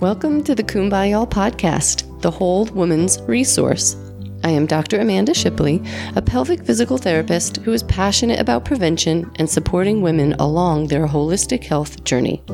Welcome 0.00 0.44
to 0.44 0.54
the 0.54 0.62
Kumbaya 0.62 1.28
podcast, 1.28 2.20
the 2.22 2.30
whole 2.30 2.66
woman's 2.66 3.20
resource. 3.22 3.96
I 4.44 4.50
am 4.50 4.64
Dr. 4.64 5.00
Amanda 5.00 5.34
Shipley, 5.34 5.82
a 6.14 6.22
pelvic 6.22 6.64
physical 6.64 6.98
therapist 6.98 7.56
who 7.56 7.72
is 7.72 7.82
passionate 7.82 8.38
about 8.38 8.64
prevention 8.64 9.28
and 9.40 9.50
supporting 9.50 10.00
women 10.00 10.34
along 10.34 10.86
their 10.86 11.08
holistic 11.08 11.64
health 11.64 12.04
journey. 12.04 12.44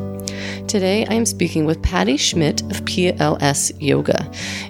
Today, 0.67 1.05
I 1.05 1.13
am 1.13 1.27
speaking 1.27 1.67
with 1.67 1.83
Patty 1.83 2.17
Schmidt 2.17 2.63
of 2.63 2.83
PLS 2.87 3.73
Yoga. 3.79 4.27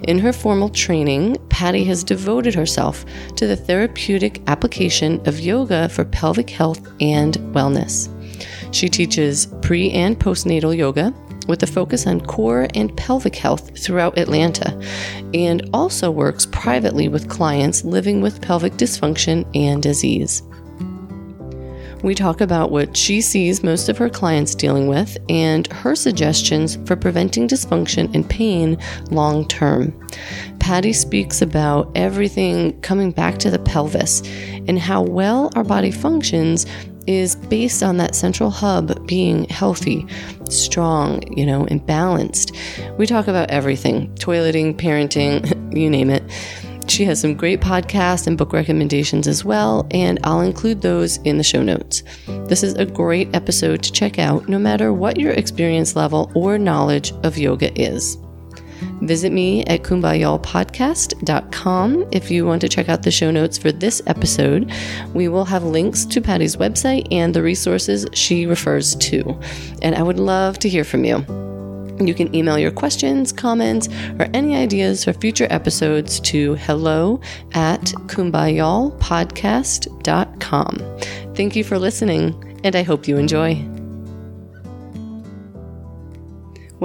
In 0.09 0.19
her 0.19 0.33
formal 0.33 0.67
training, 0.67 1.37
Patty 1.47 1.85
has 1.85 2.03
devoted 2.03 2.53
herself 2.55 3.05
to 3.37 3.47
the 3.47 3.55
therapeutic 3.55 4.41
application 4.47 5.25
of 5.25 5.39
yoga 5.39 5.87
for 5.87 6.03
pelvic 6.03 6.49
health 6.49 6.85
and 6.99 7.35
wellness. 7.53 8.09
She 8.75 8.89
teaches 8.89 9.47
pre 9.61 9.91
and 9.91 10.19
postnatal 10.19 10.75
yoga, 10.75 11.13
with 11.47 11.63
a 11.63 11.67
focus 11.67 12.07
on 12.07 12.21
core 12.21 12.67
and 12.73 12.95
pelvic 12.97 13.35
health 13.35 13.77
throughout 13.77 14.17
Atlanta, 14.17 14.79
and 15.33 15.69
also 15.73 16.11
works 16.11 16.45
privately 16.47 17.07
with 17.07 17.29
clients 17.29 17.83
living 17.83 18.21
with 18.21 18.41
pelvic 18.41 18.73
dysfunction 18.73 19.45
and 19.55 19.81
disease. 19.81 20.43
We 22.05 22.13
talk 22.13 22.39
about 22.39 22.69
what 22.69 22.95
she 22.95 23.19
sees 23.19 23.63
most 23.63 23.89
of 23.89 23.97
her 23.97 24.09
clients 24.09 24.53
dealing 24.53 24.87
with 24.87 25.17
and 25.27 25.65
her 25.73 25.95
suggestions 25.95 26.77
for 26.85 26.95
preventing 26.95 27.47
dysfunction 27.47 28.13
and 28.13 28.29
pain 28.29 28.77
long 29.09 29.47
term. 29.47 29.91
Patty 30.59 30.93
speaks 30.93 31.41
about 31.41 31.91
everything 31.95 32.79
coming 32.81 33.11
back 33.11 33.39
to 33.39 33.49
the 33.49 33.57
pelvis 33.57 34.21
and 34.67 34.77
how 34.77 35.01
well 35.01 35.51
our 35.55 35.63
body 35.63 35.89
functions 35.89 36.67
is 37.07 37.34
based 37.45 37.83
on 37.83 37.97
that 37.97 38.15
central 38.15 38.49
hub 38.49 39.05
being 39.07 39.45
healthy, 39.49 40.05
strong, 40.49 41.21
you 41.35 41.45
know, 41.45 41.65
and 41.65 41.85
balanced. 41.85 42.55
We 42.97 43.05
talk 43.05 43.27
about 43.27 43.49
everything 43.49 44.13
toileting, 44.15 44.75
parenting, 44.75 45.45
you 45.77 45.89
name 45.89 46.09
it. 46.09 46.23
She 46.87 47.03
has 47.05 47.19
some 47.19 47.33
great 47.33 47.61
podcasts 47.61 48.27
and 48.27 48.37
book 48.37 48.53
recommendations 48.53 49.27
as 49.27 49.43
well, 49.43 49.87
and 49.91 50.19
I'll 50.23 50.41
include 50.41 50.81
those 50.81 51.17
in 51.17 51.37
the 51.37 51.43
show 51.43 51.63
notes. 51.63 52.03
This 52.47 52.63
is 52.63 52.75
a 52.75 52.85
great 52.85 53.35
episode 53.35 53.81
to 53.83 53.91
check 53.91 54.19
out 54.19 54.47
no 54.47 54.59
matter 54.59 54.93
what 54.93 55.19
your 55.19 55.31
experience 55.31 55.95
level 55.95 56.31
or 56.35 56.59
knowledge 56.59 57.11
of 57.23 57.37
yoga 57.37 57.73
is. 57.79 58.17
Visit 59.01 59.31
me 59.31 59.63
at 59.65 59.83
kumbayalpodcast.com 59.83 62.07
if 62.11 62.31
you 62.31 62.45
want 62.45 62.61
to 62.61 62.69
check 62.69 62.89
out 62.89 63.03
the 63.03 63.11
show 63.11 63.29
notes 63.31 63.57
for 63.57 63.71
this 63.71 64.01
episode. 64.07 64.71
We 65.13 65.27
will 65.27 65.45
have 65.45 65.63
links 65.63 66.05
to 66.05 66.21
Patty's 66.21 66.55
website 66.55 67.07
and 67.11 67.33
the 67.33 67.43
resources 67.43 68.07
she 68.13 68.45
refers 68.45 68.95
to. 68.95 69.39
And 69.81 69.95
I 69.95 70.03
would 70.03 70.19
love 70.19 70.59
to 70.59 70.69
hear 70.69 70.83
from 70.83 71.05
you. 71.05 71.25
You 71.99 72.13
can 72.13 72.33
email 72.35 72.59
your 72.59 72.71
questions, 72.71 73.31
comments, 73.31 73.87
or 74.19 74.27
any 74.33 74.53
ideas 74.55 75.05
for 75.05 75.13
future 75.13 75.47
episodes 75.49 76.19
to 76.21 76.55
hello 76.55 77.21
at 77.53 77.81
kumbayalpodcast.com. 78.07 80.99
Thank 81.35 81.55
you 81.55 81.63
for 81.63 81.79
listening, 81.79 82.59
and 82.63 82.75
I 82.75 82.83
hope 82.83 83.07
you 83.07 83.17
enjoy. 83.17 83.74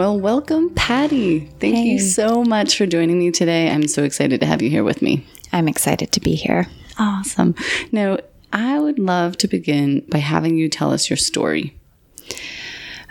Well, 0.00 0.18
welcome, 0.18 0.70
Patty. 0.70 1.40
Thank 1.60 1.76
hey. 1.76 1.84
you 1.84 1.98
so 1.98 2.42
much 2.42 2.78
for 2.78 2.86
joining 2.86 3.18
me 3.18 3.30
today. 3.30 3.70
I'm 3.70 3.86
so 3.86 4.02
excited 4.02 4.40
to 4.40 4.46
have 4.46 4.62
you 4.62 4.70
here 4.70 4.82
with 4.82 5.02
me. 5.02 5.26
I'm 5.52 5.68
excited 5.68 6.10
to 6.12 6.20
be 6.20 6.36
here. 6.36 6.68
Awesome. 6.98 7.54
Now, 7.92 8.16
I 8.50 8.78
would 8.78 8.98
love 8.98 9.36
to 9.36 9.46
begin 9.46 10.00
by 10.08 10.16
having 10.16 10.56
you 10.56 10.70
tell 10.70 10.90
us 10.90 11.10
your 11.10 11.18
story. 11.18 11.78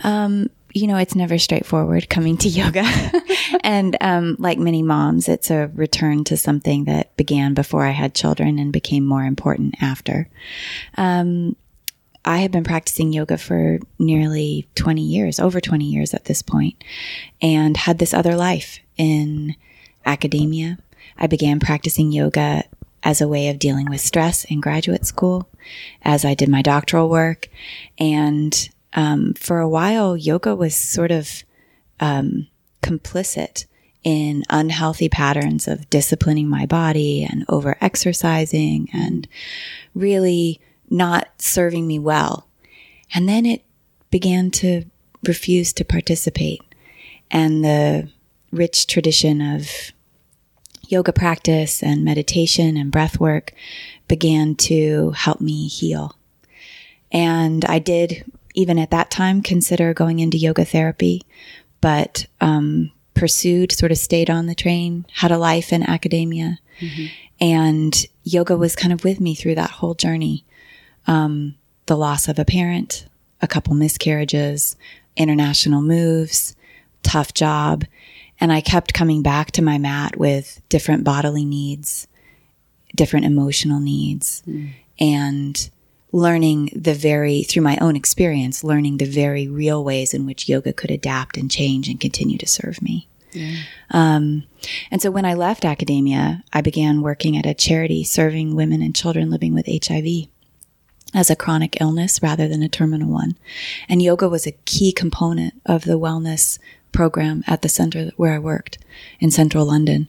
Um, 0.04 0.50
you 0.74 0.88
know, 0.88 0.98
it's 0.98 1.14
never 1.14 1.38
straightforward 1.38 2.10
coming 2.10 2.38
to 2.38 2.50
yoga. 2.50 2.84
and 3.64 3.96
um, 4.02 4.36
like 4.40 4.58
many 4.58 4.82
moms, 4.82 5.30
it's 5.30 5.52
a 5.52 5.68
return 5.76 6.24
to 6.24 6.38
something 6.38 6.86
that 6.86 7.16
began 7.18 7.54
before 7.54 7.86
I 7.86 7.92
had 7.92 8.16
children 8.16 8.58
and 8.58 8.74
became 8.74 9.06
more 9.06 9.26
important 9.26 9.76
after. 9.80 10.28
Um, 10.98 11.56
I 12.30 12.38
have 12.38 12.52
been 12.52 12.64
practicing 12.64 13.12
yoga 13.12 13.40
for 13.40 13.80
nearly 13.98 14.68
20 14.76 15.02
years, 15.02 15.40
over 15.40 15.60
20 15.60 15.84
years 15.84 16.14
at 16.14 16.26
this 16.26 16.44
point, 16.44 16.84
and 17.42 17.76
had 17.76 17.98
this 17.98 18.14
other 18.14 18.36
life 18.36 18.78
in 18.98 19.56
academia. 20.06 20.78
I 21.18 21.26
began 21.26 21.60
practicing 21.60 22.12
yoga 22.12 22.66
as 23.02 23.20
a 23.20 23.28
way 23.28 23.50
of 23.50 23.58
dealing 23.58 23.90
with 23.90 24.00
stress 24.00 24.44
in 24.44 24.62
graduate 24.62 25.08
school 25.08 25.50
as 26.04 26.24
I 26.24 26.36
did 26.36 26.50
my 26.50 26.62
doctoral 26.62 27.10
work. 27.10 27.50
And 27.98 28.70
um, 28.94 29.34
for 29.34 29.60
a 29.60 29.68
while, 29.68 30.16
yoga 30.16 30.56
was 30.56 30.76
sort 30.76 31.10
of 31.10 31.44
um, 32.00 32.46
complicit 32.84 33.66
in 34.04 34.44
unhealthy 34.52 35.10
patterns 35.10 35.68
of 35.68 35.90
disciplining 35.90 36.48
my 36.48 36.68
body 36.68 37.28
and 37.28 37.44
over 37.50 37.76
exercising 37.82 38.88
and 38.94 39.28
really 39.96 40.62
not 40.90 41.30
serving 41.38 41.88
me 41.88 42.00
well. 42.00 42.48
And 43.14 43.28
then 43.28 43.46
it 43.46 43.64
began 44.12 44.52
to 44.52 44.84
refuse 45.26 45.74
to 45.74 45.86
participate. 45.86 46.62
And 47.32 47.64
the 47.64 48.10
rich 48.52 48.88
tradition 48.88 49.42
of 49.42 49.92
yoga 50.88 51.14
practice 51.14 51.84
and 51.84 52.04
meditation 52.04 52.76
and 52.76 52.92
breath 52.92 53.20
work 53.20 53.54
began 54.08 54.56
to 54.56 55.12
help 55.12 55.40
me 55.40 55.68
heal. 55.68 56.16
And 57.12 57.64
I 57.66 57.80
did, 57.80 58.32
even 58.56 58.80
at 58.80 58.92
that 58.92 59.12
time, 59.12 59.42
consider 59.42 59.94
going 59.94 60.20
into 60.20 60.38
yoga 60.38 60.66
therapy, 60.66 61.22
but 61.82 62.26
um, 62.42 62.92
pursued, 63.14 63.72
sort 63.72 63.92
of 63.92 63.98
stayed 63.98 64.30
on 64.30 64.48
the 64.48 64.56
train, 64.56 65.06
had 65.14 65.32
a 65.32 65.38
life 65.38 65.72
in 65.72 65.84
academia. 65.84 66.60
Mm-hmm. 66.80 67.06
And 67.42 68.06
yoga 68.24 68.58
was 68.58 68.76
kind 68.76 68.92
of 68.92 69.04
with 69.04 69.20
me 69.20 69.36
through 69.36 69.56
that 69.56 69.72
whole 69.72 69.94
journey 69.94 70.46
um, 71.10 71.56
the 71.88 71.98
loss 71.98 72.28
of 72.28 72.38
a 72.38 72.46
parent, 72.46 73.08
a 73.42 73.48
couple 73.48 73.74
miscarriages, 73.74 74.76
international 75.18 75.82
moves, 75.82 76.56
tough 77.02 77.34
job. 77.34 77.84
And 78.40 78.54
I 78.54 78.62
kept 78.62 78.94
coming 78.94 79.24
back 79.24 79.52
to 79.54 79.64
my 79.64 79.80
mat 79.80 80.18
with 80.18 80.62
different 80.70 81.04
bodily 81.04 81.46
needs, 81.46 82.08
different 82.96 83.26
emotional 83.26 83.80
needs, 83.80 84.44
mm. 84.48 84.70
and 85.00 85.70
learning 86.12 86.70
the 86.76 86.94
very, 86.94 87.42
through 87.42 87.64
my 87.64 87.78
own 87.82 87.96
experience, 87.96 88.64
learning 88.64 88.98
the 88.98 89.06
very 89.06 89.48
real 89.48 89.84
ways 89.84 90.14
in 90.14 90.28
which 90.28 90.48
yoga 90.48 90.74
could 90.74 90.92
adapt 90.92 91.38
and 91.38 91.50
change 91.50 91.90
and 91.90 92.00
continue 92.00 92.38
to 92.38 92.48
serve 92.48 92.84
me. 92.84 93.08
Yeah. 93.32 93.58
Um, 93.92 94.44
and 94.92 95.02
so 95.02 95.10
when 95.10 95.26
I 95.26 95.34
left 95.34 95.66
academia, 95.66 96.44
I 96.54 96.62
began 96.62 97.02
working 97.02 97.36
at 97.36 97.48
a 97.48 97.54
charity 97.56 98.04
serving 98.04 98.56
women 98.56 98.84
and 98.84 98.96
children 98.96 99.32
living 99.32 99.56
with 99.56 99.68
HIV 99.68 100.30
as 101.14 101.30
a 101.30 101.36
chronic 101.36 101.80
illness 101.82 102.22
rather 102.22 102.48
than 102.48 102.62
a 102.62 102.70
terminal 102.70 103.10
one. 103.10 103.38
And 103.88 104.02
yoga 104.02 104.30
was 104.30 104.46
a 104.46 104.58
key 104.66 104.92
component 104.92 105.54
of 105.66 105.84
the 105.84 106.00
wellness 106.00 106.60
program 106.92 107.44
at 107.48 107.62
the 107.62 107.70
center 107.70 108.12
where 108.18 108.34
I 108.34 108.40
worked 108.40 108.78
in 109.20 109.32
central 109.32 109.66
London. 109.66 110.08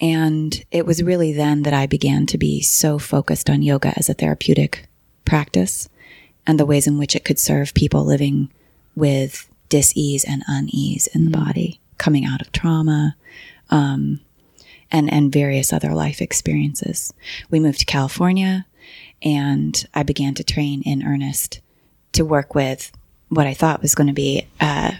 And 0.00 0.62
it 0.70 0.86
was 0.86 1.02
really 1.02 1.32
then 1.32 1.62
that 1.62 1.72
I 1.72 1.86
began 1.86 2.26
to 2.26 2.38
be 2.38 2.60
so 2.60 2.98
focused 2.98 3.48
on 3.48 3.62
yoga 3.62 3.92
as 3.96 4.08
a 4.08 4.14
therapeutic 4.14 4.86
practice 5.24 5.88
and 6.46 6.60
the 6.60 6.66
ways 6.66 6.86
in 6.86 6.98
which 6.98 7.16
it 7.16 7.24
could 7.24 7.38
serve 7.38 7.74
people 7.74 8.04
living 8.04 8.50
with 8.94 9.48
dis-ease 9.68 10.24
and 10.24 10.42
unease 10.46 11.06
in 11.08 11.24
the 11.24 11.30
mm-hmm. 11.30 11.44
body, 11.44 11.80
coming 11.98 12.24
out 12.24 12.40
of 12.40 12.52
trauma, 12.52 13.16
um, 13.70 14.20
and, 14.90 15.12
and 15.12 15.32
various 15.32 15.72
other 15.72 15.94
life 15.94 16.20
experiences. 16.20 17.12
We 17.50 17.60
moved 17.60 17.80
to 17.80 17.86
California 17.86 18.66
and 19.24 19.86
I 19.94 20.02
began 20.02 20.34
to 20.34 20.44
train 20.44 20.82
in 20.82 21.02
earnest 21.02 21.60
to 22.12 22.24
work 22.24 22.54
with 22.54 22.92
what 23.30 23.46
I 23.46 23.54
thought 23.54 23.82
was 23.82 23.94
going 23.94 24.06
to 24.06 24.12
be 24.12 24.46
uh, 24.60 24.92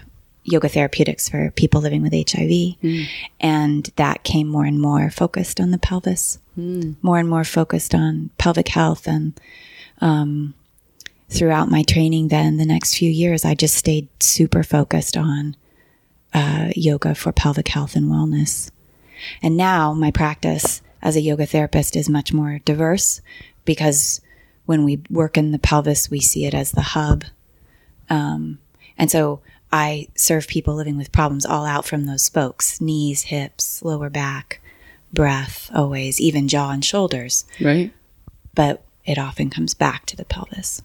yoga 0.43 0.67
therapeutics 0.67 1.29
for 1.29 1.51
people 1.51 1.79
living 1.79 2.01
with 2.01 2.13
HIV. 2.13 2.49
Mm. 2.81 3.05
And 3.39 3.91
that 3.95 4.23
came 4.23 4.47
more 4.47 4.65
and 4.65 4.81
more 4.81 5.09
focused 5.09 5.59
on 5.59 5.71
the 5.71 5.77
pelvis, 5.77 6.39
mm. 6.57 6.95
more 7.01 7.19
and 7.19 7.29
more 7.29 7.43
focused 7.43 7.93
on 7.93 8.31
pelvic 8.37 8.69
health. 8.69 9.07
And 9.07 9.39
um, 10.01 10.55
throughout 11.29 11.69
my 11.69 11.83
training, 11.83 12.29
then 12.29 12.57
the 12.57 12.65
next 12.65 12.95
few 12.97 13.09
years, 13.09 13.45
I 13.45 13.53
just 13.53 13.75
stayed 13.75 14.07
super 14.21 14.63
focused 14.63 15.15
on 15.15 15.55
uh, 16.33 16.71
yoga 16.75 17.15
for 17.15 17.31
pelvic 17.31 17.67
health 17.69 17.95
and 17.95 18.09
wellness. 18.09 18.69
And 19.41 19.55
now 19.55 19.93
my 19.93 20.11
practice 20.11 20.81
as 21.01 21.15
a 21.15 21.21
yoga 21.21 21.45
therapist 21.45 21.95
is 21.95 22.09
much 22.09 22.33
more 22.33 22.59
diverse 22.65 23.21
because 23.65 24.21
when 24.65 24.83
we 24.83 25.01
work 25.09 25.37
in 25.37 25.51
the 25.51 25.59
pelvis, 25.59 26.09
we 26.09 26.19
see 26.19 26.45
it 26.45 26.53
as 26.53 26.71
the 26.71 26.81
hub. 26.81 27.25
Um, 28.09 28.59
and 28.97 29.11
so 29.11 29.41
I 29.71 30.07
serve 30.15 30.47
people 30.47 30.75
living 30.75 30.97
with 30.97 31.11
problems 31.11 31.45
all 31.45 31.65
out 31.65 31.85
from 31.85 32.05
those 32.05 32.23
spokes 32.23 32.79
knees, 32.79 33.23
hips, 33.23 33.83
lower 33.83 34.09
back, 34.09 34.61
breath, 35.11 35.69
always, 35.73 36.19
even 36.19 36.47
jaw 36.47 36.71
and 36.71 36.83
shoulders. 36.83 37.45
Right. 37.59 37.91
But 38.53 38.83
it 39.05 39.17
often 39.17 39.49
comes 39.49 39.73
back 39.73 40.05
to 40.07 40.15
the 40.15 40.25
pelvis. 40.25 40.81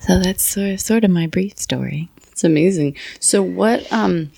So 0.00 0.20
that's 0.20 0.42
sort 0.42 0.70
of, 0.70 0.80
sort 0.80 1.04
of 1.04 1.10
my 1.10 1.26
brief 1.26 1.58
story. 1.58 2.08
It's 2.30 2.44
amazing. 2.44 2.96
So 3.20 3.42
what 3.42 3.92
um 3.92 4.30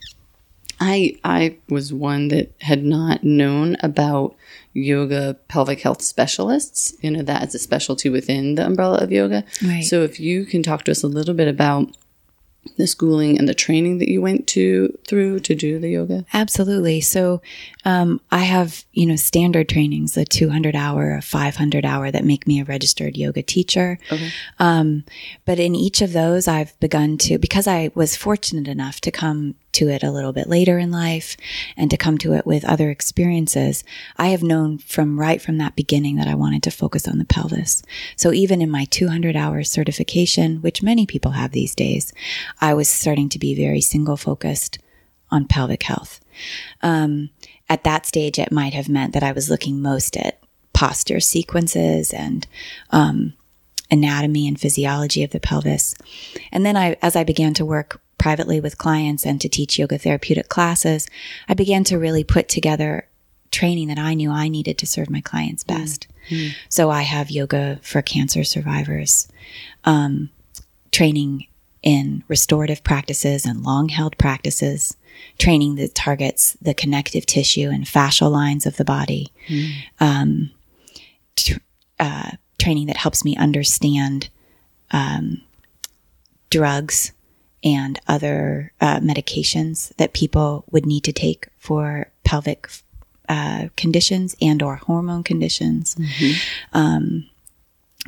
I 0.81 1.17
I 1.23 1.59
was 1.69 1.93
one 1.93 2.29
that 2.29 2.53
had 2.63 2.83
not 2.83 3.23
known 3.23 3.77
about 3.83 4.35
yoga 4.73 5.37
pelvic 5.49 5.81
health 5.83 6.03
specialists. 6.03 6.95
You 7.03 7.11
know, 7.11 7.23
that 7.23 7.49
is 7.49 7.55
a 7.55 7.59
specialty 7.59 8.09
within 8.09 8.55
the 8.55 8.65
umbrella 8.65 8.99
of 8.99 9.13
yoga. 9.13 9.45
Right. 9.63 9.85
So 9.85 10.03
if 10.03 10.19
you 10.19 10.47
can 10.47 10.63
talk 10.63 10.85
to 10.85 10.91
us 10.91 11.03
a 11.03 11.09
little 11.09 11.35
bit 11.35 11.49
about 11.49 11.95
the 12.77 12.87
schooling 12.87 13.39
and 13.39 13.49
the 13.49 13.55
training 13.55 13.99
that 13.99 14.09
you 14.09 14.21
went 14.21 14.47
to 14.47 14.97
through 15.07 15.41
to 15.41 15.55
do 15.55 15.79
the 15.79 15.89
yoga. 15.89 16.25
Absolutely. 16.33 17.01
So, 17.01 17.41
um, 17.85 18.21
I 18.31 18.41
have, 18.41 18.85
you 18.93 19.07
know, 19.07 19.17
standard 19.17 19.69
trainings, 19.69 20.17
a 20.17 20.25
200 20.25 20.77
hour, 20.77 21.15
a 21.15 21.23
500 21.23 21.85
hour 21.87 22.11
that 22.11 22.25
make 22.25 22.47
me 22.47 22.61
a 22.61 22.65
registered 22.65 23.17
yoga 23.17 23.43
teacher. 23.43 23.99
Okay. 24.13 24.31
Um, 24.59 25.05
but 25.47 25.59
in 25.59 25.75
each 25.75 26.03
of 26.03 26.13
those, 26.13 26.47
I've 26.47 26.79
begun 26.81 27.17
to, 27.19 27.39
because 27.39 27.67
I 27.67 27.91
was 27.95 28.15
fortunate 28.15 28.69
enough 28.69 29.01
to 29.03 29.11
come 29.11 29.55
to 29.73 29.89
it 29.89 30.03
a 30.03 30.11
little 30.11 30.33
bit 30.33 30.49
later 30.49 30.79
in 30.79 30.91
life 30.91 31.37
and 31.77 31.91
to 31.91 31.97
come 31.97 32.19
to 32.19 32.35
it 32.35 32.47
with 32.47 32.65
other 32.65 32.91
experiences, 32.91 33.85
I 34.17 34.29
have 34.29 34.43
known 34.43 34.79
from 34.79 35.19
right 35.19 35.41
from 35.41 35.59
that 35.59 35.77
beginning 35.77 36.17
that 36.17 36.29
I 36.29 36.35
wanted 36.35 36.63
to 36.65 36.71
focus 36.71 37.07
on 37.07 37.19
the 37.19 37.25
pelvis. 37.25 37.83
So 38.17 38.33
even 38.33 38.61
in 38.61 38.71
my 38.71 38.85
200 38.87 39.37
hour 39.37 39.63
certification, 39.63 40.63
which 40.63 40.83
many 40.83 41.07
people 41.07 41.33
have 41.33 41.53
these 41.53 41.75
days, 41.75 42.13
I 42.61 42.75
was 42.75 42.89
starting 42.89 43.29
to 43.31 43.39
be 43.39 43.55
very 43.55 43.81
single 43.81 44.17
focused 44.17 44.79
on 45.31 45.47
pelvic 45.47 45.83
health. 45.85 46.21
Um, 46.83 47.31
at 47.69 47.85
that 47.85 48.07
stage, 48.07 48.39
it 48.39 48.51
might 48.51 48.75
have 48.75 48.89
meant 48.89 49.13
that 49.13 49.23
I 49.23 49.33
was 49.33 49.49
looking 49.49 49.81
most 49.81 50.17
at 50.17 50.41
posture 50.73 51.21
sequences 51.21 52.13
and 52.13 52.47
um, 52.91 53.35
anatomy 53.91 54.49
and 54.49 54.61
physiology 54.61 55.23
of 55.23 55.31
the 55.31 55.41
pelvis. 55.41 55.95
And 56.53 56.65
then 56.65 56.77
I, 56.77 56.97
as 57.03 57.17
I 57.17 57.25
began 57.25 57.55
to 57.55 57.65
work 57.65 58.01
privately 58.21 58.61
with 58.61 58.79
clients 58.79 59.27
and 59.27 59.41
to 59.41 59.49
teach 59.49 59.79
yoga 59.79 59.99
therapeutic 59.99 60.49
classes, 60.49 61.09
I 61.49 61.55
began 61.55 61.83
to 61.85 61.99
really 61.99 62.23
put 62.23 62.49
together 62.49 63.09
training 63.51 63.89
that 63.89 63.99
I 63.99 64.15
knew 64.15 64.31
I 64.31 64.49
needed 64.49 64.79
to 64.79 64.87
serve 64.87 65.11
my 65.11 65.21
clients 65.21 65.65
best. 65.65 66.07
So 66.69 66.91
I 66.91 67.03
have 67.03 67.31
yoga 67.31 67.81
for 67.83 68.03
cancer 68.03 68.45
survivors, 68.45 69.27
um, 69.85 70.31
training 70.93 71.47
in 71.83 72.23
restorative 72.29 72.85
practices 72.85 73.45
and 73.47 73.63
long 73.65 73.89
held 73.89 74.17
practices, 74.19 74.97
training 75.39 75.77
that 75.77 75.95
targets 75.95 76.57
the 76.61 76.75
connective 76.75 77.25
tissue 77.27 77.71
and 77.71 77.85
fascial 77.87 78.31
lines 78.31 78.67
of 78.67 78.77
the 78.77 78.85
body, 78.85 79.33
um, 79.99 80.51
tr- 81.37 81.59
uh, 81.99 82.33
training 82.59 82.87
that 82.87 82.99
helps 82.99 83.25
me 83.25 83.35
understand 83.37 84.29
um, 84.93 85.41
drugs 86.51 87.13
and 87.63 88.01
other 88.09 88.73
uh, 88.81 89.01
medications 89.01 89.95
that 89.97 90.13
people 90.13 90.65
would 90.71 90.87
need 90.87 91.05
to 91.05 91.13
take 91.13 91.49
for 91.59 92.11
pelvic 92.25 92.69
uh, 93.29 93.69
conditions 93.77 94.35
and 94.41 94.63
or 94.63 94.77
hormone 94.77 95.23
conditions. 95.23 95.97
Um, 96.73 97.29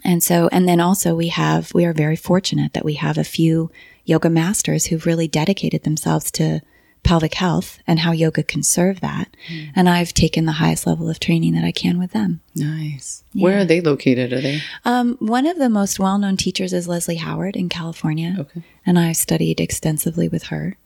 and 0.04 0.22
so, 0.22 0.48
and 0.50 0.66
then 0.68 0.80
also 0.80 1.14
we 1.14 1.28
have, 1.28 1.72
we 1.74 1.84
are 1.84 1.92
very 1.92 2.16
fortunate 2.16 2.72
that 2.72 2.84
we 2.84 2.94
have 2.94 3.18
a 3.18 3.24
few 3.24 3.70
yoga 4.04 4.30
masters 4.30 4.86
who've 4.86 5.06
really 5.06 5.28
dedicated 5.28 5.82
themselves 5.84 6.30
to 6.32 6.60
pelvic 7.02 7.34
health 7.34 7.78
and 7.86 7.98
how 7.98 8.12
yoga 8.12 8.42
can 8.42 8.62
serve 8.62 9.00
that. 9.00 9.28
And 9.74 9.88
I've 9.88 10.14
taken 10.14 10.44
the 10.44 10.52
highest 10.52 10.86
level 10.86 11.10
of 11.10 11.18
training 11.18 11.54
that 11.54 11.64
I 11.64 11.72
can 11.72 11.98
with 11.98 12.12
them. 12.12 12.40
Nice. 12.54 13.24
Where 13.34 13.58
are 13.58 13.64
they 13.64 13.80
located? 13.80 14.32
Are 14.32 14.40
they? 14.40 14.60
Um, 14.84 15.16
one 15.18 15.46
of 15.46 15.58
the 15.58 15.68
most 15.68 15.98
well 15.98 16.18
known 16.18 16.36
teachers 16.36 16.72
is 16.72 16.86
Leslie 16.86 17.16
Howard 17.16 17.56
in 17.56 17.68
California. 17.68 18.36
Okay. 18.38 18.62
And 18.86 18.98
I've 18.98 19.16
studied 19.16 19.60
extensively 19.60 20.28
with 20.28 20.44
her. 20.44 20.76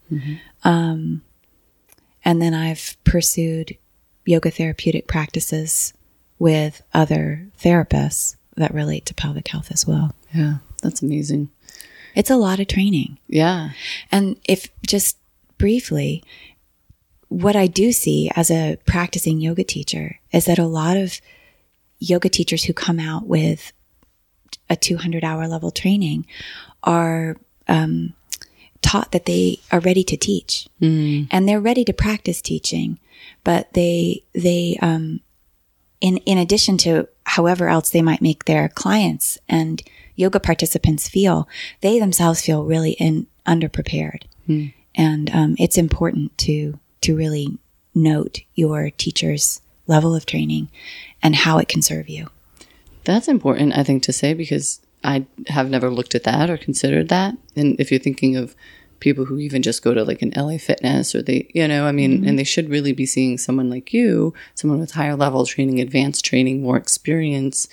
Um, 0.64 1.22
and 2.24 2.40
then 2.40 2.54
I've 2.54 2.96
pursued 3.04 3.76
yoga 4.24 4.50
therapeutic 4.50 5.06
practices 5.06 5.92
with 6.38 6.82
other 6.94 7.46
therapists 7.60 8.36
that 8.56 8.74
relate 8.74 9.06
to 9.06 9.14
pelvic 9.14 9.48
health 9.48 9.70
as 9.70 9.86
well. 9.86 10.14
Yeah. 10.32 10.56
That's 10.82 11.02
amazing. 11.02 11.50
It's 12.14 12.30
a 12.30 12.36
lot 12.36 12.60
of 12.60 12.68
training. 12.68 13.18
Yeah. 13.28 13.70
And 14.10 14.40
if 14.48 14.70
just 14.86 15.18
briefly, 15.58 16.22
what 17.28 17.56
I 17.56 17.66
do 17.66 17.92
see 17.92 18.30
as 18.34 18.50
a 18.50 18.78
practicing 18.86 19.40
yoga 19.40 19.64
teacher 19.64 20.20
is 20.32 20.44
that 20.46 20.58
a 20.58 20.66
lot 20.66 20.96
of 20.96 21.20
yoga 21.98 22.28
teachers 22.28 22.64
who 22.64 22.72
come 22.72 23.00
out 23.00 23.26
with 23.26 23.72
a 24.68 24.76
200 24.76 25.24
hour 25.24 25.48
level 25.48 25.70
training 25.70 26.26
are 26.82 27.36
um, 27.68 28.14
taught 28.82 29.12
that 29.12 29.26
they 29.26 29.58
are 29.72 29.80
ready 29.80 30.04
to 30.04 30.16
teach. 30.16 30.68
And 31.30 31.48
they're 31.48 31.60
ready 31.60 31.84
to 31.84 31.92
practice 31.92 32.40
teaching, 32.40 32.98
but 33.44 33.72
they, 33.72 34.24
they, 34.32 34.78
um, 34.80 35.20
in, 36.00 36.18
in 36.18 36.38
addition 36.38 36.76
to 36.78 37.08
however 37.24 37.68
else 37.68 37.90
they 37.90 38.02
might 38.02 38.22
make 38.22 38.44
their 38.44 38.68
clients 38.68 39.38
and 39.48 39.82
yoga 40.14 40.38
participants 40.38 41.08
feel, 41.08 41.48
they 41.80 41.98
themselves 41.98 42.40
feel 42.42 42.64
really 42.64 42.92
in, 42.92 43.26
underprepared. 43.46 44.24
And 44.96 45.30
um, 45.34 45.56
it's 45.58 45.78
important 45.78 46.36
to 46.38 46.78
to 47.02 47.16
really 47.16 47.58
note 47.94 48.40
your 48.54 48.90
teacher's 48.90 49.60
level 49.86 50.14
of 50.14 50.26
training 50.26 50.68
and 51.22 51.36
how 51.36 51.58
it 51.58 51.68
can 51.68 51.82
serve 51.82 52.08
you. 52.08 52.28
That's 53.04 53.28
important, 53.28 53.76
I 53.76 53.84
think, 53.84 54.02
to 54.04 54.12
say 54.12 54.34
because 54.34 54.80
I 55.04 55.26
have 55.48 55.70
never 55.70 55.90
looked 55.90 56.14
at 56.14 56.24
that 56.24 56.50
or 56.50 56.56
considered 56.56 57.08
that. 57.08 57.36
And 57.54 57.78
if 57.78 57.90
you're 57.90 58.00
thinking 58.00 58.36
of 58.36 58.56
people 58.98 59.26
who 59.26 59.38
even 59.38 59.62
just 59.62 59.84
go 59.84 59.94
to 59.94 60.02
like 60.04 60.22
an 60.22 60.32
LA 60.34 60.58
Fitness 60.58 61.14
or 61.14 61.22
they, 61.22 61.48
you 61.54 61.68
know, 61.68 61.86
I 61.86 61.92
mean, 61.92 62.26
and 62.26 62.38
they 62.38 62.44
should 62.44 62.68
really 62.68 62.92
be 62.92 63.06
seeing 63.06 63.38
someone 63.38 63.70
like 63.70 63.92
you, 63.92 64.34
someone 64.54 64.80
with 64.80 64.92
higher 64.92 65.14
level 65.14 65.46
training, 65.46 65.80
advanced 65.80 66.24
training, 66.24 66.62
more 66.62 66.76
experience. 66.76 67.68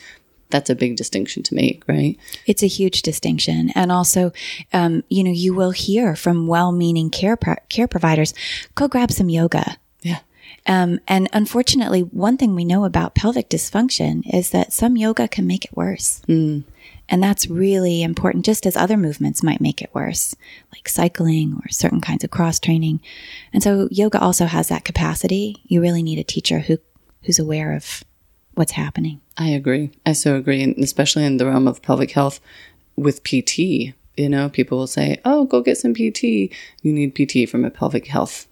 That's 0.53 0.69
a 0.69 0.75
big 0.75 0.95
distinction 0.95 1.43
to 1.43 1.55
make, 1.55 1.83
right? 1.87 2.15
It's 2.45 2.63
a 2.63 2.67
huge 2.67 3.01
distinction, 3.01 3.71
and 3.75 3.91
also, 3.91 4.31
um, 4.71 5.03
you 5.09 5.23
know, 5.23 5.31
you 5.31 5.53
will 5.53 5.71
hear 5.71 6.15
from 6.15 6.47
well-meaning 6.47 7.09
care 7.09 7.35
pro- 7.35 7.63
care 7.67 7.87
providers, 7.87 8.33
"Go 8.75 8.87
grab 8.87 9.11
some 9.11 9.29
yoga." 9.29 9.77
Yeah. 10.01 10.19
Um, 10.65 10.99
and 11.07 11.27
unfortunately, 11.33 12.01
one 12.01 12.37
thing 12.37 12.55
we 12.55 12.65
know 12.65 12.85
about 12.85 13.15
pelvic 13.15 13.49
dysfunction 13.49 14.21
is 14.31 14.51
that 14.51 14.71
some 14.71 14.95
yoga 14.95 15.27
can 15.27 15.47
make 15.47 15.65
it 15.65 15.75
worse. 15.75 16.21
And 17.09 17.21
that's 17.21 17.49
really 17.49 18.01
important, 18.03 18.45
just 18.45 18.65
as 18.65 18.77
other 18.77 18.95
movements 18.95 19.43
might 19.43 19.59
make 19.59 19.81
it 19.81 19.89
worse, 19.93 20.35
like 20.71 20.87
cycling 20.87 21.55
or 21.55 21.69
certain 21.69 21.99
kinds 21.99 22.23
of 22.23 22.31
cross 22.31 22.59
training. 22.59 23.01
And 23.51 23.61
so 23.61 23.89
yoga 23.91 24.19
also 24.19 24.45
has 24.45 24.67
that 24.69 24.85
capacity. 24.85 25.61
You 25.65 25.81
really 25.81 26.03
need 26.03 26.19
a 26.19 26.23
teacher 26.23 26.59
who, 26.59 26.77
who's 27.23 27.39
aware 27.39 27.73
of 27.73 28.03
what's 28.53 28.73
happening. 28.73 29.19
I 29.37 29.49
agree. 29.49 29.91
I 30.05 30.13
so 30.13 30.35
agree. 30.35 30.61
And 30.61 30.77
especially 30.77 31.25
in 31.25 31.37
the 31.37 31.45
realm 31.45 31.67
of 31.67 31.81
pelvic 31.81 32.11
health 32.11 32.39
with 32.95 33.23
PT, 33.23 33.59
you 34.15 34.29
know, 34.29 34.49
people 34.49 34.77
will 34.77 34.87
say, 34.87 35.19
oh, 35.25 35.45
go 35.45 35.61
get 35.61 35.77
some 35.77 35.93
PT. 35.93 36.23
You 36.23 36.93
need 36.93 37.15
PT 37.15 37.49
from 37.49 37.65
a 37.65 37.71
pelvic 37.71 38.07
health 38.07 38.47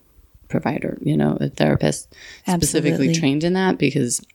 provider, 0.50 0.98
you 1.02 1.16
know, 1.16 1.38
a 1.40 1.50
therapist 1.50 2.14
specifically 2.48 3.14
trained 3.14 3.44
in 3.44 3.54
that 3.54 3.78
because, 3.78 4.26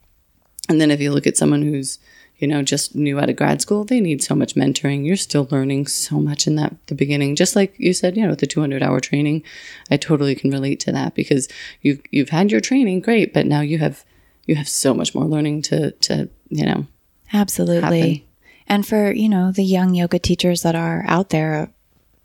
and 0.68 0.80
then 0.80 0.90
if 0.90 1.00
you 1.00 1.12
look 1.12 1.26
at 1.26 1.36
someone 1.36 1.62
who's, 1.62 1.98
you 2.38 2.46
know, 2.46 2.62
just 2.62 2.94
new 2.94 3.18
out 3.18 3.30
of 3.30 3.36
grad 3.36 3.60
school, 3.60 3.84
they 3.84 4.00
need 4.00 4.22
so 4.22 4.34
much 4.34 4.54
mentoring. 4.54 5.06
You're 5.06 5.16
still 5.16 5.48
learning 5.50 5.86
so 5.86 6.20
much 6.20 6.46
in 6.46 6.56
that 6.56 6.74
the 6.86 6.94
beginning. 6.94 7.34
Just 7.34 7.56
like 7.56 7.74
you 7.78 7.92
said, 7.92 8.16
you 8.16 8.22
know, 8.22 8.30
with 8.30 8.40
the 8.40 8.46
200 8.46 8.82
hour 8.82 9.00
training, 9.00 9.42
I 9.90 9.96
totally 9.96 10.34
can 10.34 10.50
relate 10.50 10.78
to 10.80 10.92
that 10.92 11.14
because 11.14 11.48
you've 11.80 12.00
you've 12.10 12.28
had 12.28 12.50
your 12.50 12.60
training, 12.60 13.00
great, 13.00 13.32
but 13.32 13.46
now 13.46 13.62
you 13.62 13.78
have 13.78 14.04
you 14.46 14.54
have 14.54 14.68
so 14.68 14.94
much 14.94 15.14
more 15.14 15.24
learning 15.24 15.62
to 15.62 15.90
to 15.92 16.28
you 16.48 16.64
know 16.64 16.86
Absolutely. 17.32 17.82
happen. 17.82 18.22
And 18.68 18.86
for, 18.86 19.12
you 19.12 19.28
know, 19.28 19.52
the 19.52 19.64
young 19.64 19.94
yoga 19.94 20.18
teachers 20.18 20.62
that 20.62 20.74
are 20.74 21.04
out 21.06 21.30
there, 21.30 21.70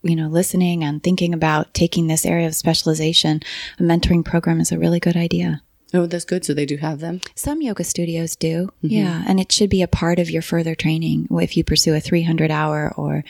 you 0.02 0.16
know, 0.16 0.28
listening 0.28 0.84
and 0.84 1.04
thinking 1.04 1.34
about 1.34 1.74
taking 1.74 2.08
this 2.08 2.26
area 2.26 2.48
of 2.48 2.56
specialization, 2.56 3.42
a 3.80 3.84
mentoring 3.84 4.26
program 4.26 4.60
is 4.60 4.72
a 4.72 4.80
really 4.80 5.00
good 5.00 5.16
idea. 5.16 5.62
Oh, 5.94 6.06
that's 6.06 6.26
good. 6.26 6.46
So 6.46 6.54
they 6.54 6.66
do 6.66 6.78
have 6.78 7.00
them. 7.00 7.20
Some 7.36 7.62
yoga 7.62 7.84
studios 7.84 8.36
do. 8.36 8.70
Mm-hmm. 8.78 8.88
Yeah. 8.88 9.24
And 9.28 9.40
it 9.40 9.52
should 9.52 9.70
be 9.70 9.82
a 9.82 9.88
part 9.88 10.20
of 10.20 10.30
your 10.30 10.42
further 10.42 10.74
training. 10.74 11.28
If 11.30 11.58
you 11.58 11.64
pursue 11.64 11.94
a 11.94 12.00
300 12.00 12.50
hour 12.50 12.94
or 12.96 13.24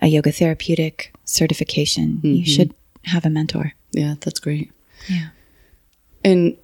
a 0.00 0.06
yoga 0.06 0.30
therapeutic 0.30 1.12
certification, 1.24 2.20
you 2.22 2.36
mm-hmm. 2.36 2.44
should 2.44 2.74
have 3.02 3.26
a 3.26 3.30
mentor. 3.30 3.72
Yeah, 3.92 4.14
that's 4.20 4.38
great. 4.38 4.70
Yeah. 5.08 5.28
And 6.24 6.56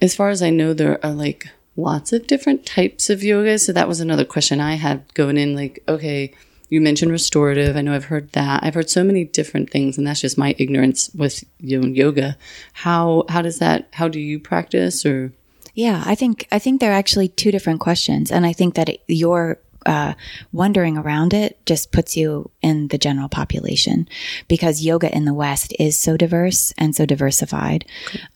as 0.00 0.14
far 0.14 0.28
as 0.28 0.42
I 0.42 0.50
know, 0.50 0.72
there 0.72 1.04
are 1.04 1.12
like 1.12 1.48
lots 1.76 2.12
of 2.12 2.26
different 2.26 2.66
types 2.66 3.10
of 3.10 3.22
yoga. 3.22 3.58
So 3.58 3.72
that 3.72 3.88
was 3.88 4.00
another 4.00 4.24
question 4.24 4.60
I 4.60 4.74
had 4.74 5.12
going 5.14 5.36
in. 5.36 5.54
Like, 5.54 5.82
okay, 5.88 6.32
you 6.68 6.80
mentioned 6.80 7.12
restorative. 7.12 7.76
I 7.76 7.82
know 7.82 7.94
I've 7.94 8.06
heard 8.06 8.32
that. 8.32 8.64
I've 8.64 8.74
heard 8.74 8.90
so 8.90 9.04
many 9.04 9.24
different 9.24 9.70
things, 9.70 9.96
and 9.96 10.06
that's 10.06 10.20
just 10.20 10.38
my 10.38 10.54
ignorance 10.58 11.10
with 11.14 11.44
yoga. 11.60 12.36
How 12.72 13.24
how 13.28 13.42
does 13.42 13.58
that? 13.58 13.88
How 13.92 14.08
do 14.08 14.18
you 14.18 14.40
practice? 14.40 15.06
Or 15.06 15.32
Yeah, 15.74 16.02
I 16.04 16.14
think 16.14 16.48
I 16.50 16.58
think 16.58 16.80
they're 16.80 16.92
actually 16.92 17.28
two 17.28 17.52
different 17.52 17.80
questions, 17.80 18.32
and 18.32 18.44
I 18.44 18.52
think 18.52 18.74
that 18.74 18.88
it, 18.88 19.02
your 19.06 19.58
uh, 19.86 20.14
wandering 20.52 20.98
around 20.98 21.32
it 21.32 21.64
just 21.64 21.92
puts 21.92 22.16
you 22.16 22.50
in 22.60 22.88
the 22.88 22.98
general 22.98 23.28
population 23.28 24.08
because 24.48 24.84
yoga 24.84 25.14
in 25.14 25.24
the 25.24 25.34
West 25.34 25.74
is 25.78 25.96
so 25.96 26.16
diverse 26.16 26.72
and 26.76 26.94
so 26.94 27.06
diversified. 27.06 27.86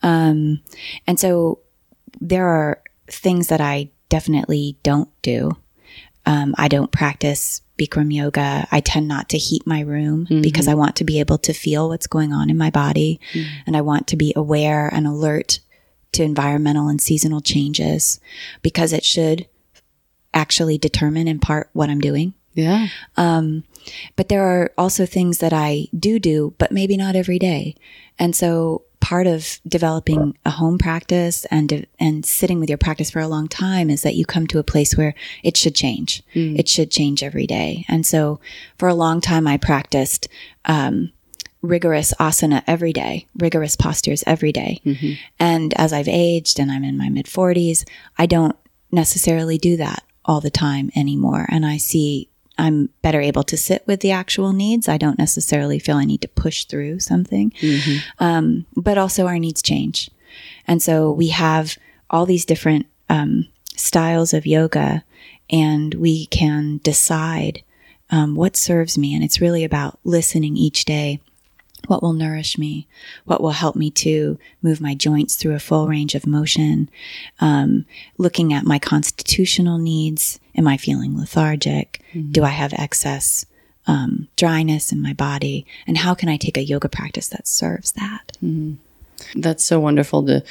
Um, 0.01 0.61
and 1.05 1.19
so 1.19 1.59
there 2.19 2.47
are 2.47 2.81
things 3.07 3.47
that 3.47 3.61
I 3.61 3.89
definitely 4.09 4.77
don't 4.83 5.09
do. 5.21 5.57
Um, 6.25 6.55
I 6.57 6.67
don't 6.67 6.91
practice 6.91 7.61
Bikram 7.77 8.13
yoga. 8.13 8.67
I 8.71 8.79
tend 8.79 9.07
not 9.07 9.29
to 9.29 9.37
heat 9.37 9.65
my 9.65 9.81
room 9.81 10.25
mm-hmm. 10.25 10.41
because 10.41 10.67
I 10.67 10.75
want 10.75 10.95
to 10.97 11.03
be 11.03 11.19
able 11.19 11.39
to 11.39 11.53
feel 11.53 11.89
what's 11.89 12.07
going 12.07 12.31
on 12.31 12.49
in 12.49 12.57
my 12.57 12.69
body 12.69 13.19
mm-hmm. 13.33 13.49
and 13.67 13.75
I 13.75 13.81
want 13.81 14.07
to 14.07 14.15
be 14.15 14.33
aware 14.35 14.87
and 14.87 15.07
alert 15.07 15.59
to 16.13 16.23
environmental 16.23 16.87
and 16.87 17.01
seasonal 17.01 17.41
changes 17.41 18.19
because 18.61 18.93
it 18.93 19.03
should 19.03 19.47
actually 20.33 20.77
determine 20.77 21.27
in 21.27 21.39
part 21.39 21.69
what 21.73 21.89
I'm 21.89 22.01
doing. 22.01 22.33
Yeah. 22.53 22.87
Um, 23.17 23.63
but 24.15 24.29
there 24.29 24.43
are 24.43 24.71
also 24.77 25.05
things 25.05 25.39
that 25.39 25.53
I 25.53 25.87
do 25.97 26.19
do, 26.19 26.53
but 26.57 26.71
maybe 26.71 26.97
not 26.97 27.15
every 27.15 27.39
day. 27.39 27.75
And 28.19 28.35
so 28.35 28.83
part 28.99 29.25
of 29.25 29.59
developing 29.67 30.37
a 30.45 30.51
home 30.51 30.77
practice 30.77 31.45
and 31.45 31.87
and 31.99 32.25
sitting 32.25 32.59
with 32.59 32.69
your 32.69 32.77
practice 32.77 33.09
for 33.09 33.19
a 33.19 33.27
long 33.27 33.47
time 33.47 33.89
is 33.89 34.03
that 34.03 34.15
you 34.15 34.25
come 34.25 34.45
to 34.47 34.59
a 34.59 34.63
place 34.63 34.95
where 34.95 35.15
it 35.43 35.57
should 35.57 35.75
change. 35.75 36.23
Mm. 36.35 36.59
It 36.59 36.69
should 36.69 36.91
change 36.91 37.23
every 37.23 37.47
day. 37.47 37.85
And 37.87 38.05
so 38.05 38.39
for 38.77 38.87
a 38.87 38.93
long 38.93 39.19
time, 39.21 39.47
I 39.47 39.57
practiced 39.57 40.27
um, 40.65 41.11
rigorous 41.61 42.13
asana 42.19 42.63
every 42.67 42.93
day, 42.93 43.27
rigorous 43.35 43.75
postures 43.75 44.23
every 44.27 44.51
day. 44.51 44.81
Mm-hmm. 44.85 45.13
And 45.39 45.73
as 45.79 45.93
I've 45.93 46.07
aged 46.07 46.59
and 46.59 46.71
I'm 46.71 46.83
in 46.83 46.97
my 46.97 47.09
mid 47.09 47.25
40s, 47.25 47.83
I 48.17 48.27
don't 48.27 48.55
necessarily 48.91 49.57
do 49.57 49.77
that 49.77 50.03
all 50.25 50.41
the 50.41 50.51
time 50.51 50.91
anymore. 50.95 51.45
And 51.49 51.65
I 51.65 51.77
see 51.77 52.29
I'm 52.57 52.89
better 53.01 53.21
able 53.21 53.43
to 53.43 53.57
sit 53.57 53.83
with 53.87 54.01
the 54.01 54.11
actual 54.11 54.53
needs. 54.53 54.87
I 54.87 54.97
don't 54.97 55.17
necessarily 55.17 55.79
feel 55.79 55.97
I 55.97 56.05
need 56.05 56.21
to 56.21 56.27
push 56.27 56.65
through 56.65 56.99
something. 56.99 57.51
Mm-hmm. 57.51 58.23
Um, 58.23 58.65
but 58.75 58.97
also 58.97 59.25
our 59.25 59.39
needs 59.39 59.61
change. 59.61 60.11
And 60.67 60.81
so 60.81 61.11
we 61.11 61.29
have 61.29 61.77
all 62.09 62.25
these 62.25 62.45
different 62.45 62.85
um, 63.09 63.47
styles 63.75 64.33
of 64.33 64.45
yoga 64.45 65.03
and 65.49 65.95
we 65.95 66.27
can 66.27 66.79
decide 66.83 67.63
um, 68.09 68.35
what 68.35 68.55
serves 68.55 68.97
me. 68.97 69.15
And 69.15 69.23
it's 69.23 69.41
really 69.41 69.63
about 69.63 69.99
listening 70.03 70.55
each 70.55 70.85
day 70.85 71.19
what 71.87 72.01
will 72.01 72.13
nourish 72.13 72.57
me, 72.57 72.87
what 73.25 73.41
will 73.41 73.51
help 73.51 73.75
me 73.75 73.91
to 73.91 74.37
move 74.61 74.81
my 74.81 74.95
joints 74.95 75.35
through 75.35 75.55
a 75.55 75.59
full 75.59 75.87
range 75.87 76.15
of 76.15 76.27
motion, 76.27 76.89
um, 77.39 77.85
looking 78.17 78.53
at 78.53 78.65
my 78.65 78.79
constitutional 78.79 79.77
needs. 79.77 80.39
Am 80.55 80.67
I 80.67 80.77
feeling 80.77 81.17
lethargic? 81.17 82.01
Mm-hmm. 82.13 82.31
Do 82.31 82.43
I 82.43 82.49
have 82.49 82.73
excess 82.73 83.45
um, 83.87 84.27
dryness 84.35 84.91
in 84.91 85.01
my 85.01 85.13
body? 85.13 85.65
And 85.87 85.97
how 85.97 86.13
can 86.13 86.29
I 86.29 86.37
take 86.37 86.57
a 86.57 86.63
yoga 86.63 86.89
practice 86.89 87.29
that 87.29 87.47
serves 87.47 87.93
that? 87.93 88.37
Mm-hmm. 88.43 88.75
That's 89.35 89.65
so 89.65 89.79
wonderful 89.79 90.25
to 90.25 90.43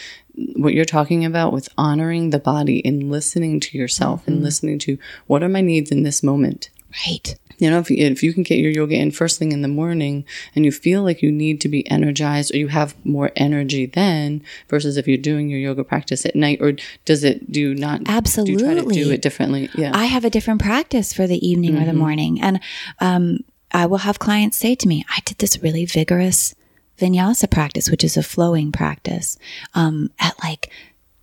what 0.56 0.74
you're 0.74 0.84
talking 0.84 1.24
about 1.24 1.52
with 1.52 1.68
honoring 1.76 2.30
the 2.30 2.38
body 2.38 2.84
and 2.84 3.10
listening 3.10 3.60
to 3.60 3.78
yourself 3.78 4.22
mm-hmm. 4.22 4.32
and 4.32 4.42
listening 4.42 4.78
to 4.80 4.98
what 5.26 5.42
are 5.42 5.48
my 5.48 5.60
needs 5.60 5.90
in 5.90 6.02
this 6.02 6.22
moment. 6.22 6.70
Right. 7.06 7.36
You 7.60 7.70
know, 7.70 7.78
if 7.78 7.90
you, 7.90 7.98
if 7.98 8.22
you 8.22 8.32
can 8.32 8.42
get 8.42 8.58
your 8.58 8.72
yoga 8.72 8.96
in 8.96 9.10
first 9.10 9.38
thing 9.38 9.52
in 9.52 9.62
the 9.62 9.68
morning 9.68 10.24
and 10.54 10.64
you 10.64 10.72
feel 10.72 11.02
like 11.02 11.22
you 11.22 11.30
need 11.30 11.60
to 11.60 11.68
be 11.68 11.88
energized 11.90 12.54
or 12.54 12.56
you 12.56 12.68
have 12.68 12.94
more 13.04 13.30
energy 13.36 13.86
then 13.86 14.42
versus 14.68 14.96
if 14.96 15.06
you're 15.06 15.18
doing 15.18 15.48
your 15.48 15.60
yoga 15.60 15.84
practice 15.84 16.24
at 16.24 16.34
night 16.34 16.58
or 16.60 16.72
does 17.04 17.22
it 17.22 17.52
do 17.52 17.74
not 17.74 18.00
absolutely 18.06 18.56
do, 18.56 18.64
try 18.64 18.74
to 18.74 18.88
do 18.88 19.10
it 19.10 19.22
differently? 19.22 19.68
Yeah. 19.74 19.92
I 19.94 20.06
have 20.06 20.24
a 20.24 20.30
different 20.30 20.62
practice 20.62 21.12
for 21.12 21.26
the 21.26 21.46
evening 21.46 21.72
mm-hmm. 21.72 21.82
or 21.82 21.84
the 21.84 21.92
mm-hmm. 21.92 22.00
morning. 22.00 22.40
And 22.40 22.60
um, 22.98 23.44
I 23.72 23.86
will 23.86 23.98
have 23.98 24.18
clients 24.18 24.56
say 24.56 24.74
to 24.74 24.88
me, 24.88 25.04
I 25.10 25.20
did 25.24 25.38
this 25.38 25.62
really 25.62 25.84
vigorous 25.84 26.54
vinyasa 26.98 27.50
practice, 27.50 27.90
which 27.90 28.04
is 28.04 28.16
a 28.16 28.22
flowing 28.22 28.72
practice, 28.72 29.38
um, 29.74 30.10
at 30.18 30.34
like 30.42 30.70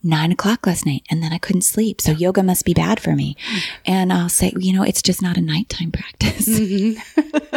nine 0.03 0.31
o'clock 0.31 0.65
last 0.65 0.85
night 0.85 1.03
and 1.09 1.21
then 1.21 1.33
I 1.33 1.37
couldn't 1.37 1.63
sleep. 1.63 2.01
So 2.01 2.11
yoga 2.11 2.43
must 2.43 2.65
be 2.65 2.73
bad 2.73 2.99
for 2.99 3.15
me. 3.15 3.35
And 3.85 4.13
I'll 4.13 4.29
say, 4.29 4.53
you 4.57 4.73
know, 4.73 4.83
it's 4.83 5.01
just 5.01 5.21
not 5.21 5.37
a 5.37 5.41
nighttime 5.41 5.91
practice. 5.91 6.47
Mm-hmm. 6.47 7.56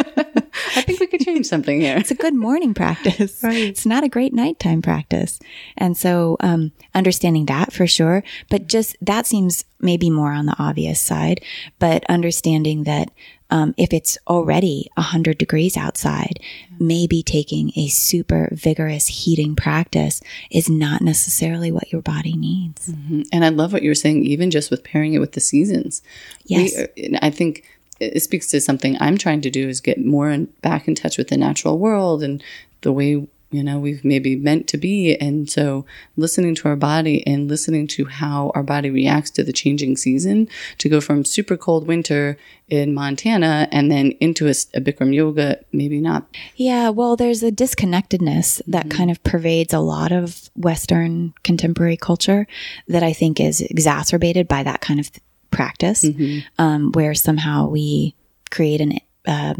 I 0.75 0.81
think 0.81 0.99
we 0.99 1.07
could 1.07 1.21
change 1.21 1.45
something 1.45 1.81
here. 1.81 1.97
it's 1.97 2.11
a 2.11 2.15
good 2.15 2.35
morning 2.35 2.73
practice. 2.73 3.41
Right. 3.51 3.69
It's 3.69 3.85
not 3.85 4.03
a 4.03 4.09
great 4.09 4.33
nighttime 4.33 4.81
practice. 4.81 5.39
And 5.75 5.97
so, 5.97 6.37
um, 6.41 6.71
understanding 6.93 7.45
that 7.47 7.73
for 7.73 7.87
sure, 7.87 8.23
but 8.49 8.67
just 8.67 8.95
that 9.01 9.25
seems 9.25 9.65
maybe 9.79 10.09
more 10.09 10.31
on 10.31 10.45
the 10.45 10.55
obvious 10.59 11.01
side, 11.01 11.41
but 11.79 12.03
understanding 12.09 12.83
that 12.83 13.11
um, 13.51 13.75
if 13.77 13.91
it's 13.93 14.17
already 14.27 14.89
100 14.95 15.37
degrees 15.37 15.75
outside, 15.75 16.39
maybe 16.79 17.21
taking 17.21 17.71
a 17.75 17.89
super 17.89 18.49
vigorous 18.53 19.07
heating 19.07 19.55
practice 19.55 20.21
is 20.49 20.69
not 20.69 21.01
necessarily 21.01 21.71
what 21.71 21.91
your 21.91 22.01
body 22.01 22.35
needs. 22.35 22.87
Mm-hmm. 22.87 23.23
And 23.33 23.43
I 23.43 23.49
love 23.49 23.73
what 23.73 23.83
you're 23.83 23.93
saying, 23.93 24.25
even 24.25 24.51
just 24.51 24.71
with 24.71 24.85
pairing 24.85 25.13
it 25.13 25.19
with 25.19 25.33
the 25.33 25.41
seasons. 25.41 26.01
Yes. 26.45 26.73
We, 26.95 27.17
I 27.21 27.29
think 27.29 27.65
it 28.01 28.21
speaks 28.21 28.47
to 28.47 28.61
something 28.61 28.97
I'm 28.99 29.17
trying 29.17 29.41
to 29.41 29.49
do 29.49 29.69
is 29.69 29.81
get 29.81 30.03
more 30.03 30.29
in, 30.29 30.45
back 30.61 30.87
in 30.87 30.95
touch 30.95 31.17
with 31.17 31.29
the 31.29 31.37
natural 31.37 31.77
world 31.77 32.23
and 32.23 32.43
the 32.81 32.91
way 32.91 33.27
you 33.51 33.61
know 33.61 33.77
we've 33.77 34.03
maybe 34.03 34.35
meant 34.35 34.67
to 34.67 34.77
be 34.77 35.15
and 35.17 35.49
so 35.49 35.85
listening 36.15 36.55
to 36.55 36.67
our 36.67 36.75
body 36.75 37.25
and 37.27 37.49
listening 37.49 37.85
to 37.85 38.05
how 38.05 38.51
our 38.55 38.63
body 38.63 38.89
reacts 38.89 39.29
to 39.29 39.43
the 39.43 39.53
changing 39.53 39.95
season 39.97 40.47
to 40.77 40.89
go 40.89 41.01
from 41.01 41.23
super 41.23 41.57
cold 41.57 41.85
winter 41.85 42.37
in 42.69 42.93
montana 42.93 43.67
and 43.71 43.91
then 43.91 44.11
into 44.21 44.47
a, 44.47 44.51
a 44.73 44.81
bikram 44.81 45.13
yoga 45.13 45.59
maybe 45.71 45.99
not 45.99 46.25
yeah 46.55 46.89
well 46.89 47.15
there's 47.15 47.43
a 47.43 47.51
disconnectedness 47.51 48.61
that 48.65 48.87
mm-hmm. 48.87 48.97
kind 48.97 49.11
of 49.11 49.21
pervades 49.23 49.73
a 49.73 49.79
lot 49.79 50.11
of 50.11 50.49
western 50.55 51.33
contemporary 51.43 51.97
culture 51.97 52.47
that 52.87 53.03
i 53.03 53.13
think 53.13 53.39
is 53.39 53.61
exacerbated 53.61 54.47
by 54.47 54.63
that 54.63 54.81
kind 54.81 54.99
of 54.99 55.11
practice 55.51 56.03
mm-hmm. 56.03 56.39
um, 56.57 56.91
where 56.93 57.13
somehow 57.13 57.67
we 57.67 58.15
create 58.49 58.81
an 58.81 58.99
uh, 59.27 59.53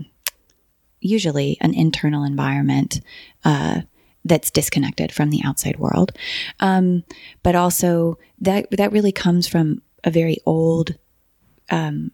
usually 0.99 1.57
an 1.61 1.73
internal 1.73 2.23
environment 2.23 3.01
uh, 3.43 3.81
that's 4.23 4.51
disconnected 4.51 5.11
from 5.11 5.29
the 5.29 5.41
outside 5.43 5.79
world. 5.79 6.11
Um, 6.59 7.03
but 7.43 7.55
also 7.55 8.17
that 8.39 8.67
that 8.71 8.91
really 8.91 9.11
comes 9.11 9.47
from 9.47 9.81
a 10.03 10.11
very 10.11 10.37
old 10.45 10.95
um, 11.69 12.11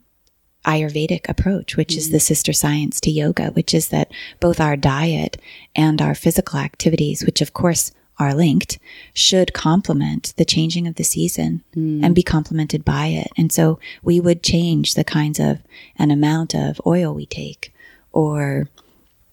Ayurvedic 0.66 1.30
approach, 1.30 1.78
which 1.78 1.90
mm-hmm. 1.90 2.00
is 2.00 2.12
the 2.12 2.20
sister 2.20 2.54
science 2.54 3.00
to 3.02 3.12
yoga, 3.12 3.48
which 3.52 3.74
is 3.74 3.90
that 3.90 4.12
both 4.40 4.60
our 4.60 4.76
diet 4.76 5.38
and 5.76 6.02
our 6.02 6.16
physical 6.16 6.60
activities, 6.60 7.24
which 7.26 7.42
of 7.42 7.54
course 7.54 7.92
are 8.20 8.34
linked, 8.34 8.80
should 9.14 9.54
complement 9.54 10.34
the 10.38 10.46
changing 10.46 10.88
of 10.88 10.96
the 10.96 11.04
season 11.04 11.64
mm. 11.76 12.04
and 12.04 12.16
be 12.16 12.24
complemented 12.24 12.84
by 12.84 13.08
it. 13.08 13.30
And 13.38 13.52
so 13.52 13.80
we 14.04 14.20
would 14.20 14.44
change 14.44 14.94
the 14.94 15.04
kinds 15.04 15.40
of 15.40 15.60
an 15.98 16.12
amount 16.12 16.56
of 16.56 16.82
oil 16.86 17.14
we 17.14 17.26
take 17.26 17.74
or 18.12 18.70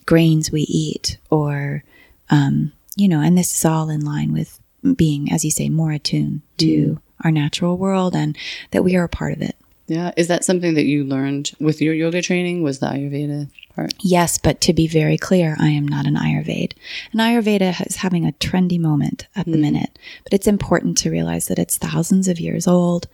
grains 0.07 0.53
we 0.53 0.63
eat 0.63 1.19
or, 1.31 1.83
um, 2.31 2.73
you 2.97 3.09
know, 3.09 3.21
and 3.21 3.39
this 3.39 3.57
is 3.57 3.65
all 3.65 3.89
in 3.89 4.05
line 4.05 4.33
with 4.33 4.61
being, 4.97 5.33
as 5.33 5.45
you 5.45 5.51
say, 5.51 5.69
more 5.69 5.93
attuned 5.93 6.43
to 6.59 6.67
mm. 6.67 7.01
our 7.25 7.31
natural 7.31 7.79
world 7.79 8.15
and 8.15 8.37
that 8.73 8.85
we 8.85 8.97
are 8.97 9.05
a 9.05 9.09
part 9.09 9.33
of 9.33 9.41
it. 9.41 9.57
Yeah. 9.87 10.13
Is 10.17 10.29
that 10.29 10.45
something 10.45 10.75
that 10.75 10.87
you 10.87 11.05
learned 11.05 11.53
with 11.61 11.83
your 11.83 11.93
yoga 11.93 12.23
training? 12.23 12.63
Was 12.63 12.79
the 12.79 12.87
Ayurveda 12.87 13.51
part? 13.75 13.93
Yes, 14.01 14.39
but 14.39 14.61
to 14.63 14.73
be 14.73 14.87
very 14.87 15.19
clear, 15.19 15.57
I 15.61 15.69
am 15.69 15.87
not 15.87 16.07
an 16.07 16.17
Ayurveda. 16.17 16.73
And 17.13 17.21
Ayurveda 17.21 17.87
is 17.87 17.97
having 17.97 18.27
a 18.27 18.33
trendy 18.33 18.81
moment 18.81 19.27
at 19.37 19.45
the 19.45 19.53
mm. 19.53 19.61
minute, 19.61 19.99
but 20.23 20.33
it's 20.33 20.47
important 20.47 20.97
to 20.99 21.11
realize 21.11 21.49
that 21.49 21.59
it's 21.59 21.77
thousands 21.77 22.29
of 22.29 22.41
years 22.41 22.67
old, 22.67 23.09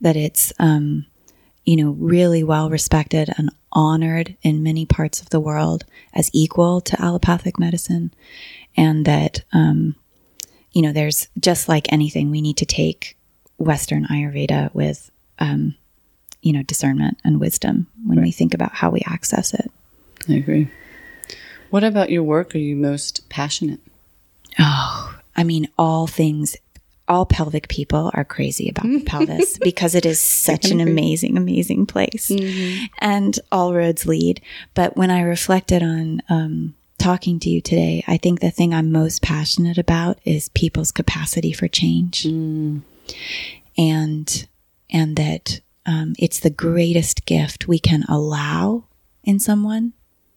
that 0.00 0.16
it's, 0.16 0.52
um, 0.58 1.06
you 1.64 1.76
know, 1.76 1.92
really 1.92 2.42
well 2.44 2.68
respected 2.68 3.32
and 3.38 3.50
honored 3.72 4.36
in 4.42 4.62
many 4.62 4.84
parts 4.84 5.20
of 5.20 5.30
the 5.30 5.40
world 5.40 5.84
as 6.12 6.30
equal 6.34 6.80
to 6.82 7.00
allopathic 7.00 7.58
medicine. 7.58 8.12
And 8.76 9.06
that, 9.06 9.42
um, 9.52 9.94
you 10.72 10.82
know, 10.82 10.92
there's 10.92 11.28
just 11.38 11.68
like 11.68 11.90
anything, 11.92 12.30
we 12.30 12.42
need 12.42 12.58
to 12.58 12.66
take 12.66 13.16
Western 13.58 14.06
Ayurveda 14.06 14.74
with, 14.74 15.10
um, 15.38 15.76
you 16.42 16.52
know, 16.52 16.62
discernment 16.62 17.18
and 17.24 17.40
wisdom 17.40 17.86
when 18.04 18.18
right. 18.18 18.24
we 18.24 18.32
think 18.32 18.54
about 18.54 18.72
how 18.72 18.90
we 18.90 19.02
access 19.06 19.54
it. 19.54 19.70
I 20.28 20.34
agree. 20.34 20.68
What 21.70 21.84
about 21.84 22.10
your 22.10 22.22
work 22.22 22.54
are 22.54 22.58
you 22.58 22.76
most 22.76 23.28
passionate? 23.28 23.80
Oh, 24.58 25.16
I 25.36 25.44
mean, 25.44 25.68
all 25.78 26.06
things, 26.06 26.56
all 27.06 27.24
pelvic 27.24 27.68
people 27.68 28.10
are 28.14 28.24
crazy 28.24 28.68
about 28.68 28.84
the 28.84 29.00
pelvis 29.06 29.58
because 29.58 29.94
it 29.94 30.04
is 30.04 30.20
such 30.20 30.70
an 30.70 30.80
amazing, 30.80 31.36
amazing 31.36 31.86
place. 31.86 32.28
Mm-hmm. 32.28 32.86
And 32.98 33.38
all 33.52 33.74
roads 33.74 34.06
lead. 34.06 34.40
But 34.74 34.96
when 34.96 35.10
I 35.10 35.22
reflected 35.22 35.82
on 35.82 36.22
um, 36.28 36.74
talking 36.98 37.38
to 37.40 37.48
you 37.48 37.60
today, 37.60 38.04
I 38.06 38.16
think 38.16 38.40
the 38.40 38.50
thing 38.50 38.74
I'm 38.74 38.90
most 38.90 39.22
passionate 39.22 39.78
about 39.78 40.18
is 40.24 40.48
people's 40.50 40.90
capacity 40.90 41.52
for 41.52 41.68
change. 41.68 42.24
Mm. 42.24 42.82
And, 43.78 44.48
and 44.90 45.16
that 45.16 45.60
um, 45.86 46.14
it's 46.18 46.40
the 46.40 46.50
greatest 46.50 47.24
gift 47.26 47.68
we 47.68 47.78
can 47.78 48.04
allow 48.08 48.84
in 49.24 49.38
someone. 49.38 49.92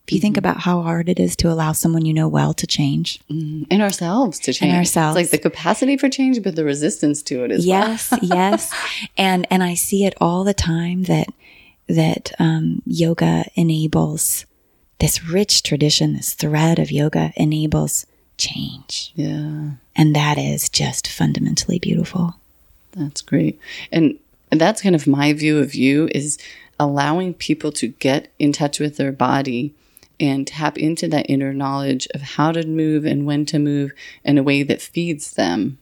If 0.05 0.11
you 0.13 0.19
think 0.19 0.35
about 0.35 0.57
how 0.61 0.81
hard 0.81 1.07
it 1.07 1.17
is 1.17 1.35
to 1.37 1.49
allow 1.49 1.71
someone 1.71 2.05
you 2.05 2.13
know 2.13 2.27
well 2.27 2.53
to 2.55 2.67
change, 2.67 3.21
And 3.29 3.81
ourselves 3.81 4.37
to 4.39 4.51
change. 4.53 4.73
ourselves. 4.73 5.17
It's 5.17 5.31
like 5.31 5.41
the 5.41 5.49
capacity 5.49 5.95
for 5.95 6.09
change, 6.09 6.43
but 6.43 6.55
the 6.57 6.65
resistance 6.65 7.21
to 7.23 7.45
it 7.45 7.51
is 7.51 7.59
as 7.59 7.67
well. 7.67 7.87
yes, 7.89 8.13
yes, 8.21 8.73
and 9.17 9.47
and 9.49 9.63
I 9.63 9.75
see 9.75 10.03
it 10.05 10.13
all 10.19 10.43
the 10.43 10.53
time 10.53 11.03
that 11.03 11.27
that 11.87 12.33
um, 12.37 12.81
yoga 12.85 13.45
enables 13.55 14.45
this 14.99 15.23
rich 15.23 15.63
tradition, 15.63 16.13
this 16.13 16.33
thread 16.33 16.79
of 16.79 16.91
yoga 16.91 17.31
enables 17.37 18.05
change, 18.37 19.11
Yeah. 19.15 19.71
and 19.95 20.15
that 20.15 20.37
is 20.37 20.67
just 20.69 21.07
fundamentally 21.07 21.79
beautiful. 21.79 22.35
That's 22.91 23.21
great. 23.21 23.57
And 23.91 24.17
that's 24.59 24.81
kind 24.81 24.95
of 24.95 25.07
my 25.07 25.33
view 25.33 25.59
of 25.59 25.75
you 25.75 26.09
is 26.11 26.37
allowing 26.79 27.33
people 27.33 27.71
to 27.71 27.87
get 27.87 28.31
in 28.39 28.51
touch 28.51 28.79
with 28.79 28.97
their 28.97 29.11
body 29.11 29.73
and 30.19 30.47
tap 30.47 30.77
into 30.77 31.07
that 31.07 31.29
inner 31.29 31.53
knowledge 31.53 32.07
of 32.13 32.21
how 32.21 32.51
to 32.51 32.65
move 32.65 33.05
and 33.05 33.25
when 33.25 33.45
to 33.47 33.59
move 33.59 33.91
in 34.23 34.37
a 34.37 34.43
way 34.43 34.63
that 34.63 34.81
feeds 34.81 35.31
them. 35.31 35.77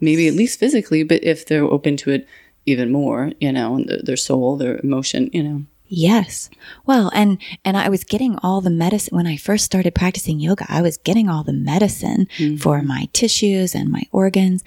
Maybe 0.00 0.28
at 0.28 0.34
least 0.34 0.58
physically, 0.58 1.02
but 1.02 1.24
if 1.24 1.46
they're 1.46 1.64
open 1.64 1.96
to 1.98 2.10
it 2.10 2.28
even 2.66 2.92
more, 2.92 3.32
you 3.40 3.52
know, 3.52 3.82
th- 3.82 4.02
their 4.02 4.16
soul, 4.16 4.56
their 4.56 4.78
emotion, 4.78 5.30
you 5.32 5.42
know. 5.42 5.62
Yes. 5.88 6.50
Well, 6.84 7.12
and 7.14 7.38
and 7.64 7.76
I 7.76 7.88
was 7.88 8.02
getting 8.02 8.38
all 8.42 8.60
the 8.60 8.70
medicine 8.70 9.16
when 9.16 9.26
I 9.26 9.36
first 9.36 9.64
started 9.64 9.94
practicing 9.94 10.40
yoga. 10.40 10.66
I 10.68 10.82
was 10.82 10.96
getting 10.96 11.28
all 11.28 11.44
the 11.44 11.52
medicine 11.52 12.26
mm. 12.38 12.60
for 12.60 12.82
my 12.82 13.08
tissues 13.12 13.72
and 13.72 13.90
my 13.90 14.02
organs, 14.10 14.64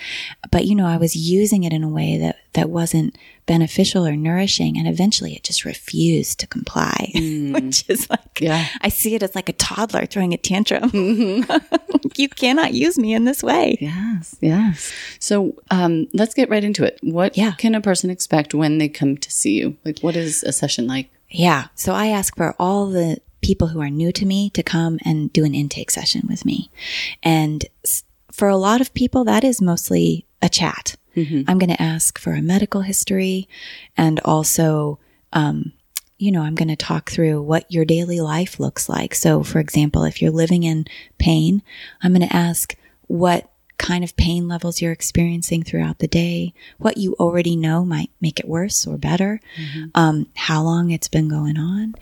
but 0.50 0.65
you 0.65 0.75
know, 0.75 0.88
I 0.88 0.96
was 0.96 1.18
using 1.18 1.65
it 1.65 1.74
in 1.74 1.84
a 1.84 1.89
way 1.89 2.18
that 2.20 2.38
that 2.53 2.70
wasn't 2.70 3.15
beneficial 3.46 4.06
or 4.06 4.15
nourishing 4.15 4.77
and 4.77 4.88
eventually 4.88 5.34
it 5.36 5.44
just 5.44 5.65
refused 5.65 6.39
to 6.39 6.48
comply, 6.48 7.12
which 7.15 7.88
is 7.89 8.10
like 8.10 8.39
Yeah. 8.41 8.65
I 8.82 8.89
see 8.89 9.15
it 9.15 9.24
as 9.24 9.36
like 9.36 9.50
a 9.50 9.53
toddler 9.53 10.06
throwing 10.06 10.34
a 10.34 10.38
tantrum. 10.38 10.89
you 12.18 12.29
cannot 12.29 12.74
use 12.74 12.98
me 12.98 13.13
in 13.13 13.25
this 13.25 13.44
way. 13.44 13.77
Yes, 13.79 14.36
yes. 14.41 14.91
So 15.20 15.56
um, 15.72 16.08
let's 16.13 16.34
get 16.34 16.50
right 16.50 16.63
into 16.63 16.84
it. 16.84 17.00
What 17.01 17.38
Yeah. 17.38 17.51
can 17.53 17.75
a 17.75 17.82
person 17.82 18.10
expect 18.10 18.53
when 18.53 18.77
they 18.77 18.89
come 18.89 19.18
to 19.18 19.32
see 19.32 19.53
you? 19.60 19.77
Like, 19.86 20.00
what 20.01 20.15
is 20.15 20.44
a 20.44 20.51
session 20.51 20.88
like? 20.88 21.10
Yeah. 21.29 21.68
So 21.75 21.94
I 21.94 22.08
ask 22.08 22.36
for 22.36 22.56
all 22.60 22.88
the 22.88 23.18
people 23.41 23.68
who 23.68 23.79
are 23.82 23.89
new 23.89 24.12
to 24.12 24.25
me 24.25 24.50
to 24.51 24.63
come 24.63 25.00
and 25.06 25.32
do 25.34 25.46
an 25.46 25.56
intake 25.56 25.91
session 25.91 26.24
with 26.29 26.46
me. 26.46 26.70
And 27.24 27.65
for 28.32 28.48
a 28.48 28.58
lot 28.58 28.82
of 28.82 28.94
people, 28.94 29.24
that 29.25 29.44
is 29.44 29.62
mostly 29.62 30.25
a 30.41 30.50
chat. 30.50 30.96
I'm 31.47 31.59
going 31.59 31.69
to 31.69 31.81
ask 31.81 32.17
for 32.19 32.33
a 32.33 32.41
medical 32.41 32.81
history 32.81 33.47
and 33.97 34.19
also, 34.25 34.99
um, 35.33 35.73
you 36.17 36.31
know, 36.31 36.41
I'm 36.41 36.55
going 36.55 36.67
to 36.69 36.75
talk 36.75 37.09
through 37.09 37.41
what 37.41 37.71
your 37.71 37.85
daily 37.85 38.19
life 38.19 38.59
looks 38.59 38.89
like. 38.89 39.15
So, 39.15 39.43
for 39.43 39.59
example, 39.59 40.03
if 40.03 40.21
you're 40.21 40.31
living 40.31 40.63
in 40.63 40.85
pain, 41.17 41.63
I'm 42.01 42.13
going 42.13 42.27
to 42.27 42.35
ask 42.35 42.75
what 43.07 43.49
kind 43.77 44.03
of 44.03 44.15
pain 44.17 44.47
levels 44.47 44.81
you're 44.81 44.91
experiencing 44.91 45.63
throughout 45.63 45.99
the 45.99 46.07
day. 46.07 46.53
What 46.77 46.97
you 46.97 47.15
already 47.19 47.55
know 47.55 47.85
might 47.85 48.11
make 48.19 48.39
it 48.39 48.47
worse 48.47 48.85
or 48.85 48.97
better. 48.97 49.39
Um, 49.95 50.27
how 50.35 50.61
long 50.61 50.91
it's 50.91 51.07
been 51.07 51.29
going 51.29 51.57
on. 51.57 51.95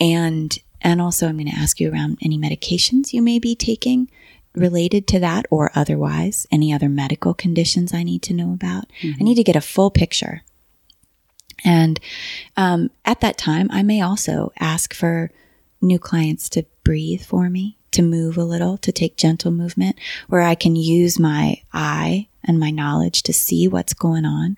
And, 0.00 0.58
and 0.80 1.00
also 1.00 1.28
I'm 1.28 1.36
going 1.36 1.48
to 1.48 1.56
ask 1.56 1.78
you 1.78 1.92
around 1.92 2.18
any 2.22 2.36
medications 2.36 3.12
you 3.12 3.22
may 3.22 3.38
be 3.38 3.54
taking 3.54 4.10
related 4.54 5.06
to 5.08 5.18
that 5.20 5.46
or 5.50 5.70
otherwise, 5.74 6.46
any 6.50 6.72
other 6.72 6.88
medical 6.88 7.34
conditions 7.34 7.94
I 7.94 8.02
need 8.02 8.22
to 8.22 8.34
know 8.34 8.52
about. 8.52 8.84
I 9.20 9.24
need 9.24 9.36
to 9.36 9.44
get 9.44 9.56
a 9.56 9.60
full 9.60 9.90
picture. 9.90 10.42
And 11.64 12.00
um, 12.56 12.90
at 13.04 13.20
that 13.20 13.38
time, 13.38 13.68
I 13.70 13.82
may 13.82 14.00
also 14.00 14.52
ask 14.58 14.92
for 14.92 15.30
new 15.80 15.98
clients 15.98 16.48
to 16.50 16.64
breathe 16.84 17.22
for 17.22 17.48
me, 17.48 17.78
to 17.92 18.02
move 18.02 18.36
a 18.36 18.44
little, 18.44 18.76
to 18.78 18.92
take 18.92 19.16
gentle 19.16 19.50
movement 19.50 19.96
where 20.28 20.42
I 20.42 20.54
can 20.54 20.76
use 20.76 21.18
my 21.18 21.62
eye 21.72 22.28
and 22.44 22.58
my 22.58 22.70
knowledge 22.70 23.22
to 23.24 23.32
see 23.32 23.68
what's 23.68 23.94
going 23.94 24.24
on. 24.24 24.56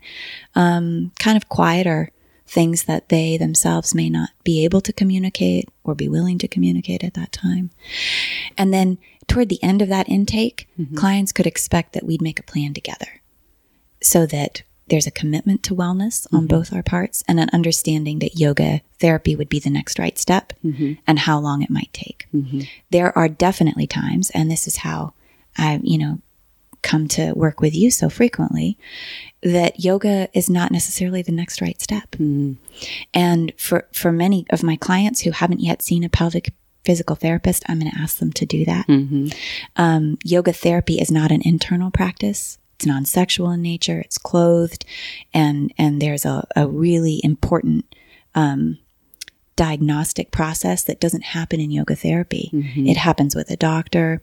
Um, 0.55 1.13
kind 1.19 1.37
of 1.37 1.49
quieter 1.49 2.11
things 2.47 2.85
that 2.85 3.09
they 3.09 3.37
themselves 3.37 3.95
may 3.95 4.11
not 4.11 4.31
be 4.45 4.65
able 4.65 4.81
to 4.83 4.93
communicate 4.93 5.69
or 5.83 5.95
be 5.95 6.09
willing 6.09 6.39
to 6.39 6.49
communicate 6.49 7.03
at 7.03 7.15
that 7.15 7.33
time. 7.33 7.71
And 8.57 8.73
then 8.73 8.99
toward 9.27 9.49
the 9.49 9.63
end 9.63 9.83
of 9.83 9.89
that 9.89 10.09
intake, 10.09 10.69
mm-hmm. 10.79 10.97
clients 10.97 11.33
could 11.33 11.47
expect 11.47 11.93
that 11.93 12.05
we'd 12.05 12.23
make 12.23 12.39
a 12.39 12.45
plan 12.45 12.75
together 12.75 13.21
so 14.01 14.27
that 14.27 14.63
there's 14.89 15.07
a 15.07 15.11
commitment 15.11 15.63
to 15.63 15.75
wellness 15.75 16.27
on 16.33 16.41
mm-hmm. 16.41 16.47
both 16.49 16.73
our 16.73 16.83
parts 16.83 17.25
and 17.27 17.41
an 17.41 17.49
understanding 17.53 18.19
that 18.19 18.39
yoga 18.39 18.83
therapy 19.01 19.35
would 19.35 19.49
be 19.49 19.59
the 19.59 19.71
next 19.71 19.99
right 19.99 20.19
step 20.19 20.53
mm-hmm. 20.65 20.93
and 21.07 21.21
how 21.21 21.39
long 21.39 21.63
it 21.63 21.71
might 21.71 21.93
take. 21.93 22.27
There 22.91 23.17
are 23.17 23.29
definitely 23.29 23.87
times, 23.87 24.31
and 24.31 24.51
this 24.51 24.67
is 24.67 24.79
how 24.79 25.15
I, 25.57 25.81
you 25.83 25.97
know, 25.97 26.19
come 26.83 27.09
to 27.09 27.33
work 27.33 27.61
with 27.61 27.75
you 27.75 27.91
so 27.91 28.11
frequently, 28.11 28.77
that 29.43 29.81
yoga 29.81 30.29
is 30.35 30.51
not 30.51 30.71
necessarily 30.71 31.23
the 31.23 31.33
next 31.33 31.63
right 31.63 31.81
step. 31.81 32.15
And 33.15 33.53
for, 33.57 33.89
for 33.93 34.13
many 34.13 34.45
of 34.51 34.63
my 34.63 34.77
clients 34.77 35.23
who 35.23 35.31
haven't 35.31 35.61
yet 35.61 35.81
seen 35.81 36.05
a 36.05 36.11
pelvic 36.11 36.53
physical 36.85 37.17
therapist, 37.17 37.65
I'm 37.69 37.79
going 37.81 37.91
to 37.91 37.99
ask 37.99 38.19
them 38.19 38.33
to 38.33 38.47
do 38.47 38.65
that. 38.65 38.87
Um, 39.77 40.19
yoga 40.25 40.53
therapy 40.53 40.99
is 41.01 41.11
not 41.11 41.31
an 41.31 41.43
internal 41.45 41.91
practice. 41.91 42.59
It's 42.77 42.87
non-sexual 42.87 43.51
in 43.53 43.63
nature. 43.63 44.01
It's 44.01 44.19
clothed, 44.19 44.85
and 45.33 45.73
and 45.79 46.03
there's 46.03 46.25
a, 46.25 46.47
a 46.57 46.67
really 46.67 47.21
important 47.23 47.95
um, 48.35 48.79
diagnostic 49.57 50.31
process 50.33 50.83
that 50.85 51.01
doesn't 51.01 51.23
happen 51.23 51.61
in 51.61 51.71
yoga 51.71 51.95
therapy. 51.95 52.51
It 52.91 52.97
happens 52.97 53.37
with 53.37 53.51
a 53.51 53.57
doctor 53.57 54.21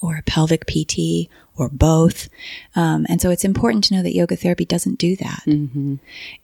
or 0.00 0.16
a 0.16 0.22
pelvic 0.22 0.66
PT 0.66 1.28
or 1.56 1.68
both. 1.68 2.28
Um, 2.74 3.06
and 3.08 3.20
so 3.20 3.30
it's 3.30 3.44
important 3.44 3.84
to 3.84 3.94
know 3.94 4.02
that 4.02 4.14
yoga 4.14 4.36
therapy 4.36 4.64
doesn't 4.64 4.98
do 4.98 5.14
that. 5.16 5.42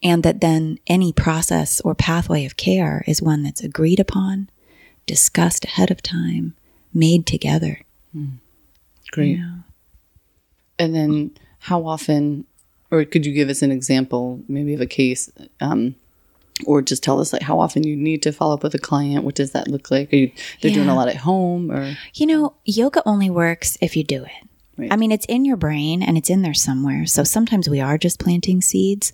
And 0.03 0.22
that 0.24 0.40
then 0.40 0.79
any 0.87 1.12
process 1.12 1.81
or 1.83 1.94
pathway 1.94 2.44
of 2.44 2.57
care 2.57 3.05
is 3.07 3.22
one 3.22 3.42
that's 3.42 3.62
agreed 3.62 3.98
upon, 4.00 4.48
discussed 5.11 5.64
ahead 5.64 5.90
of 5.90 6.01
time, 6.03 6.55
made 6.94 7.27
together. 7.27 7.81
Great. 9.11 9.40
And 10.79 10.94
then 10.94 11.33
how 11.59 11.85
often, 11.85 12.44
or 12.92 13.05
could 13.05 13.27
you 13.27 13.33
give 13.33 13.49
us 13.49 13.61
an 13.61 13.73
example, 13.73 14.40
maybe 14.46 14.73
of 14.73 14.81
a 14.81 14.87
case, 14.87 15.29
um, 15.61 15.96
or 16.64 16.81
just 16.81 17.03
tell 17.03 17.18
us 17.20 17.33
like 17.33 17.42
how 17.42 17.59
often 17.59 17.83
you 17.85 17.96
need 17.96 18.23
to 18.23 18.31
follow 18.31 18.55
up 18.55 18.62
with 18.62 18.75
a 18.75 18.79
client? 18.79 19.25
What 19.25 19.35
does 19.35 19.51
that 19.51 19.66
look 19.66 19.90
like? 19.90 20.12
Are 20.12 20.16
you 20.16 20.31
they're 20.61 20.70
doing 20.73 20.88
a 20.88 20.94
lot 20.94 21.09
at 21.09 21.16
home 21.16 21.73
or 21.73 21.96
You 22.14 22.27
know, 22.27 22.55
yoga 22.64 23.03
only 23.05 23.31
works 23.31 23.77
if 23.81 23.96
you 23.96 24.05
do 24.05 24.23
it. 24.25 24.49
Right. 24.77 24.92
I 24.92 24.96
mean, 24.96 25.11
it's 25.11 25.27
in 25.27 25.44
your 25.44 25.57
brain 25.57 26.05
and 26.05 26.16
it's 26.16 26.31
in 26.31 26.42
there 26.42 26.55
somewhere. 26.55 27.05
So 27.07 27.25
sometimes 27.25 27.68
we 27.68 27.81
are 27.81 27.99
just 27.99 28.20
planting 28.20 28.61
seeds, 28.61 29.12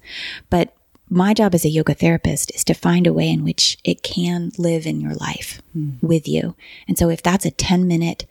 but 0.51 0.77
my 1.09 1.35
job 1.35 1.55
as 1.55 1.65
a 1.65 1.69
yoga 1.69 1.95
therapist 1.95 2.55
is 2.55 2.65
to 2.65 2.75
find 2.75 3.07
a 3.07 3.13
way 3.13 3.29
in 3.29 3.45
which 3.45 3.79
it 3.85 4.03
can 4.03 4.51
live 4.59 4.87
in 4.87 5.01
your 5.01 5.15
life 5.15 5.63
with 6.03 6.27
you. 6.27 6.57
And 6.89 6.99
so 6.99 7.09
if 7.09 7.23
that's 7.23 7.45
a 7.45 7.51
10 7.51 7.87
minute 7.87 8.27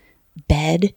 bed 0.47 0.93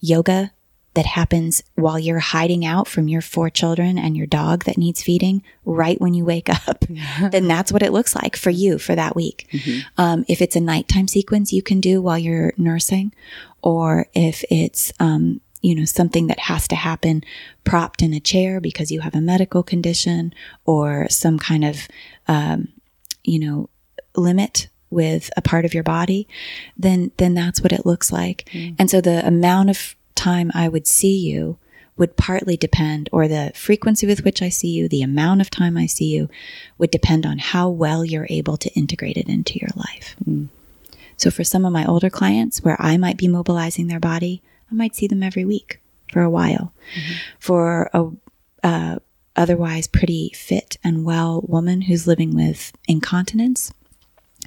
yoga 0.00 0.52
that 0.94 1.06
happens 1.06 1.62
while 1.74 1.98
you're 1.98 2.18
hiding 2.18 2.64
out 2.64 2.88
from 2.88 3.06
your 3.06 3.20
four 3.20 3.48
children 3.48 3.96
and 3.96 4.16
your 4.16 4.26
dog 4.26 4.64
that 4.64 4.76
needs 4.78 5.02
feeding 5.02 5.42
right 5.64 6.00
when 6.00 6.14
you 6.14 6.24
wake 6.24 6.48
up, 6.68 6.84
then 7.30 7.46
that's 7.48 7.72
what 7.72 7.82
it 7.82 7.92
looks 7.92 8.14
like 8.14 8.36
for 8.36 8.50
you 8.50 8.78
for 8.78 8.94
that 8.94 9.14
week. 9.16 9.48
Um, 9.96 10.24
if 10.28 10.40
it's 10.40 10.56
a 10.56 10.60
nighttime 10.60 11.08
sequence 11.08 11.52
you 11.52 11.62
can 11.62 11.80
do 11.80 12.00
while 12.00 12.18
you're 12.18 12.52
nursing, 12.56 13.12
or 13.62 14.06
if 14.14 14.44
it's, 14.50 14.92
um, 14.98 15.40
you 15.60 15.74
know, 15.74 15.84
something 15.84 16.26
that 16.28 16.38
has 16.38 16.66
to 16.68 16.76
happen 16.76 17.22
propped 17.64 18.02
in 18.02 18.14
a 18.14 18.20
chair 18.20 18.60
because 18.60 18.90
you 18.90 19.00
have 19.00 19.14
a 19.14 19.20
medical 19.20 19.62
condition 19.62 20.32
or 20.64 21.08
some 21.08 21.38
kind 21.38 21.64
of, 21.64 21.88
um, 22.28 22.68
you 23.24 23.38
know, 23.38 23.68
limit 24.16 24.68
with 24.90 25.30
a 25.36 25.42
part 25.42 25.64
of 25.64 25.74
your 25.74 25.84
body, 25.84 26.26
then, 26.76 27.12
then 27.18 27.34
that's 27.34 27.62
what 27.62 27.72
it 27.72 27.86
looks 27.86 28.10
like. 28.10 28.48
And 28.78 28.90
so 28.90 29.00
the 29.00 29.24
amount 29.26 29.70
of 29.70 29.94
time 30.14 30.50
I 30.54 30.68
would 30.68 30.86
see 30.86 31.16
you 31.16 31.58
would 31.96 32.16
partly 32.16 32.56
depend, 32.56 33.10
or 33.12 33.28
the 33.28 33.52
frequency 33.54 34.06
with 34.06 34.24
which 34.24 34.40
I 34.40 34.48
see 34.48 34.68
you, 34.68 34.88
the 34.88 35.02
amount 35.02 35.42
of 35.42 35.50
time 35.50 35.76
I 35.76 35.84
see 35.84 36.06
you 36.06 36.30
would 36.78 36.90
depend 36.90 37.26
on 37.26 37.38
how 37.38 37.68
well 37.68 38.04
you're 38.06 38.26
able 38.30 38.56
to 38.56 38.72
integrate 38.72 39.18
it 39.18 39.28
into 39.28 39.58
your 39.58 39.68
life. 39.76 40.16
So 41.18 41.30
for 41.30 41.44
some 41.44 41.66
of 41.66 41.72
my 41.74 41.84
older 41.84 42.08
clients 42.08 42.62
where 42.64 42.80
I 42.80 42.96
might 42.96 43.18
be 43.18 43.28
mobilizing 43.28 43.88
their 43.88 44.00
body, 44.00 44.40
I 44.70 44.74
might 44.74 44.94
see 44.94 45.06
them 45.06 45.22
every 45.22 45.44
week 45.44 45.80
for 46.12 46.22
a 46.22 46.30
while. 46.30 46.72
For 47.38 47.90
a 47.92 48.10
uh, 48.62 48.98
otherwise 49.36 49.86
pretty 49.86 50.30
fit 50.34 50.76
and 50.84 51.04
well 51.04 51.42
woman 51.46 51.82
who's 51.82 52.06
living 52.06 52.34
with 52.34 52.72
incontinence, 52.86 53.72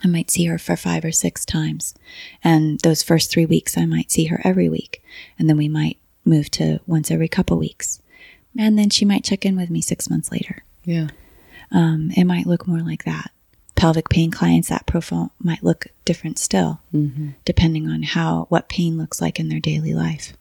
I 0.03 0.07
might 0.07 0.29
see 0.29 0.45
her 0.45 0.57
for 0.57 0.75
five 0.75 1.03
or 1.05 1.11
six 1.11 1.45
times. 1.45 1.95
And 2.43 2.79
those 2.81 3.03
first 3.03 3.31
three 3.31 3.45
weeks, 3.45 3.77
I 3.77 3.85
might 3.85 4.11
see 4.11 4.25
her 4.25 4.41
every 4.43 4.69
week. 4.69 5.03
And 5.39 5.49
then 5.49 5.57
we 5.57 5.69
might 5.69 5.97
move 6.25 6.51
to 6.51 6.79
once 6.85 7.09
every 7.09 7.27
couple 7.27 7.57
weeks. 7.57 8.01
And 8.57 8.77
then 8.77 8.89
she 8.89 9.05
might 9.05 9.23
check 9.23 9.45
in 9.45 9.55
with 9.55 9.69
me 9.69 9.81
six 9.81 10.09
months 10.09 10.31
later. 10.31 10.63
yeah. 10.83 11.07
um, 11.71 12.11
it 12.15 12.25
might 12.25 12.45
look 12.45 12.67
more 12.67 12.81
like 12.81 13.03
that. 13.05 13.31
Pelvic 13.83 14.07
pain 14.07 14.31
clients, 14.31 14.69
that 14.69 14.85
profile 14.85 15.33
might 15.39 15.61
look 15.61 15.87
different 16.05 16.39
still, 16.39 16.79
depending 17.43 17.89
on 17.89 18.03
how 18.03 18.45
what 18.47 18.69
pain 18.69 18.97
looks 18.97 19.19
like 19.19 19.41
in 19.41 19.49
their 19.49 19.59
daily 19.59 19.93
life. 19.93 20.31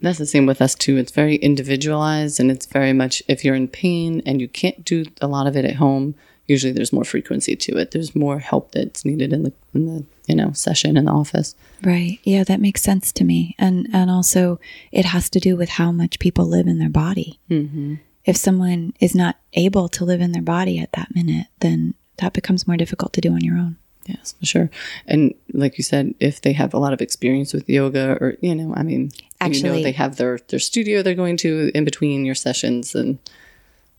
That's 0.00 0.16
the 0.16 0.24
same 0.24 0.46
with 0.46 0.62
us 0.62 0.74
too. 0.74 0.96
It's 0.96 1.12
very 1.12 1.36
individualized 1.36 2.40
and 2.40 2.50
it's 2.50 2.64
very 2.64 2.94
much 2.94 3.22
if 3.28 3.44
you're 3.44 3.54
in 3.54 3.68
pain 3.68 4.22
and 4.24 4.40
you 4.40 4.48
can't 4.48 4.82
do 4.82 5.04
a 5.20 5.26
lot 5.26 5.46
of 5.46 5.58
it 5.58 5.66
at 5.66 5.76
home, 5.76 6.14
usually 6.46 6.72
there's 6.72 6.90
more 6.90 7.04
frequency 7.04 7.54
to 7.54 7.76
it. 7.76 7.90
There's 7.90 8.16
more 8.16 8.38
help 8.38 8.72
that's 8.72 9.04
needed 9.04 9.34
in 9.34 9.42
the 9.42 9.52
in 9.74 9.84
the, 9.84 10.06
you 10.26 10.34
know, 10.34 10.52
session 10.52 10.96
in 10.96 11.04
the 11.04 11.12
office. 11.12 11.54
Right. 11.82 12.18
Yeah, 12.24 12.44
that 12.44 12.62
makes 12.62 12.80
sense 12.80 13.12
to 13.12 13.24
me. 13.24 13.54
And 13.58 13.88
and 13.92 14.10
also 14.10 14.58
it 14.90 15.04
has 15.04 15.28
to 15.28 15.38
do 15.38 15.54
with 15.54 15.68
how 15.68 15.92
much 15.92 16.18
people 16.18 16.46
live 16.46 16.66
in 16.66 16.78
their 16.78 16.88
body. 16.88 17.40
Mm-hmm. 17.50 17.96
If 18.24 18.38
someone 18.38 18.94
is 19.00 19.14
not 19.14 19.36
able 19.52 19.90
to 19.90 20.06
live 20.06 20.22
in 20.22 20.32
their 20.32 20.40
body 20.40 20.78
at 20.78 20.92
that 20.92 21.14
minute, 21.14 21.48
then 21.60 21.92
that 22.22 22.32
becomes 22.32 22.66
more 22.66 22.76
difficult 22.78 23.12
to 23.12 23.20
do 23.20 23.32
on 23.32 23.40
your 23.42 23.56
own. 23.56 23.76
Yes, 24.06 24.34
for 24.38 24.46
sure. 24.46 24.70
And 25.06 25.32
like 25.52 25.78
you 25.78 25.84
said, 25.84 26.14
if 26.18 26.40
they 26.40 26.52
have 26.54 26.74
a 26.74 26.78
lot 26.78 26.92
of 26.92 27.00
experience 27.00 27.52
with 27.52 27.68
yoga 27.68 28.16
or, 28.20 28.36
you 28.40 28.54
know, 28.54 28.74
I 28.74 28.82
mean, 28.82 29.02
you 29.02 29.08
know, 29.08 29.46
Actually- 29.46 29.82
they 29.84 29.92
have 29.92 30.16
their, 30.16 30.38
their 30.48 30.58
studio 30.58 31.02
they're 31.02 31.14
going 31.14 31.36
to 31.38 31.70
in 31.74 31.84
between 31.84 32.24
your 32.24 32.34
sessions 32.34 32.94
and 32.96 33.18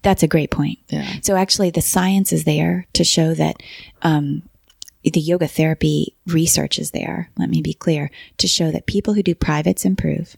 That's 0.02 0.24
a 0.24 0.28
great 0.28 0.52
point. 0.52 0.80
Yeah. 0.90 1.08
So 1.22 1.36
actually, 1.38 1.70
the 1.70 1.82
science 1.82 2.34
is 2.34 2.44
there 2.44 2.86
to 2.94 3.04
show 3.06 3.34
that 3.36 3.56
um, 4.02 4.44
the 5.04 5.20
yoga 5.20 5.48
therapy 5.48 6.16
research 6.28 6.80
is 6.80 6.92
there. 6.92 7.30
Let 7.38 7.50
me 7.50 7.62
be 7.62 7.74
clear 7.74 8.10
to 8.38 8.48
show 8.48 8.72
that 8.72 8.86
people 8.86 9.14
who 9.14 9.24
do 9.24 9.36
privates 9.36 9.84
improve, 9.86 10.38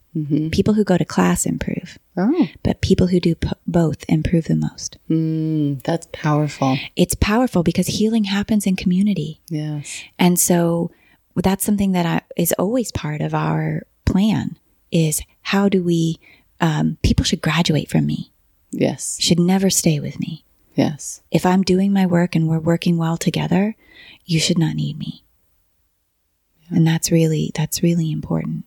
people 0.51 0.73
who 0.73 0.83
go 0.83 0.97
to 0.97 1.05
class 1.05 1.45
improve, 1.45 1.99
oh, 2.17 2.47
but 2.63 2.81
people 2.81 3.07
who 3.07 3.19
do 3.19 3.35
p- 3.35 3.49
both 3.67 4.03
improve 4.09 4.45
the 4.45 4.55
most. 4.55 4.97
mm, 5.09 5.81
that's 5.83 6.07
powerful. 6.13 6.77
It's 6.95 7.15
powerful 7.15 7.61
because 7.63 7.87
healing 7.87 8.23
happens 8.23 8.65
in 8.65 8.75
community. 8.75 9.41
Yes. 9.49 10.01
And 10.17 10.39
so 10.39 10.89
that's 11.35 11.63
something 11.65 11.91
that 11.91 12.05
I, 12.05 12.21
is 12.37 12.53
always 12.53 12.91
part 12.91 13.21
of 13.21 13.33
our 13.35 13.83
plan 14.05 14.57
is 14.91 15.21
how 15.41 15.67
do 15.67 15.83
we, 15.83 16.17
um, 16.61 16.97
people 17.03 17.25
should 17.25 17.41
graduate 17.41 17.89
from 17.89 18.05
me, 18.05 18.31
Yes. 18.71 19.17
should 19.19 19.39
never 19.39 19.69
stay 19.69 19.99
with 19.99 20.19
me. 20.19 20.44
Yes. 20.75 21.21
If 21.31 21.45
I'm 21.45 21.63
doing 21.63 21.93
my 21.93 22.05
work 22.05 22.35
and 22.35 22.47
we're 22.47 22.59
working 22.59 22.97
well 22.97 23.17
together, 23.17 23.75
you 24.25 24.39
should 24.39 24.57
not 24.57 24.75
need 24.75 24.97
me. 24.99 25.23
And 26.69 26.85
that's 26.85 27.11
really, 27.11 27.51
that's 27.55 27.83
really 27.83 28.11
important. 28.11 28.65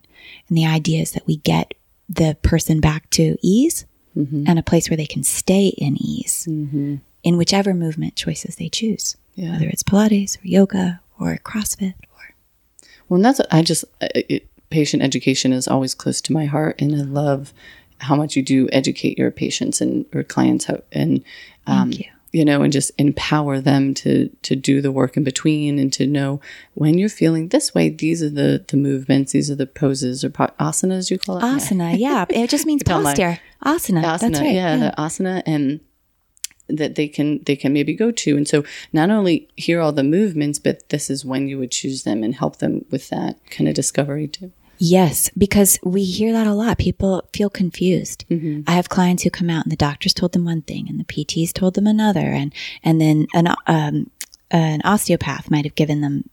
And 0.48 0.56
the 0.56 0.66
idea 0.66 1.00
is 1.02 1.12
that 1.12 1.26
we 1.26 1.36
get 1.38 1.74
the 2.08 2.36
person 2.42 2.80
back 2.80 3.10
to 3.10 3.36
ease 3.42 3.84
and 4.16 4.58
a 4.58 4.64
place 4.64 4.90
where 4.90 4.96
they 4.96 5.06
can 5.06 5.22
stay 5.22 5.68
in 5.78 5.96
ease 6.00 6.44
in 6.48 7.36
whichever 7.36 7.72
movement 7.72 8.16
choices 8.16 8.56
they 8.56 8.68
choose, 8.68 9.16
Yeah. 9.36 9.52
whether 9.52 9.66
it's 9.68 9.84
Pilates 9.84 10.42
or 10.42 10.48
yoga 10.48 11.00
or 11.20 11.36
CrossFit 11.44 11.94
or 12.16 12.34
Well, 13.08 13.16
and 13.18 13.24
that's 13.24 13.40
I 13.52 13.62
just 13.62 13.84
uh, 14.00 14.08
it, 14.14 14.48
patient 14.70 15.04
education 15.04 15.52
is 15.52 15.68
always 15.68 15.94
close 15.94 16.20
to 16.22 16.32
my 16.32 16.46
heart, 16.46 16.80
and 16.80 16.96
I 16.96 17.02
love 17.02 17.52
how 17.98 18.16
much 18.16 18.34
you 18.34 18.42
do 18.42 18.68
educate 18.72 19.18
your 19.18 19.30
patients 19.30 19.80
and 19.80 20.04
or 20.12 20.24
clients 20.24 20.64
how, 20.64 20.82
and 20.90 21.22
um, 21.68 21.92
you. 21.92 22.04
you 22.32 22.44
know, 22.44 22.62
and 22.62 22.72
just 22.72 22.90
empower 22.98 23.60
them 23.60 23.94
to 23.94 24.28
to 24.42 24.56
do 24.56 24.80
the 24.80 24.92
work 24.92 25.16
in 25.16 25.24
between 25.24 25.78
and 25.78 25.92
to 25.94 26.06
know 26.06 26.40
when 26.74 26.98
you're 26.98 27.08
feeling 27.08 27.48
this 27.48 27.74
way. 27.74 27.88
These 27.88 28.22
are 28.22 28.30
the 28.30 28.64
the 28.68 28.76
movements. 28.76 29.32
These 29.32 29.50
are 29.50 29.54
the 29.56 29.66
poses 29.66 30.24
or 30.24 30.30
po- 30.30 30.52
asanas 30.58 31.10
you 31.10 31.18
call 31.18 31.38
it. 31.38 31.42
Asana. 31.42 31.98
Yeah, 32.06 32.24
it 32.30 32.50
just 32.50 32.66
means 32.66 32.82
posture. 32.82 33.38
Asana. 33.64 34.02
asana, 34.04 34.20
That's 34.20 34.40
right. 34.40 34.52
yeah, 34.52 34.76
the 34.76 34.94
asana 34.98 35.42
and 35.46 35.80
that 36.68 36.94
they 36.96 37.08
can 37.08 37.42
they 37.44 37.56
can 37.56 37.72
maybe 37.72 37.94
go 37.94 38.10
to 38.10 38.36
and 38.36 38.46
so 38.46 38.62
not 38.92 39.08
only 39.10 39.48
hear 39.56 39.80
all 39.80 39.90
the 39.90 40.02
movements 40.02 40.58
but 40.58 40.86
this 40.90 41.08
is 41.08 41.24
when 41.24 41.48
you 41.48 41.58
would 41.58 41.70
choose 41.70 42.02
them 42.02 42.22
and 42.22 42.34
help 42.34 42.58
them 42.58 42.84
with 42.90 43.08
that 43.08 43.38
kind 43.50 43.66
of 43.68 43.74
discovery 43.74 44.28
too 44.28 44.52
Yes, 44.78 45.30
because 45.36 45.78
we 45.82 46.04
hear 46.04 46.32
that 46.32 46.46
a 46.46 46.54
lot. 46.54 46.78
People 46.78 47.24
feel 47.32 47.50
confused. 47.50 48.24
I 48.66 48.72
have 48.72 48.88
clients 48.88 49.22
who 49.22 49.30
come 49.30 49.50
out 49.50 49.64
and 49.64 49.72
the 49.72 49.76
doctors 49.76 50.14
told 50.14 50.32
them 50.32 50.44
one 50.44 50.62
thing 50.62 50.88
and 50.88 50.98
the 51.00 51.04
PTs 51.04 51.52
told 51.52 51.74
them 51.74 51.86
another, 51.86 52.20
and 52.32 52.52
and 52.84 53.00
then 53.00 53.26
an 53.34 53.48
um, 53.66 54.10
an 54.50 54.80
osteopath 54.84 55.50
might 55.50 55.64
have 55.64 55.74
given 55.74 56.00
them 56.00 56.30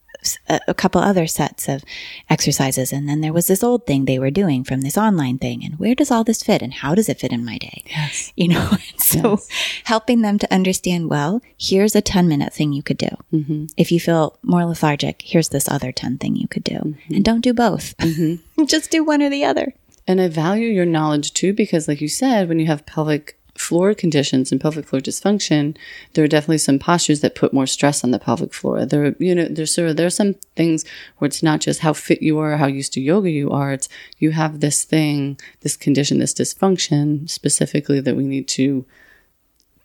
a, 0.48 0.60
a 0.68 0.74
couple 0.74 1.02
other 1.02 1.28
sets 1.28 1.68
of 1.68 1.84
exercises, 2.30 2.92
and 2.92 3.08
then 3.08 3.22
there 3.22 3.34
was 3.34 3.48
this 3.48 3.64
old 3.64 3.86
thing 3.86 4.06
they 4.06 4.20
were 4.20 4.32
doing 4.32 4.64
from 4.64 4.82
this 4.82 4.98
online 4.98 5.38
thing, 5.38 5.64
and 5.64 5.80
where 5.80 5.96
does 5.96 6.12
all 6.12 6.24
this 6.24 6.44
fit, 6.44 6.62
and 6.62 6.74
how 6.74 6.96
does 6.96 7.10
it 7.10 7.20
fit 7.20 7.32
in 7.32 7.46
my 7.46 7.58
day? 7.58 7.84
Yes. 7.88 8.34
you 8.36 8.48
know. 8.48 8.70
And 8.72 9.02
so, 9.02 9.40
helping 9.86 10.22
them 10.22 10.40
to 10.40 10.54
understand, 10.54 11.10
well, 11.10 11.42
here's 11.58 11.96
a 11.96 12.02
ten 12.02 12.28
minute 12.28 12.54
thing 12.54 12.74
you 12.74 12.84
could 12.84 12.98
do. 12.98 13.10
Mm-hmm. 13.34 13.66
If 13.78 13.92
you 13.92 14.00
feel 14.00 14.38
more 14.42 14.66
lethargic, 14.66 15.22
here's 15.24 15.50
this 15.50 15.68
other 15.70 15.92
ten 15.92 16.18
thing 16.18 16.36
you 16.36 16.48
could 16.48 16.64
do, 16.64 16.76
mm-hmm. 16.76 17.14
and 17.14 17.26
don't 17.26 17.42
do 17.42 17.54
both. 17.54 17.96
Mm-hmm. 18.06 18.66
Just 18.66 18.92
do 18.92 19.04
one 19.04 19.22
or 19.22 19.30
the 19.30 19.44
other. 19.44 19.74
And 20.08 20.22
I 20.22 20.28
value 20.28 20.70
your 20.70 20.86
knowledge 20.86 21.34
too, 21.34 21.54
because 21.54 21.88
like 21.88 22.02
you 22.02 22.08
said, 22.08 22.48
when 22.48 22.60
you 22.60 22.68
have 22.68 22.86
pelvic 22.86 23.38
floor 23.56 23.94
conditions 23.94 24.52
and 24.52 24.60
pelvic 24.60 24.86
floor 24.86 25.02
dysfunction, 25.02 25.76
there 26.14 26.24
are 26.24 26.28
definitely 26.28 26.58
some 26.58 26.78
postures 26.78 27.22
that 27.22 27.36
put 27.36 27.54
more 27.54 27.66
stress 27.66 28.04
on 28.04 28.12
the 28.12 28.20
pelvic 28.20 28.54
floor. 28.54 28.86
There, 28.86 29.06
are, 29.06 29.16
you 29.18 29.34
know, 29.34 29.48
there's 29.48 29.74
sort 29.74 29.90
of, 29.90 29.96
there 29.96 30.06
are 30.06 30.10
some 30.12 30.36
things 30.56 30.84
where 31.18 31.28
it's 31.28 31.42
not 31.42 31.62
just 31.62 31.80
how 31.80 31.94
fit 31.94 32.22
you 32.22 32.38
are, 32.38 32.58
how 32.58 32.68
used 32.68 32.94
to 32.94 33.02
yoga 33.02 33.30
you 33.30 33.52
are. 33.52 33.72
It's 33.74 33.88
you 34.20 34.32
have 34.32 34.60
this 34.60 34.84
thing, 34.84 35.40
this 35.62 35.78
condition, 35.78 36.20
this 36.20 36.34
dysfunction 36.34 37.30
specifically 37.30 38.02
that 38.02 38.16
we 38.16 38.26
need 38.26 38.48
to 38.50 38.86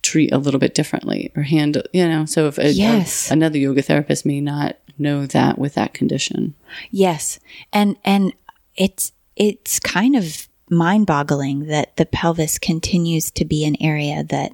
treat 0.03 0.33
a 0.33 0.39
little 0.39 0.61
bit 0.61 0.75
differently 0.75 1.31
or 1.37 1.43
handle, 1.43 1.83
you 1.93 2.09
know. 2.09 2.25
So 2.25 2.49
if 2.49 2.59
a, 2.59 2.73
Yes. 2.73 3.31
another 3.31 3.59
yoga 3.59 3.83
therapist 3.83 4.27
may 4.27 4.41
not 4.41 4.77
know 4.99 5.27
that 5.27 5.59
with 5.59 5.75
that 5.75 5.95
condition. 5.95 6.55
Yes. 6.91 7.39
And 7.73 7.97
and 8.05 8.33
it's 8.77 9.13
it's 9.37 9.79
kind 9.79 10.17
of 10.17 10.49
mind-boggling 10.71 11.67
that 11.67 11.97
the 11.97 12.07
pelvis 12.07 12.59
continues 12.59 13.31
to 13.33 13.45
be 13.45 13.65
an 13.65 13.77
area 13.81 14.25
that 14.25 14.53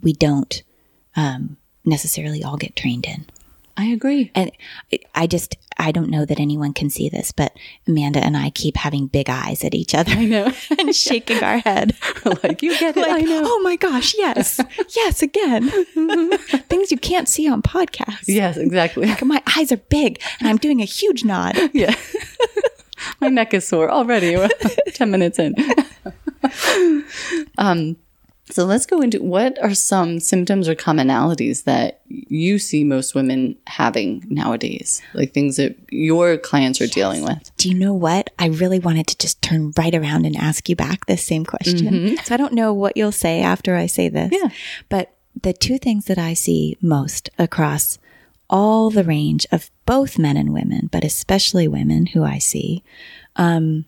we 0.00 0.12
don't 0.12 0.62
um, 1.16 1.56
necessarily 1.84 2.42
all 2.42 2.56
get 2.56 2.76
trained 2.76 3.06
in. 3.06 3.26
I 3.76 3.86
agree. 3.86 4.30
And 4.34 4.50
I- 5.14 5.26
just 5.26 5.56
I 5.78 5.90
don't 5.90 6.10
know 6.10 6.26
that 6.26 6.38
anyone 6.38 6.74
can 6.74 6.90
see 6.90 7.08
this, 7.08 7.32
but 7.32 7.56
Amanda 7.88 8.20
and 8.20 8.36
I 8.36 8.50
keep 8.50 8.76
having 8.76 9.06
big 9.06 9.30
eyes 9.30 9.64
at 9.64 9.74
each 9.74 9.94
other. 9.94 10.12
I 10.12 10.26
know. 10.26 10.52
and 10.78 10.94
shaking 10.94 11.42
our 11.42 11.58
head. 11.58 11.96
like 12.42 12.62
you 12.62 12.78
get 12.78 12.96
it. 12.96 13.00
like, 13.00 13.10
I 13.10 13.20
know. 13.22 13.42
oh 13.44 13.60
my 13.62 13.76
gosh, 13.76 14.14
yes. 14.16 14.60
yes, 14.94 15.22
again. 15.22 15.70
Things 16.68 16.90
you 16.92 16.98
can't 16.98 17.28
see 17.28 17.48
on 17.48 17.62
podcasts. 17.62 18.24
Yes, 18.28 18.58
exactly. 18.58 19.06
Like, 19.06 19.24
my 19.24 19.42
eyes 19.56 19.72
are 19.72 19.78
big 19.78 20.20
and 20.38 20.48
I'm 20.48 20.58
doing 20.58 20.82
a 20.82 20.84
huge 20.84 21.24
nod. 21.24 21.56
Yeah. 21.72 21.94
My 23.20 23.28
neck 23.28 23.54
is 23.54 23.66
sore 23.66 23.90
already. 23.90 24.36
10 24.94 25.10
minutes 25.10 25.38
in. 25.38 25.54
um, 27.58 27.96
so 28.50 28.64
let's 28.64 28.84
go 28.86 29.00
into 29.00 29.22
what 29.22 29.60
are 29.62 29.72
some 29.74 30.20
symptoms 30.20 30.68
or 30.68 30.74
commonalities 30.74 31.64
that 31.64 32.02
you 32.08 32.58
see 32.58 32.84
most 32.84 33.14
women 33.14 33.56
having 33.66 34.24
nowadays? 34.28 35.00
Like 35.14 35.32
things 35.32 35.56
that 35.56 35.76
your 35.90 36.36
clients 36.36 36.80
are 36.80 36.86
dealing 36.86 37.24
with. 37.24 37.50
Do 37.56 37.68
you 37.70 37.74
know 37.74 37.94
what? 37.94 38.30
I 38.38 38.48
really 38.48 38.78
wanted 38.78 39.06
to 39.06 39.18
just 39.18 39.40
turn 39.40 39.72
right 39.78 39.94
around 39.94 40.26
and 40.26 40.36
ask 40.36 40.68
you 40.68 40.76
back 40.76 41.06
this 41.06 41.24
same 41.24 41.46
question. 41.46 42.16
So 42.24 42.34
I 42.34 42.36
don't 42.36 42.52
know 42.52 42.74
what 42.74 42.96
you'll 42.96 43.12
say 43.12 43.40
after 43.40 43.74
I 43.76 43.86
say 43.86 44.08
this. 44.08 44.32
Yeah. 44.32 44.50
But 44.88 45.14
the 45.40 45.52
two 45.52 45.78
things 45.78 46.04
that 46.06 46.18
I 46.18 46.34
see 46.34 46.76
most 46.82 47.30
across 47.38 47.98
all 48.52 48.90
the 48.90 49.02
range 49.02 49.46
of 49.50 49.70
both 49.86 50.18
men 50.18 50.36
and 50.36 50.52
women, 50.52 50.88
but 50.92 51.02
especially 51.04 51.66
women 51.66 52.06
who 52.06 52.22
I 52.22 52.38
see, 52.38 52.84
um, 53.34 53.86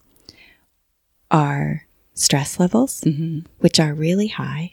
are 1.30 1.86
stress 2.14 2.58
levels, 2.58 3.02
which 3.58 3.78
are 3.78 3.92
really 3.94 4.28
high, 4.28 4.70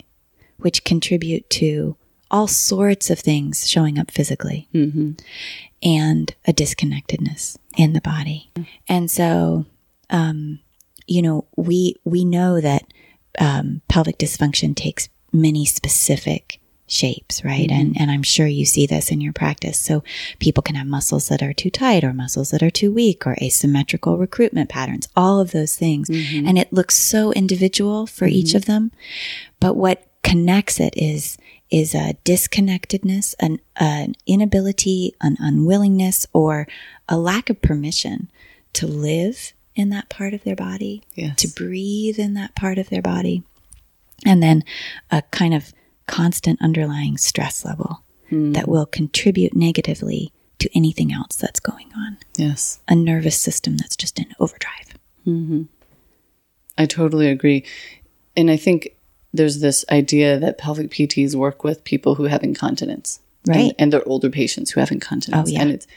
which 0.57 0.83
contribute 0.85 1.49
to 1.49 1.97
all 2.29 2.47
sorts 2.47 3.09
of 3.09 3.19
things 3.19 3.67
showing 3.67 3.99
up 3.99 4.09
physically 4.09 4.69
and 5.83 6.33
a 6.47 6.53
disconnectedness 6.53 7.57
in 7.75 7.91
the 7.93 8.01
body. 8.01 8.51
And 8.87 9.11
so, 9.11 9.65
um, 10.09 10.59
you 11.07 11.21
know, 11.21 11.47
we 11.57 11.95
we 12.05 12.23
know 12.23 12.61
that 12.61 12.83
um, 13.39 13.81
pelvic 13.89 14.17
dysfunction 14.17 14.75
takes 14.75 15.09
many 15.33 15.65
specific 15.65 16.60
shapes, 16.91 17.43
right? 17.43 17.69
Mm-hmm. 17.69 17.79
And 17.79 17.95
and 17.99 18.11
I'm 18.11 18.23
sure 18.23 18.47
you 18.47 18.65
see 18.65 18.85
this 18.85 19.11
in 19.11 19.21
your 19.21 19.33
practice. 19.33 19.79
So 19.79 20.03
people 20.39 20.61
can 20.61 20.75
have 20.75 20.87
muscles 20.87 21.29
that 21.29 21.41
are 21.41 21.53
too 21.53 21.69
tight 21.69 22.03
or 22.03 22.13
muscles 22.13 22.51
that 22.51 22.63
are 22.63 22.69
too 22.69 22.91
weak 22.91 23.25
or 23.25 23.35
asymmetrical 23.41 24.17
recruitment 24.17 24.69
patterns, 24.69 25.07
all 25.15 25.39
of 25.39 25.51
those 25.51 25.75
things. 25.75 26.09
Mm-hmm. 26.09 26.47
And 26.47 26.57
it 26.57 26.73
looks 26.73 26.95
so 26.95 27.31
individual 27.33 28.05
for 28.07 28.25
mm-hmm. 28.25 28.35
each 28.35 28.53
of 28.53 28.65
them. 28.65 28.91
But 29.59 29.75
what 29.75 30.07
connects 30.23 30.79
it 30.79 30.93
is 30.97 31.37
is 31.69 31.95
a 31.95 32.17
disconnectedness, 32.25 33.33
an, 33.39 33.59
an 33.77 34.13
inability, 34.27 35.15
an 35.21 35.37
unwillingness, 35.39 36.27
or 36.33 36.67
a 37.07 37.17
lack 37.17 37.49
of 37.49 37.61
permission 37.61 38.29
to 38.73 38.85
live 38.85 39.53
in 39.73 39.89
that 39.89 40.09
part 40.09 40.33
of 40.33 40.43
their 40.43 40.55
body, 40.55 41.01
Yes. 41.15 41.37
to 41.37 41.47
breathe 41.47 42.19
in 42.19 42.33
that 42.33 42.55
part 42.55 42.77
of 42.77 42.89
their 42.89 43.01
body, 43.01 43.43
and 44.25 44.43
then 44.43 44.63
a 45.09 45.21
kind 45.31 45.53
of 45.53 45.73
constant 46.07 46.61
underlying 46.61 47.17
stress 47.17 47.65
level 47.65 48.03
hmm. 48.29 48.53
that 48.53 48.67
will 48.67 48.85
contribute 48.85 49.55
negatively 49.55 50.31
to 50.59 50.69
anything 50.75 51.11
else 51.11 51.35
that's 51.35 51.59
going 51.59 51.91
on. 51.95 52.17
Yes. 52.37 52.79
A 52.87 52.95
nervous 52.95 53.37
system 53.37 53.77
that's 53.77 53.95
just 53.95 54.19
in 54.19 54.27
overdrive. 54.39 54.95
Mm-hmm. 55.25 55.63
I 56.77 56.85
totally 56.85 57.27
agree. 57.27 57.65
And 58.37 58.49
I 58.49 58.57
think 58.57 58.95
there's 59.33 59.59
this 59.59 59.83
idea 59.89 60.39
that 60.39 60.57
pelvic 60.57 60.91
PTs 60.91 61.35
work 61.35 61.63
with 61.63 61.83
people 61.83 62.15
who 62.15 62.25
have 62.25 62.43
incontinence. 62.43 63.19
Right. 63.47 63.57
And, 63.57 63.73
and 63.79 63.93
they're 63.93 64.07
older 64.07 64.29
patients 64.29 64.71
who 64.71 64.79
have 64.79 64.91
incontinence. 64.91 65.49
Oh, 65.49 65.51
yeah. 65.51 65.61
And 65.61 65.71
it's 65.71 65.87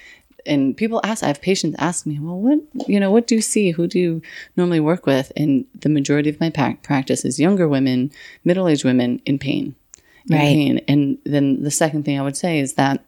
and 0.46 0.76
people 0.76 1.00
ask 1.04 1.22
I 1.22 1.28
have 1.28 1.40
patients 1.40 1.76
ask 1.78 2.06
me, 2.06 2.18
well, 2.18 2.38
what 2.38 2.58
you 2.88 3.00
know, 3.00 3.10
what 3.10 3.26
do 3.26 3.34
you 3.34 3.40
see? 3.40 3.70
Who 3.70 3.86
do 3.86 3.98
you 3.98 4.22
normally 4.56 4.80
work 4.80 5.06
with? 5.06 5.32
And 5.36 5.64
the 5.74 5.88
majority 5.88 6.28
of 6.30 6.40
my 6.40 6.50
pa- 6.50 6.76
practice 6.82 7.24
is 7.24 7.40
younger 7.40 7.68
women, 7.68 8.10
middle 8.44 8.68
aged 8.68 8.84
women 8.84 9.20
in 9.24 9.38
pain. 9.38 9.74
Right. 10.28 10.38
pain. 10.38 10.78
And 10.88 11.18
then 11.24 11.62
the 11.62 11.70
second 11.70 12.04
thing 12.04 12.18
I 12.18 12.22
would 12.22 12.36
say 12.36 12.58
is 12.58 12.74
that 12.74 13.04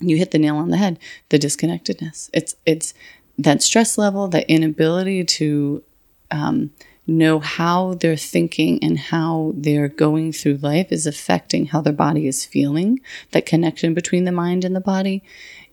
you 0.00 0.16
hit 0.16 0.30
the 0.30 0.38
nail 0.38 0.56
on 0.56 0.70
the 0.70 0.76
head 0.76 0.98
the 1.28 1.38
disconnectedness 1.38 2.30
it's 2.32 2.56
it's 2.66 2.94
that 3.36 3.62
stress 3.62 3.96
level 3.98 4.28
that 4.28 4.50
inability 4.50 5.24
to 5.24 5.82
um, 6.30 6.70
know 7.06 7.38
how 7.38 7.94
they're 7.94 8.16
thinking 8.16 8.82
and 8.82 8.98
how 8.98 9.52
they're 9.56 9.88
going 9.88 10.32
through 10.32 10.56
life 10.56 10.92
is 10.92 11.06
affecting 11.06 11.66
how 11.66 11.80
their 11.80 11.92
body 11.92 12.26
is 12.26 12.44
feeling 12.44 13.00
that 13.30 13.46
connection 13.46 13.94
between 13.94 14.24
the 14.24 14.32
mind 14.32 14.64
and 14.64 14.74
the 14.74 14.80
body 14.80 15.22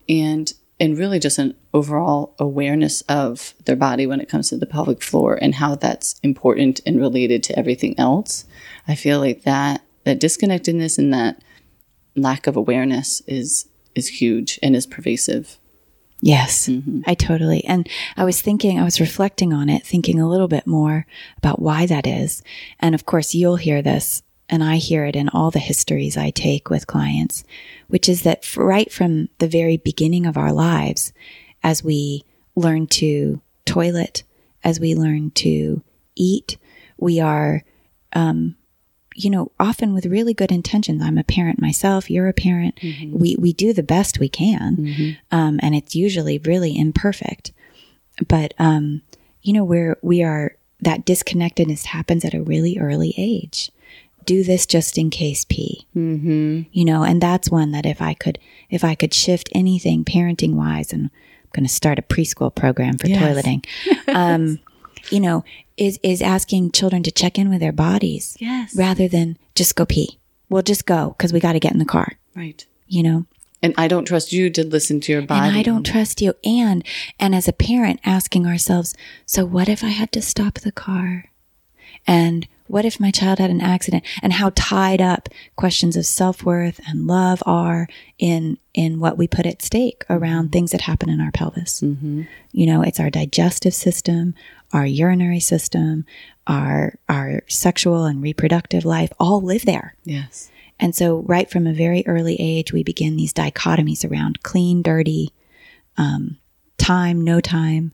and 0.08 0.54
and 0.78 0.98
really 0.98 1.20
just 1.20 1.38
an 1.38 1.56
overall 1.74 2.36
awareness 2.38 3.02
of 3.04 3.54
their 3.64 3.78
body 3.78 4.06
when 4.06 4.20
it 4.20 4.28
comes 4.30 4.50
to 4.50 4.58
the 4.58 4.66
pelvic 4.66 5.02
floor 5.02 5.38
and 5.42 5.56
how 5.56 5.74
that's 5.74 6.20
important 6.22 6.82
and 6.86 7.00
related 7.00 7.44
to 7.44 7.58
everything 7.58 7.98
else 8.00 8.46
i 8.88 8.96
feel 8.96 9.20
like 9.20 9.44
that 9.44 9.82
that 10.06 10.20
disconnectedness 10.20 10.98
and 10.98 11.14
that 11.14 11.42
lack 12.16 12.48
of 12.48 12.56
awareness 12.56 13.22
is 13.28 13.68
is 13.94 14.08
huge 14.08 14.60
and 14.64 14.76
is 14.76 14.86
pervasive. 14.86 15.58
Yes, 16.22 16.68
mm-hmm. 16.68 17.02
I 17.06 17.14
totally. 17.14 17.64
And 17.66 17.88
I 18.18 18.24
was 18.24 18.42
thinking, 18.42 18.80
I 18.80 18.84
was 18.84 19.00
reflecting 19.02 19.54
on 19.54 19.70
it, 19.70 19.86
thinking 19.86 20.20
a 20.20 20.30
little 20.30 20.48
bit 20.48 20.66
more 20.66 21.06
about 21.38 21.62
why 21.62 21.86
that 21.86 22.08
is. 22.08 22.42
And 22.80 22.96
of 22.96 23.06
course, 23.06 23.36
you'll 23.36 23.58
hear 23.58 23.82
this, 23.82 24.24
and 24.50 24.64
I 24.64 24.78
hear 24.78 25.06
it 25.06 25.16
in 25.16 25.30
all 25.30 25.52
the 25.52 25.60
histories 25.60 26.18
I 26.18 26.30
take 26.32 26.70
with 26.70 26.88
clients, 26.88 27.44
which 27.88 28.10
is 28.10 28.24
that 28.24 28.56
right 28.58 28.92
from 28.92 29.30
the 29.40 29.48
very 29.48 29.78
beginning 29.78 30.26
of 30.26 30.38
our 30.38 30.52
lives, 30.52 31.14
as 31.64 31.84
we 31.84 32.24
learn 32.56 32.88
to 32.88 33.42
toilet, 33.66 34.24
as 34.64 34.80
we 34.80 34.96
learn 34.96 35.32
to 35.32 35.84
eat, 36.16 36.58
we 36.98 37.20
are 37.20 37.64
um, 38.14 38.56
you 39.18 39.30
know, 39.30 39.52
often 39.60 39.94
with 39.94 40.06
really 40.06 40.34
good 40.34 40.52
intentions. 40.52 41.02
I'm 41.02 41.18
a 41.18 41.24
parent 41.24 41.60
myself. 41.62 42.10
You're 42.10 42.28
a 42.28 42.34
parent. 42.34 42.78
We 43.12 43.36
we 43.40 43.54
do 43.54 43.72
the 43.74 43.82
best 43.84 44.20
we 44.20 44.30
can, 44.30 45.18
um, 45.32 45.60
and 45.64 45.74
it's 45.74 45.96
usually 45.96 46.38
really 46.40 46.78
imperfect. 46.78 47.52
But 48.28 48.54
um, 48.60 49.02
you 49.42 49.54
know, 49.54 49.64
where 49.64 49.98
we 50.02 50.22
are 50.22 50.56
that 50.82 51.06
disconnectedness 51.06 51.86
happens 51.86 52.26
at 52.26 52.34
a 52.34 52.42
really 52.44 52.78
early 52.78 53.14
age. 53.18 53.72
Do 54.26 54.44
this 54.44 54.66
just 54.66 54.98
in 54.98 55.10
case 55.12 55.46
pee. 55.46 55.86
Mm-hmm. 55.96 56.64
You 56.72 56.86
know, 56.86 57.04
and 57.04 57.22
that's 57.22 57.50
one 57.50 57.72
that 57.72 57.86
if 57.86 58.02
I 58.02 58.14
could 58.16 58.38
if 58.70 58.84
I 58.84 58.96
could 58.96 59.14
shift 59.14 59.50
anything 59.54 60.04
parenting 60.04 60.56
wise, 60.56 60.92
and 60.92 61.04
I'm 61.06 61.50
going 61.54 61.66
to 61.68 61.74
start 61.74 62.00
a 62.00 62.02
preschool 62.02 62.54
program 62.54 62.98
for 62.98 63.08
Yes. 63.08 63.22
toileting. 63.24 63.66
Um, 64.14 64.60
you 65.12 65.20
know, 65.20 65.44
is 65.78 66.00
is 66.04 66.22
asking 66.22 66.72
children 66.72 67.04
to 67.04 67.12
check 67.12 67.38
in 67.38 67.50
with 67.50 67.60
their 67.60 67.72
bodies 67.74 68.38
Yes. 68.40 68.76
rather 68.76 69.08
than 69.08 69.38
just 69.56 69.76
go 69.76 69.86
pee. 69.86 70.20
Well, 70.50 70.62
just 70.62 70.86
go 70.86 71.16
because 71.18 71.34
we 71.34 71.40
got 71.40 71.54
to 71.54 71.60
get 71.60 71.74
in 71.74 71.80
the 71.80 71.86
car, 71.86 72.14
Right. 72.36 72.66
you 72.88 73.04
know. 73.04 73.26
And 73.64 73.74
I 73.78 73.88
don't 73.88 74.06
trust 74.06 74.32
you 74.32 74.50
to 74.52 74.64
listen 74.64 75.00
to 75.02 75.12
your 75.12 75.24
body. 75.24 75.48
And 75.48 75.58
I 75.58 75.64
don't 75.64 75.84
trust 75.86 76.22
you. 76.22 76.34
And 76.44 76.84
and 77.20 77.34
as 77.34 77.48
a 77.48 77.54
parent, 77.54 78.00
asking 78.06 78.46
ourselves, 78.46 78.94
so 79.26 79.44
what 79.46 79.68
if 79.70 79.84
I 79.84 79.90
had 79.90 80.12
to 80.12 80.22
stop 80.22 80.56
the 80.60 80.72
car? 80.72 81.26
And 82.08 82.48
what 82.68 82.86
if 82.86 83.00
my 83.00 83.12
child 83.12 83.40
had 83.40 83.52
an 83.52 83.62
accident? 83.62 84.04
And 84.22 84.34
how 84.34 84.52
tied 84.56 85.02
up 85.02 85.30
questions 85.56 85.96
of 85.96 86.06
self 86.06 86.44
worth 86.44 86.80
and 86.88 87.08
love 87.08 87.44
are 87.46 87.88
in 88.18 88.58
in 88.74 89.00
what 89.00 89.18
we 89.18 89.28
put 89.28 89.46
at 89.46 89.62
stake 89.62 90.04
around 90.10 90.52
things 90.52 90.72
that 90.72 90.82
happen 90.82 91.10
in 91.10 91.22
our 91.22 91.32
pelvis. 91.32 91.82
You 92.52 92.66
know, 92.66 92.82
it's 92.82 93.00
our 93.00 93.10
digestive 93.10 93.74
system, 93.74 94.34
our 94.74 94.86
urinary 94.86 95.40
system, 95.40 96.06
our 96.48 96.98
our 97.08 97.44
sexual 97.48 98.06
and 98.06 98.22
reproductive 98.22 98.86
life 98.86 99.12
all 99.20 99.42
live 99.42 99.66
there. 99.66 99.96
Yes. 100.04 100.52
And 100.80 100.96
so, 100.96 101.20
right 101.20 101.50
from 101.50 101.68
a 101.68 101.74
very 101.74 102.06
early 102.06 102.36
age, 102.40 102.74
we 102.74 102.84
begin 102.84 103.16
these 103.16 103.34
dichotomies 103.34 104.10
around 104.10 104.44
clean, 104.44 104.82
dirty, 104.82 105.34
um, 105.98 106.38
time, 106.78 107.22
no 107.22 107.40
time, 107.40 107.94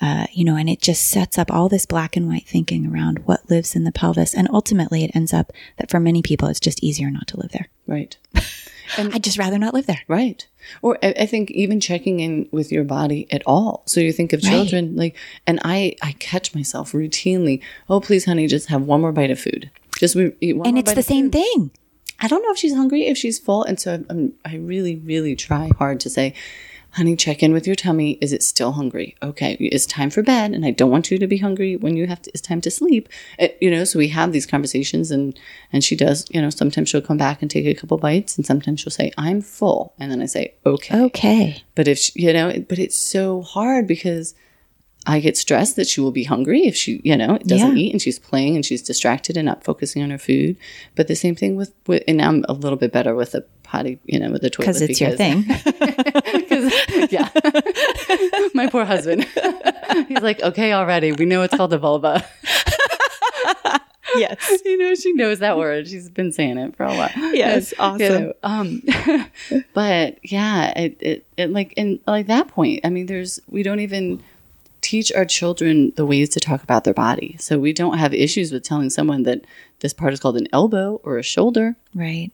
uh, 0.00 0.26
you 0.32 0.44
know, 0.44 0.56
and 0.56 0.68
it 0.68 0.80
just 0.82 1.06
sets 1.06 1.38
up 1.38 1.50
all 1.50 1.68
this 1.68 1.86
black 1.86 2.16
and 2.16 2.28
white 2.28 2.46
thinking 2.46 2.86
around 2.86 3.20
what 3.26 3.48
lives 3.50 3.74
in 3.74 3.84
the 3.84 3.92
pelvis. 3.92 4.34
And 4.34 4.48
ultimately, 4.52 5.04
it 5.04 5.10
ends 5.14 5.32
up 5.32 5.52
that 5.78 5.90
for 5.90 5.98
many 6.00 6.22
people, 6.22 6.48
it's 6.48 6.60
just 6.60 6.82
easier 6.84 7.10
not 7.10 7.26
to 7.28 7.38
live 7.40 7.52
there. 7.52 7.68
Right. 7.86 8.16
I'd 8.98 9.24
just 9.24 9.38
rather 9.38 9.58
not 9.58 9.74
live 9.74 9.86
there. 9.86 10.02
Right. 10.06 10.46
Or 10.82 10.96
I, 11.02 11.14
I 11.20 11.26
think 11.26 11.50
even 11.50 11.80
checking 11.80 12.20
in 12.20 12.48
with 12.52 12.70
your 12.70 12.84
body 12.84 13.26
at 13.32 13.42
all. 13.46 13.82
So 13.86 14.00
you 14.00 14.12
think 14.12 14.32
of 14.32 14.42
Right. 14.44 14.50
children 14.50 14.94
like, 14.96 15.16
and 15.46 15.60
I, 15.64 15.96
I 16.02 16.12
catch 16.12 16.54
myself 16.54 16.92
routinely. 16.92 17.62
Oh, 17.88 18.00
please, 18.00 18.26
honey, 18.26 18.46
just 18.46 18.68
have 18.68 18.82
one 18.82 19.00
more 19.00 19.12
bite 19.12 19.30
of 19.30 19.40
food. 19.40 19.70
Just 19.98 20.14
we- 20.14 20.32
eat 20.40 20.56
one 20.56 20.68
And 20.68 20.78
it's 20.78 20.92
the 20.92 21.02
same 21.02 21.26
food. 21.30 21.42
thing. 21.42 21.70
I 22.20 22.28
don't 22.28 22.42
know 22.42 22.50
if 22.52 22.58
she's 22.58 22.74
hungry, 22.74 23.06
if 23.08 23.18
she's 23.18 23.38
full. 23.38 23.64
And 23.64 23.78
so 23.80 24.04
I'm, 24.08 24.32
I 24.44 24.56
really, 24.56 24.96
really 24.96 25.34
try 25.36 25.70
hard 25.78 26.00
to 26.00 26.10
say, 26.10 26.32
honey, 26.96 27.14
check 27.14 27.42
in 27.42 27.52
with 27.52 27.66
your 27.66 27.76
tummy. 27.76 28.12
Is 28.22 28.32
it 28.32 28.42
still 28.42 28.72
hungry? 28.72 29.14
Okay. 29.22 29.52
It's 29.60 29.84
time 29.86 30.08
for 30.10 30.22
bed. 30.22 30.52
And 30.52 30.64
I 30.64 30.70
don't 30.70 30.90
want 30.90 31.10
you 31.10 31.18
to 31.18 31.26
be 31.26 31.36
hungry 31.36 31.76
when 31.76 31.94
you 31.96 32.06
have 32.06 32.22
to, 32.22 32.30
it's 32.30 32.40
time 32.40 32.60
to 32.62 32.70
sleep. 32.70 33.08
Uh, 33.38 33.48
you 33.60 33.70
know, 33.70 33.84
so 33.84 33.98
we 33.98 34.08
have 34.08 34.32
these 34.32 34.46
conversations 34.46 35.10
and, 35.10 35.38
and 35.72 35.84
she 35.84 35.94
does, 35.94 36.26
you 36.30 36.40
know, 36.40 36.50
sometimes 36.50 36.88
she'll 36.88 37.02
come 37.02 37.18
back 37.18 37.42
and 37.42 37.50
take 37.50 37.66
a 37.66 37.74
couple 37.74 37.98
bites 37.98 38.36
and 38.36 38.46
sometimes 38.46 38.80
she'll 38.80 38.90
say, 38.90 39.12
I'm 39.18 39.42
full. 39.42 39.92
And 39.98 40.10
then 40.10 40.22
I 40.22 40.26
say, 40.26 40.54
okay. 40.64 40.98
Okay. 41.02 41.62
But 41.74 41.86
if, 41.86 41.98
she, 41.98 42.12
you 42.16 42.32
know, 42.32 42.64
but 42.68 42.78
it's 42.78 42.96
so 42.96 43.42
hard 43.42 43.86
because 43.86 44.34
I 45.08 45.20
get 45.20 45.36
stressed 45.36 45.76
that 45.76 45.86
she 45.86 46.00
will 46.00 46.10
be 46.10 46.24
hungry 46.24 46.66
if 46.66 46.74
she, 46.74 47.00
you 47.04 47.16
know, 47.16 47.38
doesn't 47.38 47.76
Yeah. 47.76 47.82
eat 47.82 47.92
and 47.92 48.02
she's 48.02 48.18
playing 48.18 48.56
and 48.56 48.64
she's 48.64 48.82
distracted 48.82 49.36
and 49.36 49.46
not 49.46 49.62
focusing 49.62 50.02
on 50.02 50.10
her 50.10 50.18
food. 50.18 50.56
But 50.96 51.06
the 51.06 51.14
same 51.14 51.36
thing 51.36 51.54
with, 51.56 51.72
with 51.86 52.02
and 52.08 52.20
I'm 52.20 52.44
a 52.48 52.52
little 52.52 52.78
bit 52.78 52.92
better 52.92 53.14
with 53.14 53.32
the 53.32 53.44
potty, 53.62 54.00
you 54.04 54.18
know, 54.18 54.30
with 54.30 54.42
the 54.42 54.50
toilet 54.50 54.66
Because 54.66 54.82
it's 54.82 55.00
your 55.00 55.12
thing. 55.12 55.44
yeah, 57.10 57.28
my 58.54 58.68
poor 58.68 58.84
husband. 58.84 59.24
He's 60.08 60.20
like, 60.22 60.40
okay, 60.42 60.72
already. 60.72 61.12
We 61.12 61.24
know 61.24 61.42
it's 61.42 61.56
called 61.56 61.70
the 61.70 61.78
vulva. 61.78 62.24
yes. 64.16 64.60
you 64.64 64.78
know, 64.78 64.94
she 64.94 65.12
knows 65.12 65.38
that 65.40 65.56
word. 65.56 65.88
She's 65.88 66.08
been 66.08 66.32
saying 66.32 66.58
it 66.58 66.76
for 66.76 66.84
a 66.84 66.94
while. 66.94 67.10
Yes, 67.34 67.74
awesome. 67.78 68.32
um, 68.42 68.82
but 69.74 70.18
yeah, 70.22 70.72
it, 70.78 70.96
it, 71.00 71.26
it 71.36 71.50
like 71.50 71.72
in 71.76 72.00
like 72.06 72.26
that 72.26 72.48
point. 72.48 72.80
I 72.84 72.90
mean, 72.90 73.06
there's 73.06 73.40
we 73.48 73.62
don't 73.62 73.80
even 73.80 74.22
teach 74.80 75.10
our 75.12 75.24
children 75.24 75.92
the 75.96 76.06
ways 76.06 76.28
to 76.30 76.40
talk 76.40 76.62
about 76.62 76.84
their 76.84 76.94
body, 76.94 77.36
so 77.38 77.58
we 77.58 77.72
don't 77.72 77.98
have 77.98 78.14
issues 78.14 78.52
with 78.52 78.62
telling 78.62 78.90
someone 78.90 79.24
that 79.24 79.44
this 79.80 79.92
part 79.92 80.12
is 80.12 80.20
called 80.20 80.36
an 80.36 80.48
elbow 80.52 81.00
or 81.02 81.18
a 81.18 81.22
shoulder, 81.22 81.76
Right. 81.94 82.30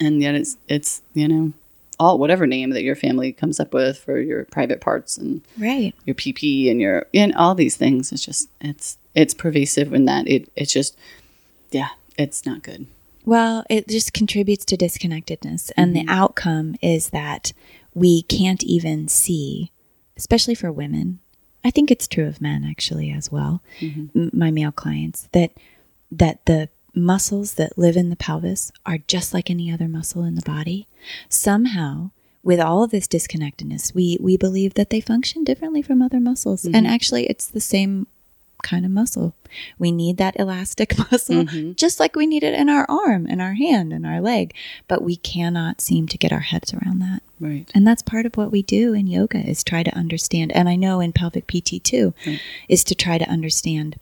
and 0.00 0.22
yet 0.22 0.34
it's 0.34 0.56
it's 0.68 1.02
you 1.14 1.28
know 1.28 1.52
all 1.98 2.18
whatever 2.18 2.46
name 2.46 2.70
that 2.70 2.82
your 2.82 2.96
family 2.96 3.32
comes 3.32 3.58
up 3.60 3.74
with 3.74 3.98
for 3.98 4.20
your 4.20 4.44
private 4.46 4.80
parts 4.80 5.16
and 5.16 5.42
Right. 5.58 5.94
your 6.04 6.14
PP 6.14 6.70
and 6.70 6.80
your 6.80 7.06
and 7.12 7.34
all 7.34 7.54
these 7.54 7.76
things. 7.76 8.12
It's 8.12 8.24
just 8.24 8.48
it's 8.60 8.98
it's 9.14 9.34
pervasive 9.34 9.92
in 9.92 10.04
that 10.06 10.28
it 10.28 10.50
it's 10.56 10.72
just 10.72 10.96
yeah, 11.70 11.88
it's 12.16 12.46
not 12.46 12.62
good. 12.62 12.86
Well, 13.24 13.64
it 13.68 13.88
just 13.88 14.14
contributes 14.14 14.64
to 14.66 14.76
disconnectedness. 14.76 15.70
And 15.76 15.94
the 15.94 16.00
mm-hmm. 16.00 16.08
outcome 16.08 16.76
is 16.80 17.10
that 17.10 17.52
we 17.92 18.22
can't 18.22 18.64
even 18.64 19.08
see, 19.08 19.70
especially 20.16 20.54
for 20.54 20.72
women. 20.72 21.18
I 21.62 21.70
think 21.70 21.90
it's 21.90 22.08
true 22.08 22.26
of 22.26 22.40
men 22.40 22.64
actually 22.64 23.10
as 23.10 23.30
well. 23.30 23.62
Mm-hmm. 23.80 24.18
M- 24.18 24.30
my 24.32 24.50
male 24.50 24.72
clients 24.72 25.28
that 25.32 25.52
that 26.10 26.46
the 26.46 26.70
muscles 26.98 27.54
that 27.54 27.78
live 27.78 27.96
in 27.96 28.10
the 28.10 28.16
pelvis 28.16 28.72
are 28.84 28.98
just 28.98 29.32
like 29.32 29.50
any 29.50 29.72
other 29.72 29.88
muscle 29.88 30.24
in 30.24 30.34
the 30.34 30.42
body. 30.42 30.86
Somehow, 31.28 32.10
with 32.42 32.60
all 32.60 32.82
of 32.82 32.90
this 32.90 33.08
disconnectedness, 33.08 33.94
we 33.94 34.18
we 34.20 34.36
believe 34.36 34.74
that 34.74 34.90
they 34.90 35.00
function 35.00 35.44
differently 35.44 35.82
from 35.82 36.02
other 36.02 36.20
muscles. 36.20 36.64
And 36.64 36.74
mm-hmm. 36.74 36.86
actually 36.86 37.26
it's 37.26 37.46
the 37.46 37.60
same 37.60 38.06
kind 38.62 38.84
of 38.84 38.90
muscle. 38.90 39.34
We 39.78 39.92
need 39.92 40.16
that 40.16 40.38
elastic 40.38 40.98
muscle 41.12 41.44
mm-hmm. 41.44 41.72
just 41.72 42.00
like 42.00 42.16
we 42.16 42.26
need 42.26 42.42
it 42.42 42.54
in 42.54 42.68
our 42.68 42.86
arm 42.88 43.26
and 43.28 43.40
our 43.40 43.54
hand 43.54 43.92
and 43.92 44.06
our 44.06 44.20
leg, 44.20 44.54
but 44.88 45.02
we 45.02 45.16
cannot 45.16 45.80
seem 45.80 46.06
to 46.08 46.18
get 46.18 46.32
our 46.32 46.40
heads 46.40 46.74
around 46.74 46.98
that. 47.00 47.22
Right. 47.40 47.70
And 47.74 47.86
that's 47.86 48.02
part 48.02 48.26
of 48.26 48.36
what 48.36 48.50
we 48.50 48.62
do 48.62 48.94
in 48.94 49.06
yoga 49.06 49.38
is 49.38 49.62
try 49.62 49.82
to 49.82 49.96
understand 49.96 50.52
and 50.52 50.68
I 50.68 50.76
know 50.76 51.00
in 51.00 51.12
pelvic 51.12 51.46
PT 51.46 51.82
too 51.82 52.14
is 52.68 52.82
to 52.84 52.94
try 52.94 53.18
to 53.18 53.28
understand 53.28 53.98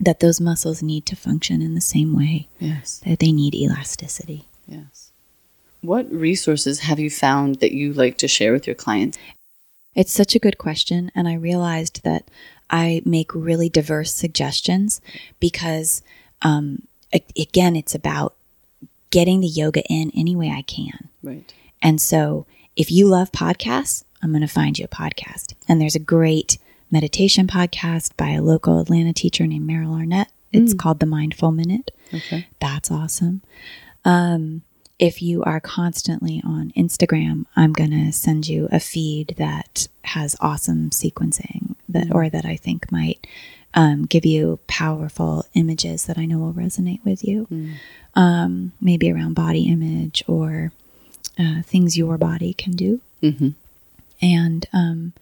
that 0.00 0.20
those 0.20 0.40
muscles 0.40 0.82
need 0.82 1.04
to 1.06 1.14
function 1.16 1.60
in 1.60 1.74
the 1.74 1.80
same 1.80 2.16
way 2.16 2.48
Yes. 2.58 3.00
that 3.06 3.18
they 3.18 3.32
need 3.32 3.54
elasticity. 3.54 4.46
Yes. 4.66 5.10
What 5.82 6.10
resources 6.10 6.80
have 6.80 6.98
you 6.98 7.10
found 7.10 7.56
that 7.60 7.72
you 7.72 7.92
like 7.92 8.16
to 8.18 8.28
share 8.28 8.52
with 8.52 8.66
your 8.66 8.74
clients? 8.74 9.18
It's 9.94 10.12
such 10.12 10.34
a 10.34 10.38
good 10.38 10.58
question. 10.58 11.10
And 11.14 11.28
I 11.28 11.34
realized 11.34 12.02
that 12.04 12.24
I 12.70 13.02
make 13.04 13.34
really 13.34 13.68
diverse 13.68 14.12
suggestions 14.14 15.00
because, 15.40 16.02
um, 16.42 16.82
again, 17.36 17.76
it's 17.76 17.94
about 17.94 18.34
getting 19.10 19.40
the 19.40 19.46
yoga 19.48 19.82
in 19.84 20.12
any 20.14 20.36
way 20.36 20.50
I 20.50 20.62
can. 20.62 21.08
Right. 21.22 21.52
And 21.82 22.00
so 22.00 22.46
if 22.76 22.90
you 22.90 23.06
love 23.08 23.32
podcasts, 23.32 24.04
I'm 24.22 24.30
going 24.30 24.42
to 24.42 24.46
find 24.46 24.78
you 24.78 24.84
a 24.84 24.88
podcast. 24.88 25.54
And 25.68 25.80
there's 25.80 25.96
a 25.96 26.00
great 26.00 26.58
meditation 26.90 27.46
podcast 27.46 28.16
by 28.16 28.30
a 28.30 28.42
local 28.42 28.80
Atlanta 28.80 29.12
teacher 29.12 29.46
named 29.46 29.68
Meryl 29.68 29.98
Arnett. 29.98 30.30
It's 30.52 30.74
called 30.74 30.98
The 30.98 31.06
Mindful 31.06 31.52
Minute. 31.52 31.92
Okay. 32.12 32.48
That's 32.60 32.90
awesome. 32.90 33.40
Um, 34.04 34.62
if 34.98 35.22
you 35.22 35.42
are 35.44 35.60
constantly 35.60 36.42
on 36.44 36.72
Instagram, 36.76 37.46
I'm 37.54 37.72
going 37.72 37.92
to 37.92 38.12
send 38.12 38.48
you 38.48 38.68
a 38.72 38.80
feed 38.80 39.34
that 39.38 39.86
has 40.02 40.36
awesome 40.40 40.90
sequencing 40.90 41.76
that, 41.88 42.12
or 42.12 42.28
that 42.28 42.44
I 42.44 42.56
think 42.56 42.90
might 42.90 43.26
um, 43.74 44.06
give 44.06 44.26
you 44.26 44.58
powerful 44.66 45.46
images 45.54 46.06
that 46.06 46.18
I 46.18 46.26
know 46.26 46.38
will 46.38 46.52
resonate 46.52 47.04
with 47.04 47.22
you. 47.22 47.46
Um, 48.16 48.72
maybe 48.80 49.10
around 49.12 49.34
body 49.34 49.68
image 49.70 50.24
or 50.26 50.72
uh, 51.38 51.62
things 51.62 51.96
your 51.96 52.18
body 52.18 52.52
can 52.52 52.72
do. 52.72 53.00
Mm-hmm. 53.22 53.50
And 54.20 54.66
um, 54.72 55.12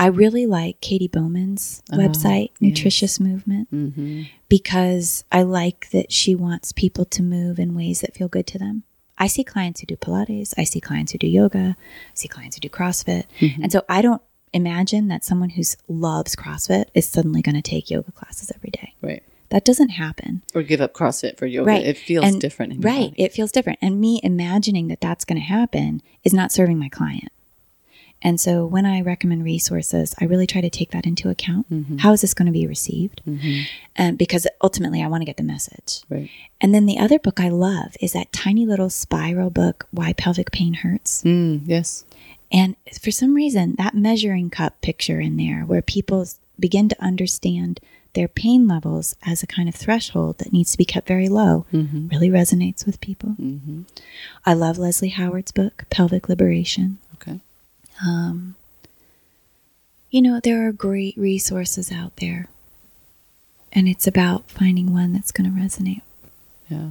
I 0.00 0.06
really 0.06 0.46
like 0.46 0.80
Katy 0.80 1.08
Bowman's 1.08 1.82
website, 1.92 2.50
Nutritious 2.60 3.20
Movement, 3.20 3.70
Mm-hmm. 3.70 4.22
because 4.48 5.24
I 5.30 5.42
like 5.42 5.90
that 5.90 6.10
she 6.10 6.34
wants 6.34 6.72
people 6.72 7.04
to 7.04 7.22
move 7.22 7.58
in 7.58 7.74
ways 7.74 8.00
that 8.00 8.14
feel 8.14 8.28
good 8.28 8.46
to 8.48 8.58
them. 8.58 8.82
I 9.18 9.26
see 9.26 9.44
clients 9.44 9.80
who 9.80 9.86
do 9.86 9.96
Pilates, 9.96 10.54
I 10.56 10.64
see 10.64 10.80
clients 10.80 11.12
who 11.12 11.18
do 11.18 11.26
yoga, 11.26 11.76
I 11.78 12.14
see 12.14 12.28
clients 12.28 12.56
who 12.56 12.60
do 12.60 12.70
CrossFit. 12.70 13.24
And 13.62 13.70
so 13.70 13.82
I 13.88 14.00
don't 14.00 14.22
imagine 14.54 15.08
that 15.08 15.22
someone 15.24 15.50
who 15.50 15.62
loves 15.86 16.34
CrossFit 16.34 16.86
is 16.94 17.06
suddenly 17.06 17.42
going 17.42 17.54
to 17.54 17.62
take 17.62 17.90
yoga 17.90 18.10
classes 18.12 18.50
every 18.54 18.70
day. 18.70 18.94
Right. 19.02 19.22
That 19.50 19.64
doesn't 19.66 19.90
happen. 19.90 20.42
Or 20.54 20.62
give 20.62 20.80
up 20.80 20.94
CrossFit 20.94 21.36
for 21.36 21.44
yoga. 21.44 21.66
Right. 21.66 21.84
It 21.84 21.98
feels 21.98 22.24
And- 22.24 22.40
different. 22.40 22.72
In 22.72 22.80
Right. 22.80 23.10
body. 23.10 23.22
It 23.22 23.32
feels 23.34 23.52
different. 23.52 23.78
And 23.82 24.00
me 24.00 24.20
imagining 24.22 24.88
that 24.88 25.00
that's 25.02 25.24
going 25.26 25.38
to 25.40 25.46
happen 25.46 26.00
is 26.24 26.32
not 26.32 26.50
serving 26.52 26.78
my 26.78 26.88
client. 26.88 27.30
And 28.22 28.40
so 28.40 28.66
when 28.66 28.84
I 28.84 29.00
recommend 29.00 29.44
resources, 29.44 30.14
I 30.20 30.26
really 30.26 30.46
try 30.46 30.60
to 30.60 30.70
take 30.70 30.90
that 30.90 31.06
into 31.06 31.30
account. 31.30 31.70
Mm-hmm. 31.70 31.98
How 31.98 32.12
is 32.12 32.20
this 32.20 32.34
going 32.34 32.46
to 32.46 32.52
be 32.52 32.66
received? 32.66 33.22
Um, 33.98 34.16
because 34.16 34.46
ultimately, 34.62 35.02
I 35.02 35.06
want 35.06 35.22
to 35.22 35.26
get 35.26 35.36
the 35.36 35.42
message. 35.42 36.02
Right. 36.08 36.30
And 36.60 36.74
then 36.74 36.86
the 36.86 36.98
other 36.98 37.18
book 37.18 37.40
I 37.40 37.48
love 37.48 37.96
is 38.00 38.12
that 38.12 38.32
tiny 38.32 38.66
little 38.66 38.90
spiral 38.90 39.50
book, 39.50 39.86
Why 39.90 40.12
Pelvic 40.12 40.52
Pain 40.52 40.74
Hurts. 40.74 41.22
Mm, 41.22 41.62
yes. 41.64 42.04
And 42.52 42.76
for 43.00 43.10
some 43.10 43.34
reason, 43.34 43.74
that 43.78 43.94
measuring 43.94 44.50
cup 44.50 44.80
picture 44.80 45.20
in 45.20 45.36
there, 45.36 45.62
where 45.62 45.82
people 45.82 46.26
begin 46.58 46.88
to 46.90 47.02
understand 47.02 47.80
their 48.14 48.26
pain 48.28 48.66
levels 48.66 49.14
as 49.24 49.42
a 49.42 49.46
kind 49.46 49.68
of 49.68 49.74
threshold 49.74 50.38
that 50.38 50.52
needs 50.52 50.72
to 50.72 50.78
be 50.78 50.84
kept 50.84 51.06
very 51.06 51.28
low, 51.28 51.64
really 51.72 52.28
resonates 52.28 52.84
with 52.84 53.00
people. 53.00 53.36
I 54.44 54.52
love 54.52 54.78
Leslie 54.78 55.10
Howard's 55.10 55.52
book, 55.52 55.84
Pelvic 55.90 56.28
Liberation. 56.28 56.98
Okay. 57.14 57.38
You 60.10 60.22
know, 60.22 60.40
there 60.42 60.66
are 60.66 60.72
great 60.72 61.16
resources 61.16 61.92
out 61.92 62.16
there, 62.16 62.48
and 63.72 63.86
it's 63.88 64.06
about 64.06 64.50
finding 64.50 64.92
one 64.92 65.12
that's 65.12 65.30
going 65.30 65.52
to 65.52 65.60
resonate. 65.60 66.02
Yeah. 66.68 66.90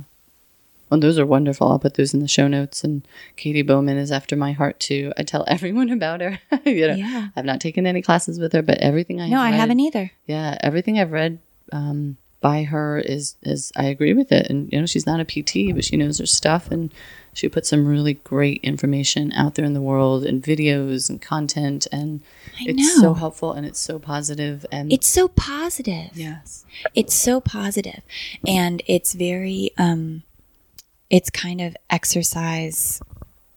Well, 0.90 1.00
those 1.00 1.20
are 1.20 1.26
wonderful. 1.26 1.68
I'll 1.68 1.80
put 1.80 1.94
those 1.96 2.14
in 2.14 2.20
the 2.20 2.28
show 2.28 2.48
notes. 2.48 2.84
And 2.84 3.08
Katy 3.36 3.62
Bowman 3.62 3.98
is 3.98 4.12
after 4.12 4.36
my 4.36 4.54
heart 4.54 4.80
too. 4.80 5.14
I 5.18 5.24
tell 5.24 5.46
everyone 5.50 5.90
about 5.90 6.22
her. 6.22 6.40
you 6.66 6.88
know, 6.88 6.96
Yeah. 6.96 7.28
I've 7.36 7.46
not 7.46 7.62
taken 7.62 7.86
any 7.86 8.02
classes 8.02 8.40
with 8.40 8.54
her, 8.54 8.62
but 8.62 8.80
everything 8.80 9.22
I 9.22 9.30
No, 9.30 9.40
I 9.40 9.52
haven't 9.52 9.80
either. 9.80 10.12
Yeah, 10.26 10.58
everything 10.62 10.98
I've 11.00 11.12
read 11.12 11.40
um, 11.72 12.18
by 12.42 12.64
her 12.64 13.00
is 13.00 13.36
is 13.44 13.72
I 13.76 13.86
agree 13.86 14.14
with 14.14 14.32
it. 14.32 14.50
And 14.50 14.72
you 14.72 14.80
know, 14.80 14.86
she's 14.86 15.06
not 15.06 15.20
a 15.20 15.26
PT, 15.26 15.74
but 15.76 15.84
she 15.84 15.98
knows 15.98 16.20
her 16.20 16.26
stuff, 16.26 16.72
and 16.72 16.94
she 17.34 17.48
puts 17.50 17.70
some 17.70 17.86
really 17.88 18.16
great 18.16 18.60
information 18.64 19.32
out 19.34 19.56
there 19.56 19.66
in 19.66 19.74
the 19.74 19.82
world, 19.82 20.26
and 20.26 20.42
videos 20.42 21.10
and 21.10 21.22
content, 21.22 21.88
and 21.92 22.22
it's 22.62 23.00
so 23.00 23.14
helpful 23.14 23.54
and 23.54 23.66
it's 23.66 23.80
so 23.80 24.00
positive. 24.00 24.66
And 24.72 24.92
It's 24.92 25.08
so 25.08 25.28
positive. 25.30 26.12
yes, 26.16 26.66
it's 26.96 27.14
so 27.14 27.40
positive. 27.42 28.02
And 28.48 28.82
it's 28.88 29.14
very 29.14 29.72
um 29.78 30.24
it's 31.10 31.30
kind 31.30 31.62
of 31.62 31.76
exercise. 31.90 33.02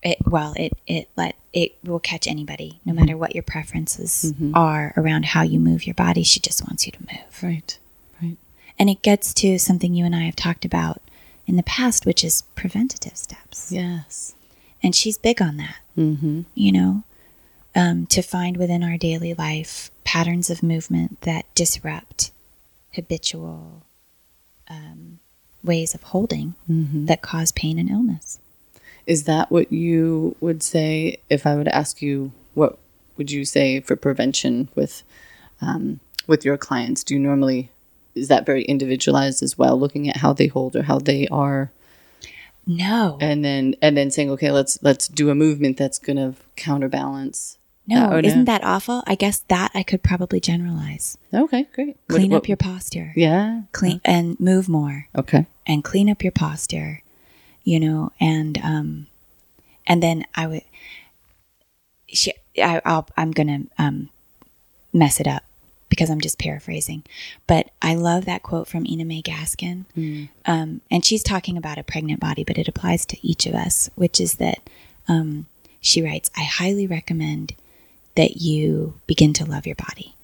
It 0.02 0.18
well 0.26 0.52
it 0.56 0.72
it 0.86 1.08
let 1.16 1.36
it 1.52 1.76
will 1.84 2.00
catch 2.00 2.26
anybody 2.26 2.80
no 2.84 2.92
matter 2.92 3.16
what 3.16 3.34
your 3.34 3.42
preferences 3.44 4.32
are 4.54 4.92
around 4.96 5.26
how 5.26 5.42
you 5.42 5.60
move 5.60 5.86
your 5.86 5.94
body. 5.94 6.22
She 6.24 6.40
just 6.40 6.62
wants 6.66 6.86
you 6.86 6.92
to 6.92 7.00
move. 7.00 7.42
Right, 7.42 7.78
and 8.82 8.90
it 8.90 9.00
gets 9.02 9.32
to 9.32 9.58
something 9.58 9.94
you 9.94 10.04
and 10.04 10.14
i 10.14 10.22
have 10.22 10.36
talked 10.36 10.64
about 10.64 11.00
in 11.46 11.56
the 11.56 11.62
past 11.62 12.04
which 12.04 12.24
is 12.24 12.42
preventative 12.56 13.16
steps 13.16 13.70
yes, 13.70 14.34
and 14.82 14.94
she's 14.94 15.16
big 15.16 15.40
on 15.40 15.56
that 15.56 15.76
mm-hmm. 15.96 16.42
you 16.54 16.72
know 16.72 17.04
um, 17.74 18.06
to 18.06 18.20
find 18.22 18.56
within 18.56 18.82
our 18.82 18.98
daily 18.98 19.32
life 19.34 19.90
patterns 20.04 20.50
of 20.50 20.62
movement 20.62 21.20
that 21.22 21.46
disrupt 21.54 22.30
habitual 22.94 23.82
um, 24.68 25.18
ways 25.62 25.94
of 25.94 26.02
holding 26.02 26.54
that 27.06 27.22
cause 27.22 27.52
pain 27.52 27.78
and 27.78 27.90
illness. 27.90 28.38
Is 29.06 29.24
that 29.24 29.50
what 29.50 29.72
you 29.72 30.36
would 30.40 30.62
say 30.62 31.18
if 31.28 31.46
I 31.46 31.54
would 31.56 31.68
ask 31.68 32.02
you 32.02 32.32
what 32.54 32.78
would 33.16 33.30
you 33.30 33.44
say 33.44 33.80
for 33.80 33.96
prevention 33.96 34.68
with 34.74 35.02
um, 35.60 36.00
with 36.26 36.44
your 36.44 36.56
clients? 36.56 37.02
Do 37.04 37.14
you 37.14 37.20
normally 37.20 37.70
is 38.14 38.28
that 38.28 38.44
very 38.46 38.64
individualized 38.64 39.42
as 39.42 39.56
well, 39.56 39.78
looking 39.78 40.08
at 40.08 40.18
how 40.18 40.32
they 40.32 40.46
hold 40.46 40.76
or 40.76 40.82
how 40.82 40.98
they 40.98 41.26
are, 41.28 41.70
No, 42.66 43.18
and 43.20 43.44
then 43.44 43.74
and 43.82 43.96
then 43.96 44.10
saying, 44.10 44.30
okay, 44.32 44.50
let's 44.50 44.78
let's 44.82 45.08
do 45.08 45.30
a 45.30 45.34
movement 45.34 45.76
that's 45.76 45.98
going 45.98 46.16
to 46.16 46.34
counterbalance. 46.56 47.58
no, 47.86 48.10
Oh, 48.12 48.20
no. 48.20 48.28
isn't 48.28 48.44
that 48.44 48.62
awful? 48.62 49.02
I 49.06 49.14
guess 49.16 49.40
that 49.48 49.70
I 49.74 49.82
could 49.82 50.02
probably 50.02 50.38
generalize. 50.40 51.18
Okay, 51.34 51.66
great. 51.74 51.96
Clean 52.08 52.30
what- 52.30 52.38
up 52.38 52.48
your 52.48 52.56
posture. 52.56 53.12
yeah. 53.16 53.62
Clean 53.72 54.00
and 54.04 54.38
move 54.38 54.68
more 54.68 55.08
Okay. 55.16 55.46
and 55.66 55.82
clean 55.82 56.08
up 56.08 56.22
your 56.22 56.32
posture, 56.32 57.02
you 57.64 57.80
know, 57.80 58.12
and 58.20 58.58
um 58.62 59.06
and 59.86 60.00
then 60.02 60.24
I 60.36 60.46
would 60.46 60.62
she 62.06 62.32
I 62.58 62.80
I'll, 62.84 63.08
I'm 63.16 63.32
going 63.32 63.48
to 63.48 63.82
um 63.82 64.10
mess 64.92 65.18
it 65.20 65.26
up 65.26 65.42
because 65.92 66.08
I'm 66.08 66.22
just 66.22 66.38
paraphrasing. 66.38 67.02
But 67.46 67.68
I 67.82 67.94
love 67.96 68.24
that 68.24 68.42
quote 68.42 68.66
from 68.66 68.86
Ina 68.86 69.04
May 69.04 69.20
Gaskin. 69.20 69.84
Um, 70.46 70.80
and 70.90 71.04
she's 71.04 71.22
talking 71.22 71.58
about 71.58 71.76
a 71.76 71.82
pregnant 71.82 72.18
body, 72.18 72.44
but 72.44 72.56
it 72.56 72.66
applies 72.66 73.04
to 73.04 73.18
each 73.20 73.44
of 73.44 73.54
us, 73.54 73.90
which 73.94 74.18
is 74.18 74.36
that 74.36 74.70
um, 75.06 75.44
she 75.82 76.00
writes, 76.00 76.30
I 76.34 76.44
highly 76.44 76.86
recommend 76.86 77.52
that 78.16 78.38
you 78.40 78.94
begin 79.06 79.34
to 79.34 79.44
love 79.44 79.66
your 79.66 79.76
body. 79.76 80.14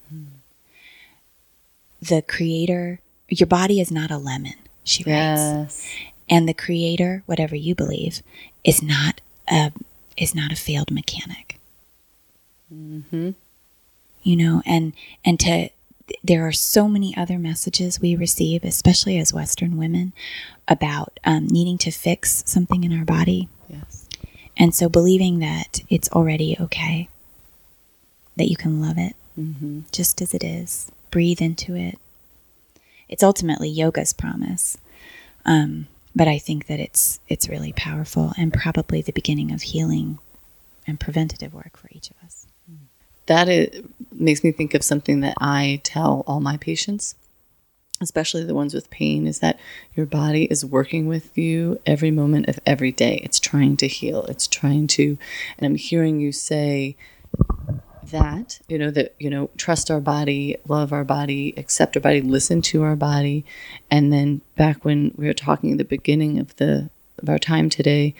The 2.01 2.23
creator, 2.23 2.99
your 3.27 3.45
body 3.45 3.79
is 3.79 3.91
not 3.91 4.09
a 4.09 4.17
lemon, 4.17 4.55
she 4.83 5.03
writes. 5.03 5.39
Yes. 5.39 5.87
And 6.27 6.49
the 6.49 6.55
creator, 6.55 7.21
whatever 7.27 7.55
you 7.55 7.75
believe, 7.75 8.23
is 8.63 8.81
not 8.81 9.21
a 9.47 9.71
is 10.17 10.33
not 10.33 10.51
a 10.51 10.55
failed 10.55 10.89
mechanic. 10.89 11.59
Mm-hmm. 12.73 13.31
You 14.23 14.35
know, 14.35 14.61
and 14.65 14.93
and 15.23 15.39
to 15.41 15.69
there 16.23 16.45
are 16.47 16.51
so 16.51 16.87
many 16.87 17.15
other 17.15 17.37
messages 17.37 18.01
we 18.01 18.15
receive, 18.15 18.63
especially 18.63 19.17
as 19.19 19.31
Western 19.33 19.77
women, 19.77 20.11
about 20.67 21.19
um, 21.23 21.45
needing 21.47 21.77
to 21.79 21.91
fix 21.91 22.43
something 22.47 22.83
in 22.83 22.97
our 22.97 23.05
body, 23.05 23.47
Yes. 23.69 24.07
and 24.57 24.73
so 24.73 24.89
believing 24.89 25.37
that 25.39 25.81
it's 25.87 26.09
already 26.11 26.57
okay, 26.59 27.09
that 28.37 28.49
you 28.49 28.55
can 28.55 28.81
love 28.81 28.97
it 28.97 29.15
Mm-hmm. 29.39 29.81
just 29.91 30.21
as 30.21 30.33
it 30.33 30.43
is, 30.43 30.91
breathe 31.11 31.41
into 31.41 31.75
it. 31.75 31.97
It's 33.07 33.23
ultimately 33.23 33.69
yoga's 33.69 34.11
promise. 34.11 34.77
Um, 35.45 35.87
but 36.15 36.27
I 36.27 36.39
think 36.39 36.65
that 36.67 36.79
it's 36.79 37.19
it's 37.29 37.47
really 37.47 37.71
powerful 37.71 38.33
and 38.37 38.51
probably 38.51 39.01
the 39.01 39.13
beginning 39.13 39.51
of 39.51 39.61
healing 39.61 40.17
and 40.87 40.99
preventative 40.99 41.53
work 41.53 41.77
for 41.77 41.87
each 41.91 42.09
of 42.09 42.15
us. 42.25 42.38
That 43.29 43.47
is, 43.47 43.83
makes 44.11 44.43
me 44.43 44.51
think 44.51 44.73
of 44.73 44.83
something 44.83 45.21
that 45.21 45.35
I 45.39 45.81
tell 45.83 46.23
all 46.25 46.41
my 46.41 46.57
patients, 46.57 47.13
especially 48.01 48.43
the 48.43 48.55
ones 48.55 48.73
with 48.73 48.89
pain, 48.89 49.27
is 49.27 49.37
that 49.39 49.59
your 49.95 50.07
body 50.07 50.45
is 50.45 50.65
working 50.65 51.07
with 51.07 51.37
you 51.37 51.79
every 51.85 52.09
moment 52.09 52.49
of 52.49 52.59
every 52.65 52.91
day. 52.91 53.21
It's 53.23 53.39
trying 53.39 53.77
to 53.77 53.87
heal, 53.87 54.23
it's 54.23 54.47
trying 54.47 54.87
to, 54.87 55.17
and 55.57 55.65
I'm 55.65 55.75
hearing 55.75 56.19
you 56.19 56.31
say 56.31 56.97
that, 58.03 58.59
you 58.67 58.79
know, 58.79 58.89
that, 58.89 59.13
you 59.19 59.29
know, 59.29 59.51
trust 59.57 59.91
our 59.91 60.01
body, 60.01 60.55
love 60.67 60.91
our 60.91 61.03
body, 61.03 61.53
accept 61.55 61.95
our 61.95 62.01
body, 62.01 62.21
listen 62.21 62.63
to 62.63 62.81
our 62.81 62.95
body. 62.95 63.45
And 63.91 64.11
then 64.11 64.41
back 64.57 64.83
when 64.83 65.13
we 65.15 65.27
were 65.27 65.33
talking 65.33 65.73
at 65.73 65.77
the 65.77 65.85
beginning 65.85 66.39
of 66.39 66.55
the 66.55 66.89
of 67.21 67.29
our 67.29 67.37
time 67.37 67.69
today, 67.69 68.15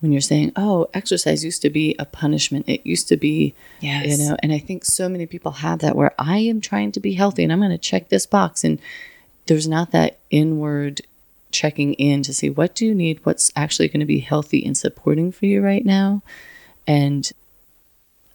when 0.00 0.12
you're 0.12 0.20
saying, 0.20 0.52
"Oh, 0.56 0.88
exercise 0.94 1.44
used 1.44 1.62
to 1.62 1.70
be 1.70 1.94
a 1.98 2.04
punishment. 2.04 2.68
It 2.68 2.86
used 2.86 3.08
to 3.08 3.16
be, 3.16 3.54
Yes. 3.80 4.06
you 4.06 4.24
know." 4.28 4.36
And 4.42 4.52
I 4.52 4.58
think 4.58 4.84
so 4.84 5.08
many 5.08 5.26
people 5.26 5.52
have 5.52 5.80
that 5.80 5.96
where 5.96 6.14
I 6.18 6.38
am 6.38 6.60
trying 6.60 6.92
to 6.92 7.00
be 7.00 7.14
healthy 7.14 7.42
and 7.42 7.52
I'm 7.52 7.60
going 7.60 7.70
to 7.70 7.78
check 7.78 8.08
this 8.08 8.26
box, 8.26 8.64
and 8.64 8.78
there's 9.46 9.68
not 9.68 9.90
that 9.92 10.18
inward 10.30 11.00
checking 11.50 11.94
in 11.94 12.22
to 12.22 12.34
see 12.34 12.50
what 12.50 12.74
do 12.74 12.84
you 12.84 12.94
need, 12.94 13.20
what's 13.24 13.50
actually 13.56 13.88
going 13.88 14.00
to 14.00 14.06
be 14.06 14.18
healthy 14.20 14.64
and 14.64 14.76
supporting 14.76 15.32
for 15.32 15.46
you 15.46 15.62
right 15.62 15.84
now, 15.84 16.22
and 16.86 17.30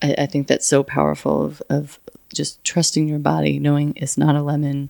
I, 0.01 0.15
I 0.17 0.25
think 0.25 0.47
that's 0.47 0.65
so 0.67 0.83
powerful 0.83 1.43
of, 1.45 1.61
of 1.69 1.99
just 2.33 2.63
trusting 2.63 3.07
your 3.07 3.19
body, 3.19 3.59
knowing 3.59 3.93
it's 3.95 4.17
not 4.17 4.35
a 4.35 4.41
lemon. 4.41 4.89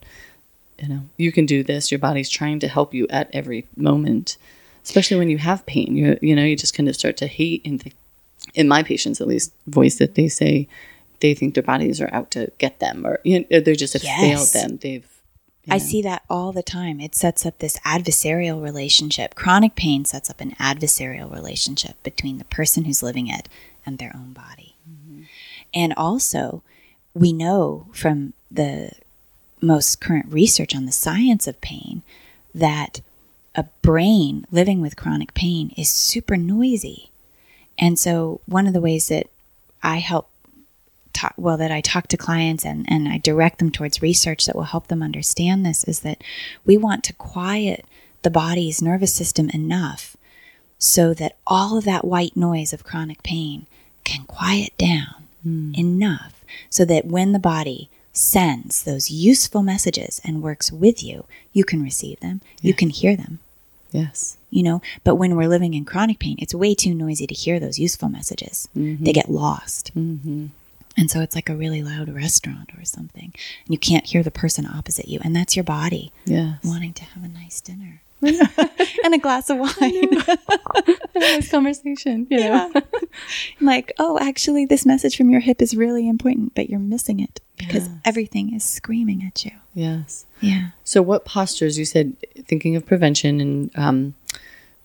You 0.82 0.88
know, 0.90 1.02
you 1.18 1.32
can 1.32 1.46
do 1.46 1.64
this. 1.64 1.92
Your 1.92 2.00
body's 2.00 2.30
trying 2.30 2.60
to 2.62 2.68
help 2.68 2.94
you 2.94 3.06
at 3.10 3.30
every 3.34 3.68
moment 3.78 4.38
especially 4.84 5.18
when 5.18 5.30
you 5.30 5.38
have 5.38 5.66
pain. 5.66 5.96
You 5.96 6.18
you 6.22 6.36
know 6.36 6.44
you 6.44 6.56
just 6.56 6.76
kind 6.76 6.90
of 6.90 6.96
start 6.96 7.18
to 7.18 7.28
hate 7.28 7.62
and 7.66 7.82
think, 7.82 7.96
in 8.54 8.68
my 8.68 8.84
patients 8.84 9.22
at 9.22 9.28
least 9.28 9.54
voice 9.68 9.96
that 9.98 10.16
they 10.16 10.28
say 10.28 10.68
they 11.20 11.34
think 11.34 11.54
their 11.54 11.64
bodies 11.64 12.02
are 12.02 12.14
out 12.14 12.32
to 12.32 12.52
get 12.58 12.80
them 12.80 13.06
or 13.06 13.20
you 13.24 13.46
know, 13.50 13.60
they 13.60 13.76
just 13.76 13.94
have 13.94 14.04
Yes. 14.04 14.20
failed 14.52 14.54
them. 14.54 14.78
They've 14.78 15.08
I 15.70 15.78
see 15.78 16.02
that 16.02 16.24
all 16.30 16.52
the 16.52 16.62
time. 16.62 17.00
It 17.00 17.16
sets 17.16 17.46
up 17.46 17.60
this 17.60 17.80
adversarial 17.80 18.62
relationship. 18.62 19.34
Chronic 19.34 19.76
pain 19.76 20.04
sets 20.04 20.30
up 20.30 20.42
an 20.42 20.52
adversarial 20.60 21.32
relationship 21.32 21.96
between 22.04 22.38
the 22.38 22.44
person 22.46 22.84
who's 22.84 23.02
living 23.02 23.28
it 23.28 23.48
and 23.86 23.98
their 23.98 24.12
own 24.14 24.34
body. 24.34 24.76
Mm-hmm. 24.90 25.24
And 25.74 25.94
also, 25.96 26.64
we 27.14 27.32
know 27.32 27.88
from 27.94 28.34
the 28.52 28.92
most 29.62 30.02
current 30.02 30.26
research 30.30 30.76
on 30.76 30.86
the 30.86 30.92
science 30.92 31.48
of 31.48 31.62
pain 31.62 32.02
that 32.54 33.00
a 33.56 33.66
brain 33.82 34.46
living 34.52 34.82
with 34.82 34.96
chronic 34.96 35.34
pain 35.34 35.74
is 35.78 35.92
super 35.92 36.38
noisy. 36.38 37.10
And 37.78 37.98
so, 37.98 38.42
one 38.46 38.68
of 38.68 38.74
the 38.74 38.82
ways 38.82 39.08
that 39.10 39.28
I 39.82 39.98
help 39.98 40.30
talk, 41.14 41.34
well, 41.38 41.58
that 41.58 41.72
I 41.72 41.82
talk 41.82 42.08
to 42.08 42.18
clients 42.18 42.66
and, 42.66 42.86
and 42.90 43.08
I 43.08 43.18
direct 43.18 43.60
them 43.60 43.72
towards 43.72 44.02
research 44.02 44.46
that 44.46 44.56
will 44.56 44.64
help 44.64 44.88
them 44.88 45.04
understand 45.04 45.66
this 45.66 45.84
is 45.84 46.02
that 46.02 46.24
we 46.66 46.78
want 46.78 47.04
to 47.06 47.14
quiet 47.14 47.86
the 48.24 48.30
body's 48.30 48.82
nervous 48.82 49.14
system 49.14 49.50
enough 49.52 50.16
so 50.78 51.14
that 51.14 51.38
all 51.48 51.78
of 51.78 51.86
that 51.86 52.06
white 52.06 52.36
noise 52.36 52.74
of 52.74 52.84
chronic 52.84 53.24
pain 53.24 53.68
can 54.04 54.26
quiet 54.26 54.76
down 54.78 55.24
hmm. 55.44 55.72
enough 55.76 56.44
so 56.70 56.86
that 56.86 57.06
when 57.06 57.32
the 57.32 57.40
body 57.40 57.90
sends 58.14 58.84
those 58.84 59.12
useful 59.12 59.64
messages 59.64 60.22
and 60.24 60.44
works 60.44 60.72
with 60.72 61.04
you, 61.04 61.26
you 61.52 61.66
can 61.66 61.84
receive 61.84 62.20
them, 62.20 62.42
you 62.62 62.74
can 62.74 62.90
hear 62.90 63.16
them. 63.16 63.40
Yes. 63.92 64.38
You 64.50 64.64
know 64.64 64.82
but 65.04 65.16
when 65.16 65.36
we're 65.36 65.48
living 65.48 65.74
in 65.74 65.86
chronic 65.86 66.20
pain 66.20 66.36
it's 66.40 66.54
way 66.54 66.76
too 66.76 66.94
noisy 66.94 67.28
to 67.28 67.34
hear 67.34 67.60
those 67.60 67.80
useful 67.80 68.10
messages. 68.10 68.70
They 68.76 68.82
mm-hmm. 68.82 69.04
get 69.06 69.30
lost. 69.30 69.92
Mm-hmm. 69.96 70.48
And 70.96 71.10
so 71.10 71.22
it's 71.22 71.34
like 71.34 71.50
a 71.50 71.56
really 71.56 71.82
loud 71.82 72.10
restaurant 72.10 72.72
or 72.78 72.86
something 72.86 73.34
and 73.34 73.74
you 73.74 73.78
can't 73.80 74.06
hear 74.06 74.22
the 74.22 74.32
person 74.32 74.66
opposite 74.68 75.08
you 75.08 75.20
and 75.24 75.36
that's 75.36 75.56
your 75.56 75.64
body 75.64 76.12
yes. 76.26 76.60
wanting 76.64 76.94
to 76.94 77.04
have 77.04 77.24
a 77.24 77.28
nice 77.28 77.62
dinner 77.62 78.02
and 79.04 79.14
a 79.14 79.18
glass 79.18 79.50
of 79.50 79.58
wine 79.58 80.10
nice 81.16 81.50
conversation. 81.52 82.28
You 82.30 82.38
know? 82.40 82.72
Yeah. 82.74 82.82
like 83.62 83.92
oh 84.00 84.18
actually 84.20 84.66
this 84.66 84.86
message 84.86 85.16
from 85.18 85.30
your 85.30 85.42
hip 85.42 85.62
is 85.62 85.76
really 85.76 86.08
important 86.08 86.56
but 86.56 86.70
you're 86.70 86.80
missing 86.80 87.20
it 87.20 87.40
because 87.58 87.88
Yes. 87.88 87.98
everything 88.06 88.54
is 88.54 88.64
screaming 88.64 89.24
at 89.26 89.46
you 89.46 89.52
yes. 89.74 90.26
yeah 90.42 90.70
So 90.84 91.02
what 91.02 91.26
postures 91.26 91.78
you 91.78 91.86
said 91.86 92.16
thinking 92.46 92.76
of 92.76 92.86
prevention 92.86 93.40
and 93.42 93.72
um, 93.78 94.16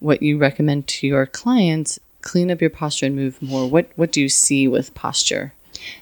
what 0.01 0.23
you 0.23 0.39
recommend 0.39 0.87
to 0.89 1.07
your 1.07 1.27
clients 1.27 1.99
clean 2.23 2.51
up 2.51 2.61
your 2.61 2.71
posture 2.71 3.07
and 3.07 3.17
move 3.17 3.41
more. 3.41 3.69
What 3.69 3.91
what 3.97 4.13
do 4.13 4.21
you 4.21 4.29
see 4.29 4.67
with 4.69 4.93
posture 4.95 5.55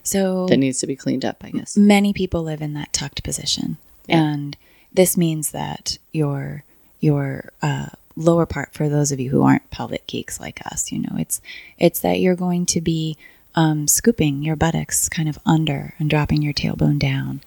so 0.03 0.47
that 0.47 0.57
needs 0.57 0.78
to 0.80 0.87
be 0.87 0.97
cleaned 0.97 1.24
up? 1.24 1.37
I 1.45 1.51
guess. 1.51 1.76
many 1.76 2.12
people 2.12 2.43
live 2.43 2.62
in 2.62 2.74
that 2.74 2.93
tucked 2.93 3.22
position 3.22 3.76
and 4.09 4.57
this 4.93 5.16
means 5.16 5.51
that 5.51 5.99
your 6.12 6.64
your 7.01 7.51
uh, 7.62 7.86
lower 8.16 8.47
part 8.47 8.72
for 8.72 8.88
those 8.88 9.12
of 9.12 9.20
you 9.20 9.30
who 9.30 9.42
aren't 9.42 9.70
pelvic 9.70 10.07
geeks 10.07 10.40
like 10.40 10.64
us 10.66 10.90
you 10.90 10.99
know 10.99 11.16
it's 11.18 11.40
it's 11.78 12.01
that 12.01 12.18
you're 12.18 12.36
going 12.36 12.64
to 12.64 12.80
be 12.80 13.16
um, 13.57 13.88
scooping 13.88 14.42
your 14.42 14.55
buttocks 14.55 15.09
kind 15.09 15.28
of 15.28 15.38
under 15.47 15.94
and 15.99 16.11
dropping 16.11 16.42
your 16.42 16.53
tailbone 16.53 16.99
down. 16.99 17.40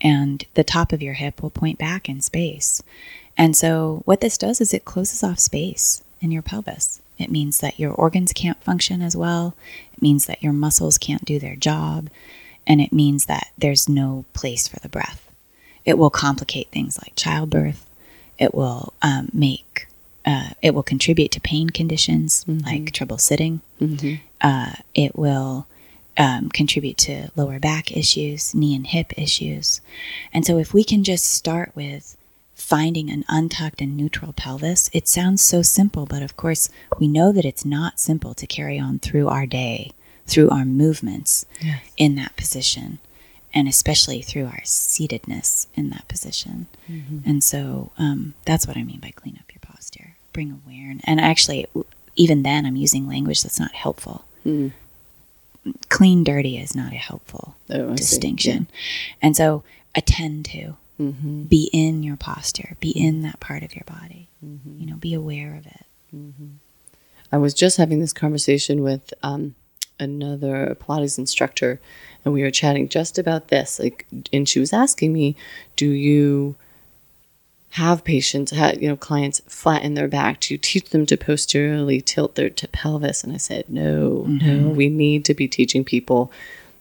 And 0.00 0.44
the 0.54 0.62
top 0.62 0.92
of 0.92 1.02
your 1.02 1.14
hip 1.14 1.42
will 1.42 1.50
point 1.50 1.78
back 1.78 2.08
in 2.08 2.20
space. 2.20 2.82
And 3.38 3.56
so 3.56 4.02
what 4.04 4.20
this 4.20 4.36
does 4.36 4.60
is 4.60 4.74
it 4.74 4.84
closes 4.84 5.24
off 5.24 5.38
space 5.38 6.04
in 6.20 6.30
your 6.30 6.42
pelvis. 6.42 7.00
It 7.18 7.30
means 7.30 7.60
that 7.60 7.80
your 7.80 7.92
organs 7.92 8.34
can't 8.34 8.62
function 8.62 9.00
as 9.00 9.16
well. 9.16 9.56
It 9.94 10.02
means 10.02 10.26
that 10.26 10.42
your 10.42 10.52
muscles 10.52 10.98
can't 10.98 11.24
do 11.24 11.38
their 11.38 11.56
job. 11.56 12.10
And 12.66 12.80
it 12.80 12.92
means 12.92 13.24
that 13.24 13.48
there's 13.56 13.88
no 13.88 14.26
place 14.34 14.68
for 14.68 14.78
the 14.80 14.90
breath. 14.90 15.30
It 15.86 15.96
will 15.96 16.10
complicate 16.10 16.68
things 16.68 16.98
like 16.98 17.16
childbirth. 17.16 17.85
It 18.38 18.54
will 18.54 18.92
um, 19.02 19.28
make, 19.32 19.86
uh, 20.24 20.50
it 20.62 20.74
will 20.74 20.82
contribute 20.82 21.30
to 21.32 21.40
pain 21.40 21.70
conditions 21.70 22.44
like 22.46 22.92
trouble 22.92 23.18
sitting. 23.18 23.60
Uh, 24.40 24.72
it 24.94 25.16
will 25.16 25.66
um, 26.18 26.48
contribute 26.50 26.96
to 26.98 27.30
lower 27.36 27.58
back 27.58 27.96
issues, 27.96 28.54
knee 28.54 28.74
and 28.74 28.86
hip 28.86 29.12
issues. 29.18 29.80
And 30.32 30.44
so 30.46 30.58
if 30.58 30.72
we 30.74 30.84
can 30.84 31.04
just 31.04 31.24
start 31.26 31.72
with 31.74 32.16
finding 32.54 33.10
an 33.10 33.24
untucked 33.28 33.80
and 33.80 33.96
neutral 33.96 34.32
pelvis, 34.32 34.88
it 34.92 35.06
sounds 35.08 35.42
so 35.42 35.62
simple, 35.62 36.06
but 36.06 36.22
of 36.22 36.36
course, 36.36 36.68
we 36.98 37.06
know 37.06 37.32
that 37.32 37.44
it's 37.44 37.64
not 37.64 38.00
simple 38.00 38.32
to 38.34 38.46
carry 38.46 38.78
on 38.78 38.98
through 38.98 39.28
our 39.28 39.46
day, 39.46 39.92
through 40.26 40.48
our 40.50 40.64
movements 40.64 41.44
Yes. 41.62 41.82
in 41.98 42.14
that 42.16 42.34
position, 42.36 42.98
and 43.56 43.66
especially 43.66 44.22
through 44.22 44.44
our 44.46 44.60
seatedness 44.62 45.66
in 45.74 45.90
that 45.90 46.06
position. 46.06 46.66
And 47.24 47.42
so 47.42 47.90
um, 47.98 48.34
that's 48.44 48.66
what 48.68 48.76
I 48.76 48.84
mean 48.84 49.00
by 49.00 49.10
clean 49.10 49.36
up 49.40 49.52
your 49.52 49.60
posture, 49.62 50.14
bring 50.32 50.60
awareness. 50.64 51.02
And 51.06 51.20
actually, 51.20 51.66
even 52.14 52.42
then, 52.44 52.64
I'm 52.66 52.76
using 52.76 53.08
language 53.08 53.42
that's 53.42 53.58
not 53.58 53.72
helpful. 53.72 54.24
Mm. 54.44 54.70
Clean, 55.88 56.22
dirty 56.22 56.58
is 56.58 56.76
not 56.76 56.92
a 56.92 56.96
helpful 56.96 57.56
Oh, 57.70 57.96
distinction. 57.96 58.68
And 59.20 59.36
so 59.36 59.64
attend 59.94 60.44
to, 60.46 60.76
Mm-hmm. 60.98 61.42
be 61.42 61.68
in 61.74 62.02
your 62.02 62.16
posture, 62.16 62.74
be 62.80 62.88
in 62.90 63.20
that 63.22 63.38
part 63.38 63.62
of 63.62 63.74
your 63.74 63.84
body, 63.84 64.28
Mm-hmm. 64.42 64.80
you 64.80 64.86
know, 64.86 64.96
be 64.96 65.12
aware 65.12 65.54
of 65.54 65.66
it. 65.66 65.84
I 67.32 67.36
was 67.36 67.52
just 67.52 67.76
having 67.76 68.00
this 68.00 68.14
conversation 68.14 68.82
with 68.82 69.12
um, 69.22 69.54
another 70.00 70.74
Pilates 70.80 71.18
instructor, 71.18 71.80
and 72.26 72.34
we 72.34 72.42
were 72.42 72.50
chatting 72.50 72.88
just 72.88 73.18
about 73.18 73.48
this. 73.48 73.78
Like, 73.78 74.04
and 74.32 74.48
she 74.48 74.58
was 74.58 74.72
asking 74.72 75.12
me, 75.12 75.36
"Do 75.76 75.88
you 75.88 76.56
have 77.70 78.04
patients, 78.04 78.50
ha 78.50 78.72
you 78.78 78.88
know, 78.88 78.96
clients 78.96 79.40
flatten 79.46 79.94
their 79.94 80.08
back? 80.08 80.40
Do 80.40 80.52
you 80.52 80.58
teach 80.58 80.90
them 80.90 81.06
to 81.06 81.16
posteriorly 81.16 82.00
tilt 82.00 82.34
their 82.34 82.50
to 82.50 82.68
pelvis?" 82.68 83.22
And 83.22 83.32
I 83.32 83.36
said, 83.36 83.66
"No, 83.68 84.26
mm-hmm. 84.28 84.64
no. 84.64 84.68
We 84.68 84.88
need 84.88 85.24
to 85.26 85.34
be 85.34 85.46
teaching 85.46 85.84
people 85.84 86.32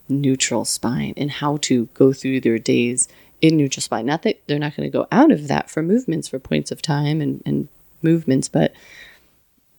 neutral 0.09 0.65
spine 0.65 1.13
and 1.15 1.31
how 1.31 1.57
to 1.57 1.85
go 1.93 2.11
through 2.11 2.41
their 2.41 2.59
days 2.59 3.07
in 3.41 3.57
neutral 3.57 3.81
spine. 3.81 4.07
Not 4.07 4.23
that 4.23 4.41
they're 4.47 4.59
not 4.59 4.75
going 4.75 4.89
to 4.89 4.97
go 4.97 5.07
out 5.11 5.31
of 5.31 5.47
that 5.47 5.69
for 5.69 5.83
movements, 5.83 6.27
for 6.27 6.39
points 6.39 6.71
of 6.71 6.81
time 6.81 7.21
and, 7.21 7.43
and 7.45 7.67
movements, 8.01 8.47
but 8.47 8.73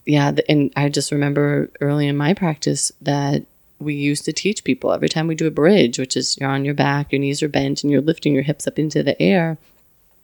yeah, 0.05 0.31
and 0.47 0.71
I 0.77 0.87
just 0.87 1.11
remember 1.11 1.69
early 1.81 2.07
in 2.07 2.15
my 2.15 2.33
practice 2.33 2.93
that 3.01 3.45
we 3.79 3.93
used 3.93 4.25
to 4.25 4.33
teach 4.33 4.63
people 4.63 4.91
every 4.91 5.09
time 5.09 5.27
we 5.27 5.35
do 5.35 5.47
a 5.47 5.51
bridge, 5.51 5.99
which 5.99 6.17
is 6.17 6.37
you're 6.37 6.49
on 6.49 6.65
your 6.65 6.73
back, 6.73 7.11
your 7.11 7.19
knees 7.19 7.43
are 7.43 7.49
bent, 7.49 7.83
and 7.83 7.91
you're 7.91 8.01
lifting 8.01 8.33
your 8.33 8.43
hips 8.43 8.67
up 8.67 8.79
into 8.79 9.03
the 9.03 9.21
air. 9.21 9.57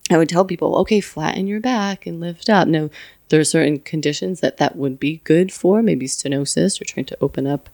I 0.10 0.18
would 0.18 0.30
tell 0.30 0.46
people, 0.46 0.76
okay, 0.80 1.00
flatten 1.00 1.48
your 1.48 1.60
back 1.60 2.06
and 2.06 2.20
lift 2.20 2.50
up. 2.50 2.68
Now, 2.68 2.90
there 3.30 3.40
are 3.40 3.46
certain 3.46 3.80
conditions 3.80 4.42
that 4.42 4.58
that 4.58 4.76
would 4.76 5.00
be 5.00 5.22
good 5.24 5.52
for, 5.52 5.82
maybe 5.82 6.08
stenosis 6.08 6.82
or 6.82 6.86
trying 6.86 7.06
to 7.06 7.18
open 7.22 7.48
up, 7.48 7.70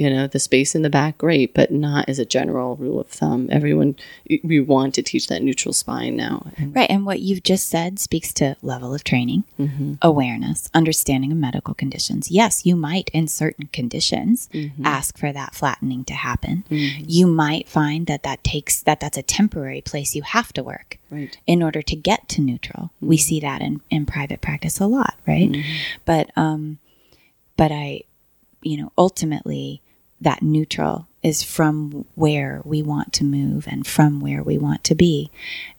you 0.00 0.08
know, 0.08 0.26
the 0.26 0.38
space 0.38 0.74
in 0.74 0.80
the 0.80 0.88
back, 0.88 1.18
great, 1.18 1.52
but 1.52 1.70
not 1.70 2.08
as 2.08 2.18
a 2.18 2.24
general 2.24 2.74
rule 2.76 2.98
of 2.98 3.08
thumb. 3.08 3.48
Everyone, 3.52 3.96
we 4.42 4.58
want 4.58 4.94
to 4.94 5.02
teach 5.02 5.28
that 5.28 5.42
neutral 5.42 5.74
spine 5.74 6.16
now. 6.16 6.50
Right. 6.58 6.88
And 6.88 7.04
what 7.04 7.20
you've 7.20 7.42
just 7.42 7.68
said 7.68 7.98
speaks 7.98 8.32
to 8.34 8.56
level 8.62 8.94
of 8.94 9.04
training, 9.04 9.44
mm-hmm. 9.58 9.94
awareness, 10.00 10.70
understanding 10.72 11.32
of 11.32 11.36
medical 11.36 11.74
conditions. 11.74 12.30
Yes, 12.30 12.64
you 12.64 12.76
might, 12.76 13.10
in 13.12 13.28
certain 13.28 13.66
conditions, 13.74 14.48
mm-hmm. 14.54 14.86
ask 14.86 15.18
for 15.18 15.32
that 15.32 15.54
flattening 15.54 16.04
to 16.06 16.14
happen. 16.14 16.64
Mm-hmm. 16.70 17.04
You 17.06 17.26
might 17.26 17.68
find 17.68 18.06
that 18.06 18.22
that 18.22 18.42
takes 18.42 18.80
that 18.82 19.00
that's 19.00 19.18
a 19.18 19.22
temporary 19.22 19.82
place 19.82 20.14
you 20.14 20.22
have 20.22 20.50
to 20.54 20.62
work 20.62 20.98
Right. 21.10 21.36
in 21.46 21.62
order 21.62 21.82
to 21.82 21.96
get 21.96 22.28
to 22.30 22.40
neutral. 22.40 22.90
We 23.00 23.16
see 23.16 23.40
that 23.40 23.60
in, 23.60 23.82
in 23.90 24.06
private 24.06 24.40
practice 24.40 24.78
a 24.80 24.86
lot, 24.86 25.18
right? 25.26 25.54
But 26.04 26.30
um, 26.36 26.78
but 27.56 27.72
I, 27.72 28.02
you 28.62 28.76
know, 28.76 28.92
ultimately 28.96 29.82
that 30.20 30.42
neutral 30.42 31.06
is 31.22 31.42
from 31.42 32.04
where 32.14 32.62
we 32.64 32.82
want 32.82 33.12
to 33.12 33.24
move 33.24 33.66
and 33.68 33.86
from 33.86 34.20
where 34.20 34.42
we 34.42 34.56
want 34.56 34.82
to 34.84 34.94
be. 34.94 35.30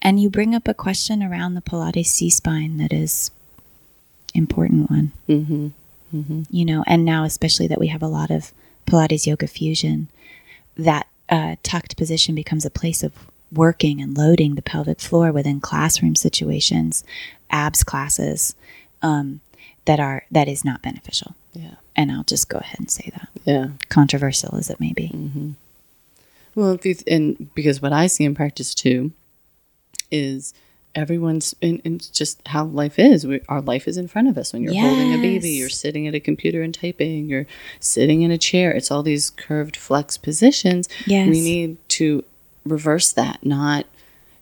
And 0.02 0.20
you 0.20 0.30
bring 0.30 0.54
up 0.54 0.68
a 0.68 0.74
question 0.74 1.24
around 1.24 1.56
the 1.56 1.62
Pilates 1.62 2.08
C 2.08 2.30
spine 2.30 2.78
that 2.78 2.94
is 2.94 3.32
important 4.34 4.90
one. 4.90 5.12
Mm-hmm. 5.28 5.68
You 6.50 6.66
know, 6.66 6.84
and 6.88 7.06
now 7.06 7.24
especially 7.24 7.68
that 7.68 7.80
we 7.80 7.88
have 7.88 8.04
a 8.04 8.08
lot 8.08 8.30
of 8.30 8.52
Pilates 8.86 9.26
yoga 9.26 9.48
fusion, 9.48 10.10
that 10.78 11.08
uh, 11.30 11.56
tucked 11.64 11.98
position 11.98 12.36
becomes 12.36 12.66
a 12.66 12.70
place 12.70 13.02
of 13.02 13.14
working 13.52 14.02
and 14.02 14.18
loading 14.18 14.56
the 14.56 14.62
pelvic 14.62 15.00
floor 15.00 15.32
within 15.32 15.60
classroom 15.60 16.16
situations, 16.16 17.04
abs 17.50 17.84
classes, 17.84 18.56
um, 19.02 19.42
that 19.86 20.00
are 20.00 20.26
that 20.30 20.48
is 20.48 20.64
not 20.64 20.82
beneficial. 20.82 21.36
Yeah. 21.54 21.76
And 21.96 22.12
I'll 22.12 22.24
just 22.24 22.48
go 22.50 22.58
ahead 22.60 22.80
and 22.80 22.90
say 22.90 23.12
that, 23.14 23.30
Yeah. 23.46 23.68
controversial 23.90 24.56
as 24.56 24.70
it 24.70 24.80
may 24.80 24.94
be. 24.94 25.10
Mm-hmm. 25.10 25.50
Well, 26.56 26.72
you 26.84 26.94
th- 26.96 27.04
and 27.08 27.54
because 27.56 27.82
what 27.82 27.94
I 27.94 28.08
see 28.08 28.24
in 28.24 28.36
practice 28.36 28.74
too 28.76 29.12
is 30.12 30.54
everyone's 30.94 31.56
and, 31.62 31.82
and 31.86 32.12
just 32.14 32.46
how 32.50 32.66
life 32.66 33.00
is. 33.00 33.26
We, 33.26 33.42
our 33.48 33.62
life 33.62 33.88
is 33.88 33.96
in 33.98 34.08
front 34.10 34.28
of 34.28 34.38
us. 34.38 34.52
When 34.52 34.62
you're 34.64 34.74
holding 34.74 35.14
a 35.14 35.18
baby, 35.18 35.50
you're 35.52 35.70
sitting 35.70 36.08
at 36.08 36.16
a 36.16 36.20
computer 36.20 36.62
and 36.62 36.74
typing. 36.74 37.30
You're 37.30 37.46
sitting 37.80 38.22
in 38.22 38.32
a 38.32 38.38
chair. 38.38 38.72
It's 38.72 38.92
all 38.92 39.04
these 39.04 39.30
curved 39.30 39.78
flex 39.78 40.18
positions. 40.18 40.90
Yes. 41.06 41.30
We 41.30 41.40
need 41.42 41.78
to 41.90 42.24
reverse 42.66 43.12
that, 43.14 43.46
not 43.46 43.86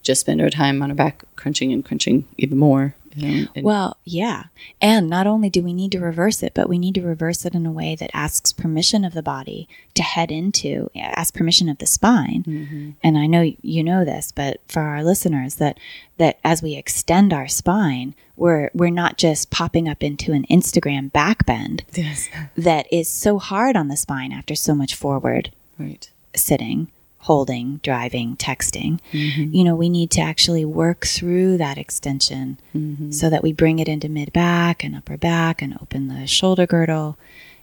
just 0.02 0.22
spend 0.22 0.42
our 0.42 0.50
time 0.50 0.82
on 0.82 0.90
our 0.90 0.96
back 0.96 1.24
crunching 1.36 1.72
and 1.72 1.84
crunching 1.86 2.26
even 2.38 2.58
more. 2.58 2.96
And- 3.16 3.50
Well, 3.64 3.98
yeah. 4.06 4.46
And 4.82 5.10
not 5.10 5.28
only 5.28 5.50
do 5.50 5.62
we 5.62 5.74
need 5.74 5.92
to 5.94 6.00
reverse 6.00 6.44
it, 6.44 6.54
but 6.54 6.70
we 6.70 6.78
need 6.78 6.96
to 6.96 7.02
reverse 7.02 7.46
it 7.46 7.56
in 7.56 7.66
a 7.66 7.72
way 7.72 7.96
that 7.96 8.12
asks 8.14 8.52
permission 8.54 9.04
of 9.04 9.14
the 9.14 9.24
body 9.24 9.68
to 9.96 10.04
head 10.04 10.32
into, 10.32 10.90
ask 10.96 11.34
permission 11.34 11.70
of 11.70 11.78
the 11.80 11.86
spine. 11.86 12.44
Mm-hmm. 12.48 12.90
And 13.04 13.18
I 13.18 13.26
know 13.26 13.54
you 13.62 13.84
know 13.84 14.06
this, 14.06 14.32
but 14.32 14.62
for 14.68 14.82
our 14.82 15.04
listeners, 15.04 15.56
that 15.56 15.80
that 16.18 16.38
as 16.44 16.62
we 16.62 16.76
extend 16.76 17.34
our 17.34 17.48
spine, 17.48 18.14
we're 18.36 18.70
we're 18.74 18.90
not 18.90 19.18
just 19.18 19.50
popping 19.50 19.88
up 19.88 20.04
into 20.04 20.34
an 20.34 20.46
Instagram 20.50 21.12
back 21.12 21.46
bend 21.46 21.84
yes, 21.94 22.30
that 22.58 22.92
is 22.92 23.10
so 23.10 23.40
hard 23.40 23.76
on 23.76 23.88
the 23.88 23.98
spine 23.98 24.32
after 24.32 24.56
so 24.56 24.74
much 24.76 24.96
forward 24.96 25.52
right. 25.78 26.10
sitting, 26.36 26.90
holding, 27.20 27.78
driving, 27.78 28.36
texting. 28.38 29.00
Mm-hmm. 29.12 29.54
You 29.54 29.64
know, 29.64 29.76
we 29.76 29.90
need 29.90 30.12
to 30.12 30.22
actually 30.22 30.66
work 30.66 31.06
through 31.06 31.58
that 31.58 31.78
extension 31.78 32.58
mm-hmm. 32.76 33.12
so 33.12 33.30
that 33.30 33.44
we 33.44 33.54
bring 33.54 33.80
it 33.80 33.88
into 33.88 34.10
mid 34.10 34.32
back 34.34 34.84
and 34.84 34.96
upper 34.96 35.18
back 35.18 35.62
and 35.62 35.78
open 35.82 36.08
the 36.08 36.26
shoulder 36.28 36.66
girdle 36.66 37.18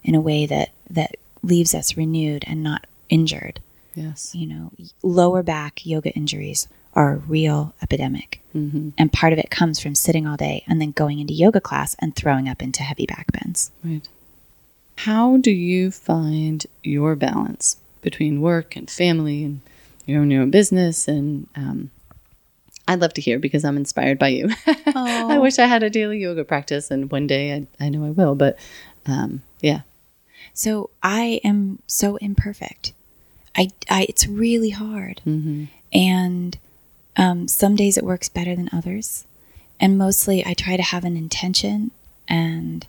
in 0.05 0.15
a 0.15 0.21
way 0.21 0.47
that 0.47 0.71
that 0.91 1.17
leaves 1.43 1.75
us 1.75 1.97
renewed 1.97 2.45
and 2.47 2.63
not 2.63 2.87
injured. 3.09 3.61
Yes. 3.95 4.35
You 4.35 4.47
know, 4.47 4.73
lower 5.03 5.43
back 5.43 5.87
yoga 5.87 6.11
injuries 6.11 6.69
are 6.93 7.13
a 7.13 7.17
real 7.17 7.75
epidemic. 7.83 8.41
Mm-hmm. 8.55 8.91
And 8.99 9.13
part 9.13 9.33
of 9.33 9.39
it 9.39 9.51
comes 9.51 9.81
from 9.81 9.95
sitting 9.95 10.27
all 10.27 10.37
day 10.37 10.65
and 10.67 10.81
then 10.81 10.93
going 10.93 11.19
into 11.19 11.35
yoga 11.35 11.61
class 11.61 11.95
and 11.99 12.15
throwing 12.15 12.49
up 12.49 12.63
into 12.63 12.83
heavy 12.83 13.07
back 13.07 13.27
bends. 13.33 13.71
Right. 13.85 14.07
How 15.01 15.37
do 15.37 15.51
you 15.51 15.91
find 15.91 16.67
your 16.83 17.17
balance 17.17 17.77
between 18.07 18.41
work 18.41 18.77
and 18.77 18.89
family 18.89 19.43
and 19.45 19.61
your 20.07 20.21
own, 20.23 20.31
your 20.31 20.43
own 20.43 20.51
business? 20.51 21.09
And 21.09 21.49
um, 21.57 21.91
I'd 22.89 23.01
love 23.01 23.13
to 23.15 23.21
hear 23.21 23.39
because 23.41 23.65
I'm 23.65 23.77
inspired 23.77 24.19
by 24.19 24.29
you. 24.29 24.49
I 24.95 25.39
wish 25.39 25.59
I 25.59 25.67
had 25.67 25.83
a 25.83 25.91
daily 25.91 26.19
yoga 26.19 26.45
practice, 26.45 26.91
and 26.91 27.11
one 27.11 27.27
day 27.27 27.53
I, 27.53 27.85
I 27.85 27.89
know 27.89 28.05
I 28.07 28.11
will. 28.11 28.35
But 28.37 28.59
um, 29.07 29.43
yeah, 29.61 29.81
So 30.55 30.91
I 31.03 31.41
am 31.43 31.81
so 31.87 32.17
imperfect. 32.17 32.93
I, 33.57 33.71
I 33.91 34.07
it's 34.09 34.27
really 34.29 34.71
hard, 34.71 35.21
and 35.93 36.59
um, 37.17 37.49
some 37.49 37.75
days 37.75 37.97
it 37.99 38.05
works 38.05 38.29
better 38.29 38.55
than 38.55 38.71
others, 38.73 39.25
and 39.81 39.99
mostly 39.99 40.45
I 40.47 40.55
try 40.55 40.77
to 40.77 40.83
have 40.83 41.05
an 41.05 41.17
intention 41.17 41.91
and 42.29 42.87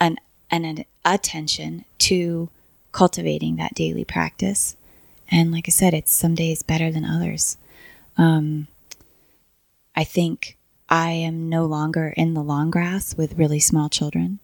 an 0.00 0.16
an, 0.50 0.64
an 0.64 0.84
attention 1.04 1.84
to 1.98 2.48
cultivating 2.98 3.54
that 3.56 3.74
daily 3.74 4.04
practice. 4.04 4.74
And 5.30 5.52
like 5.52 5.66
I 5.68 5.70
said, 5.70 5.94
it's 5.94 6.12
some 6.12 6.34
days 6.34 6.64
better 6.64 6.90
than 6.90 7.04
others. 7.04 7.56
Um, 8.16 8.66
I 9.94 10.02
think 10.02 10.56
I 10.88 11.10
am 11.10 11.48
no 11.48 11.64
longer 11.64 12.12
in 12.16 12.34
the 12.34 12.42
long 12.42 12.72
grass 12.72 13.16
with 13.16 13.38
really 13.38 13.60
small 13.60 13.88
children. 13.88 14.40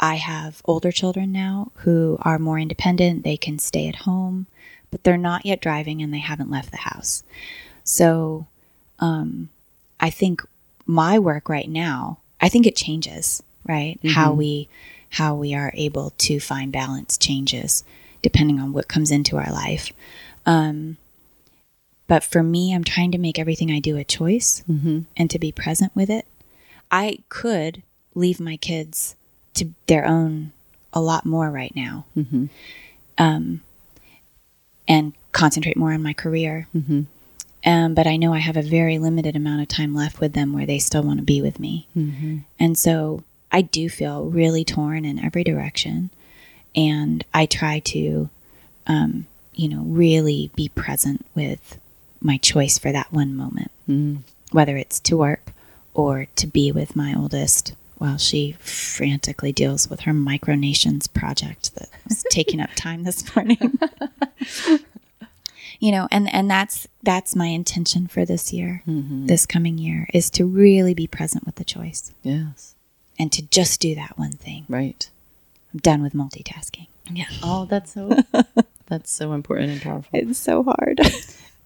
I 0.00 0.16
have 0.16 0.60
older 0.64 0.90
children 0.90 1.30
now 1.30 1.70
who 1.84 2.18
are 2.22 2.40
more 2.40 2.58
independent. 2.58 3.22
They 3.22 3.36
can 3.36 3.60
stay 3.60 3.86
at 3.86 3.94
home, 4.08 4.48
but 4.90 5.04
they're 5.04 5.16
not 5.16 5.46
yet 5.46 5.60
driving 5.60 6.02
and 6.02 6.12
they 6.12 6.18
haven't 6.18 6.50
left 6.50 6.72
the 6.72 6.78
house. 6.78 7.22
So 7.84 8.48
um, 8.98 9.50
I 10.00 10.10
think 10.10 10.42
my 10.84 11.16
work 11.20 11.48
right 11.48 11.68
now, 11.68 12.18
I 12.40 12.48
think 12.48 12.66
it 12.66 12.74
changes, 12.74 13.40
right? 13.68 14.00
How 14.14 14.32
we 14.32 14.68
how 15.14 15.34
we 15.34 15.54
are 15.54 15.72
able 15.74 16.10
to 16.18 16.38
find 16.40 16.72
balance 16.72 17.16
changes 17.18 17.84
depending 18.22 18.58
on 18.60 18.72
what 18.72 18.88
comes 18.88 19.10
into 19.10 19.36
our 19.36 19.52
life. 19.52 19.92
Um, 20.46 20.96
but 22.06 22.22
for 22.24 22.42
me, 22.42 22.74
I'm 22.74 22.84
trying 22.84 23.12
to 23.12 23.18
make 23.18 23.38
everything 23.38 23.70
I 23.70 23.80
do 23.80 23.96
a 23.96 24.04
choice 24.04 24.62
and 25.16 25.30
to 25.30 25.38
be 25.38 25.52
present 25.52 25.92
with 25.94 26.10
it. 26.10 26.26
I 26.90 27.18
could 27.28 27.82
leave 28.14 28.38
my 28.40 28.56
kids 28.56 29.16
to 29.54 29.70
their 29.86 30.06
own 30.06 30.52
a 30.92 31.00
lot 31.00 31.24
more 31.26 31.50
right 31.50 31.74
now, 31.74 32.04
um, 33.18 33.60
and 34.86 35.12
concentrate 35.32 35.76
more 35.76 35.92
on 35.92 36.02
my 36.02 36.12
career. 36.12 36.68
Um, 37.66 37.94
but 37.94 38.06
I 38.06 38.16
know 38.16 38.34
I 38.34 38.38
have 38.40 38.56
a 38.58 38.62
very 38.62 38.98
limited 38.98 39.34
amount 39.36 39.62
of 39.62 39.68
time 39.68 39.94
left 39.94 40.20
with 40.20 40.34
them 40.34 40.52
where 40.52 40.66
they 40.66 40.78
still 40.78 41.02
want 41.02 41.18
to 41.20 41.24
be 41.24 41.40
with 41.40 41.58
me, 41.58 41.86
and 42.60 42.76
so 42.78 43.22
I 43.54 43.62
do 43.62 43.88
feel 43.88 44.24
really 44.24 44.64
torn 44.64 45.04
in 45.04 45.24
every 45.24 45.44
direction, 45.44 46.10
and 46.74 47.24
I 47.32 47.46
try 47.46 47.78
to, 47.78 48.28
um, 48.88 49.28
you 49.54 49.68
know, 49.68 49.82
really 49.82 50.50
be 50.56 50.68
present 50.70 51.24
with 51.36 51.78
my 52.20 52.36
choice 52.38 52.78
for 52.78 52.90
that 52.90 53.12
one 53.12 53.36
moment. 53.36 53.70
Whether 54.50 54.76
it's 54.76 54.98
to 55.00 55.16
work 55.16 55.52
or 55.94 56.26
to 56.34 56.48
be 56.48 56.72
with 56.72 56.96
my 56.96 57.14
oldest 57.14 57.76
while 57.98 58.18
she 58.18 58.56
frantically 58.58 59.52
deals 59.52 59.88
with 59.88 60.00
her 60.00 60.12
micronations 60.12 61.10
project 61.12 61.76
that 61.76 61.88
was 62.08 62.24
taking 62.30 62.60
up 62.60 62.70
time 62.74 63.04
this 63.04 63.36
morning. 63.36 63.78
you 65.78 65.92
know, 65.92 66.08
and 66.10 66.32
and 66.34 66.50
that's 66.50 66.88
that's 67.04 67.36
my 67.36 67.46
intention 67.46 68.08
for 68.08 68.24
this 68.24 68.52
year, 68.52 68.82
this 69.26 69.46
coming 69.46 69.78
year, 69.78 70.08
is 70.12 70.28
to 70.30 70.44
really 70.44 70.92
be 70.92 71.06
present 71.06 71.46
with 71.46 71.54
the 71.54 71.64
choice. 71.64 72.10
Yes, 72.24 72.73
and 73.18 73.32
to 73.32 73.42
just 73.42 73.80
do 73.80 73.94
that 73.94 74.18
one 74.18 74.32
thing. 74.32 74.64
right. 74.68 75.08
I'm 75.72 75.80
done 75.80 76.02
with 76.02 76.12
multitasking. 76.14 76.86
Yeah. 77.10 77.26
Oh, 77.42 77.66
that's 77.66 77.92
so 77.94 78.16
that's 78.86 79.10
so 79.10 79.32
important 79.32 79.72
and 79.72 79.82
powerful. 79.82 80.10
It's 80.12 80.38
so 80.38 80.62
hard. 80.62 81.00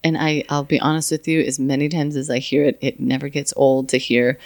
And 0.05 0.17
I, 0.17 0.45
I'll 0.49 0.65
be 0.65 0.81
honest 0.81 1.11
with 1.11 1.27
you, 1.27 1.41
as 1.41 1.59
many 1.59 1.89
times 1.89 2.15
as 2.17 2.31
I 2.31 2.39
hear 2.39 2.65
it, 2.65 2.79
it 2.81 3.01
never 3.01 3.29
gets 3.29 3.53
old 3.57 3.89
to 3.91 3.99
hear. 3.99 4.39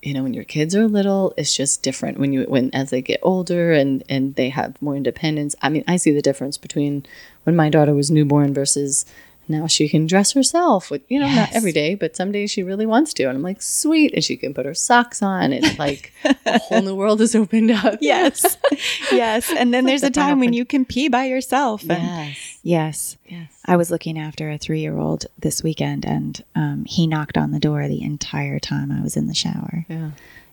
You 0.00 0.14
know, 0.14 0.22
when 0.22 0.34
your 0.34 0.44
kids 0.44 0.74
are 0.74 0.86
little, 0.86 1.34
it's 1.36 1.54
just 1.56 1.82
different. 1.82 2.18
When 2.18 2.32
you, 2.32 2.44
when 2.44 2.70
as 2.72 2.90
they 2.90 3.02
get 3.02 3.20
older 3.22 3.72
and 3.72 4.02
and 4.08 4.34
they 4.34 4.48
have 4.50 4.80
more 4.80 4.96
independence. 4.96 5.54
I 5.62 5.68
mean, 5.68 5.84
I 5.86 5.96
see 5.96 6.12
the 6.12 6.22
difference 6.22 6.56
between 6.58 7.04
when 7.44 7.56
my 7.56 7.68
daughter 7.68 7.94
was 7.94 8.10
newborn 8.10 8.54
versus 8.54 9.04
now 9.48 9.66
she 9.66 9.88
can 9.88 10.06
dress 10.06 10.32
herself. 10.32 10.90
With 10.90 11.02
you 11.08 11.20
know, 11.20 11.28
not 11.28 11.52
every 11.52 11.72
day, 11.72 11.94
but 11.94 12.16
some 12.16 12.32
days 12.32 12.50
she 12.50 12.62
really 12.62 12.86
wants 12.86 13.12
to, 13.14 13.24
and 13.24 13.36
I'm 13.36 13.42
like, 13.42 13.60
sweet, 13.60 14.12
and 14.14 14.22
she 14.22 14.36
can 14.36 14.54
put 14.54 14.66
her 14.66 14.74
socks 14.74 15.22
on. 15.22 15.52
It's 15.52 15.78
like 15.78 16.12
a 16.46 16.58
whole 16.58 16.82
new 16.82 16.94
world 16.94 17.20
has 17.20 17.34
opened 17.34 17.70
up. 17.70 17.98
yes. 18.00 18.56
yes. 19.12 19.52
And 19.56 19.72
then 19.74 19.84
there's 19.84 20.02
a 20.02 20.10
time 20.10 20.40
when 20.40 20.52
you 20.52 20.64
can 20.64 20.84
pee 20.84 21.08
by 21.08 21.24
yourself. 21.24 21.82
And 21.82 21.90
Yes. 22.02 22.58
yes. 22.62 23.16
Yes. 23.28 23.52
I 23.66 23.76
was 23.76 23.90
looking 23.90 24.18
after 24.18 24.50
a 24.50 24.58
three 24.58 24.80
year 24.80 24.98
old 24.98 25.26
this 25.38 25.62
weekend 25.62 26.04
and 26.04 26.42
um, 26.54 26.84
he 26.86 27.06
knocked 27.06 27.36
on 27.38 27.50
the 27.50 27.58
door 27.58 27.88
the 27.88 28.02
entire 28.02 28.58
time 28.58 28.92
I 28.92 29.02
was 29.02 29.16
in 29.16 29.26
the 29.26 29.34
shower. 29.34 29.86
Yeah. 29.88 30.10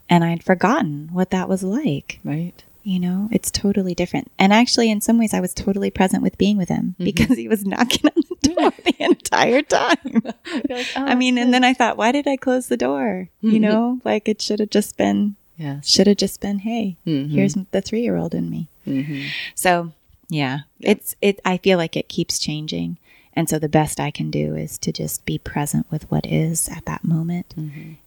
And 0.10 0.24
I'd 0.24 0.44
forgotten 0.44 1.10
what 1.12 1.30
that 1.32 1.48
was 1.50 1.62
like. 1.62 2.20
Right. 2.24 2.64
You 2.84 3.00
know, 3.00 3.28
it's 3.32 3.52
totally 3.52 3.94
different. 3.94 4.32
And 4.40 4.52
actually, 4.54 4.90
in 4.90 5.02
some 5.02 5.18
ways, 5.20 5.34
I 5.34 5.42
was 5.42 5.54
totally 5.54 5.92
present 5.92 6.24
with 6.24 6.38
being 6.38 6.58
with 6.58 6.70
him 6.70 6.96
because 6.98 7.38
he 7.38 7.48
was 7.48 7.66
knocking 7.66 8.10
on 8.16 8.24
the 8.42 8.50
door 8.54 8.72
the 8.84 8.96
entire 9.04 9.62
time. 9.62 10.24
Like, 10.70 10.88
oh, 10.96 11.06
I 11.06 11.16
mean, 11.16 11.38
and 11.38 11.54
then 11.54 11.64
I 11.64 11.74
thought, 11.74 11.98
why 11.98 12.12
did 12.12 12.28
I 12.28 12.36
close 12.36 12.68
the 12.68 12.78
door? 12.78 13.30
You 13.42 13.60
know, 13.60 14.00
like 14.04 14.28
it 14.28 14.42
should 14.42 14.60
have 14.60 14.70
just 14.72 14.98
been, 14.98 15.36
Yes. 15.58 15.88
should 15.88 16.08
have 16.08 16.18
just 16.18 16.42
been, 16.42 16.60
hey, 16.60 16.96
Mhm. 17.06 17.32
here's 17.32 17.56
the 17.72 17.82
three 17.82 18.02
year 18.02 18.18
old 18.18 18.34
in 18.34 18.50
me. 18.50 18.68
hmm 18.86 19.28
So 19.56 19.92
yeah, 20.30 20.60
it's 20.80 21.16
it. 21.22 21.40
I 21.46 21.58
feel 21.58 21.78
like 21.78 21.96
it 21.98 22.08
keeps 22.08 22.40
changing, 22.40 22.98
and 23.34 23.50
so 23.50 23.60
the 23.60 23.70
best 23.70 24.00
I 24.00 24.10
can 24.12 24.32
do 24.32 24.56
is 24.56 24.78
to 24.80 24.92
just 24.92 25.26
be 25.26 25.38
present 25.38 25.86
with 25.92 26.10
what 26.12 26.26
is 26.26 26.68
at 26.70 26.86
that 26.86 27.04
moment, 27.04 27.54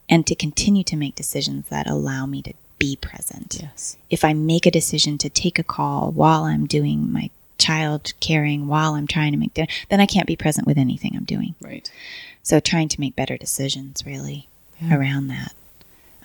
and 0.09 0.25
to 0.27 0.35
continue 0.35 0.83
to 0.85 0.95
make 0.97 1.15
decisions 1.15 1.67
that 1.69 1.89
allow 1.89 2.25
me 2.25 2.41
to 2.43 2.53
be 2.79 2.95
present. 2.95 3.59
Yes. 3.61 3.97
If 4.09 4.23
I 4.25 4.33
make 4.33 4.65
a 4.65 4.71
decision 4.71 5.17
to 5.19 5.29
take 5.29 5.57
a 5.59 5.63
call 5.63 6.11
while 6.11 6.43
I'm 6.43 6.65
doing 6.65 7.11
my 7.11 7.29
child 7.57 8.13
caring 8.19 8.67
while 8.67 8.93
I'm 8.95 9.07
trying 9.07 9.31
to 9.31 9.37
make 9.37 9.53
dinner, 9.53 9.67
then 9.89 9.99
I 10.01 10.05
can't 10.05 10.27
be 10.27 10.35
present 10.35 10.67
with 10.67 10.77
anything 10.77 11.13
I'm 11.15 11.23
doing. 11.23 11.55
Right. 11.61 11.89
So 12.41 12.59
trying 12.59 12.89
to 12.89 12.99
make 12.99 13.15
better 13.15 13.37
decisions 13.37 14.05
really 14.05 14.47
Yeah. 14.81 14.95
around 14.97 15.27
that. 15.27 15.53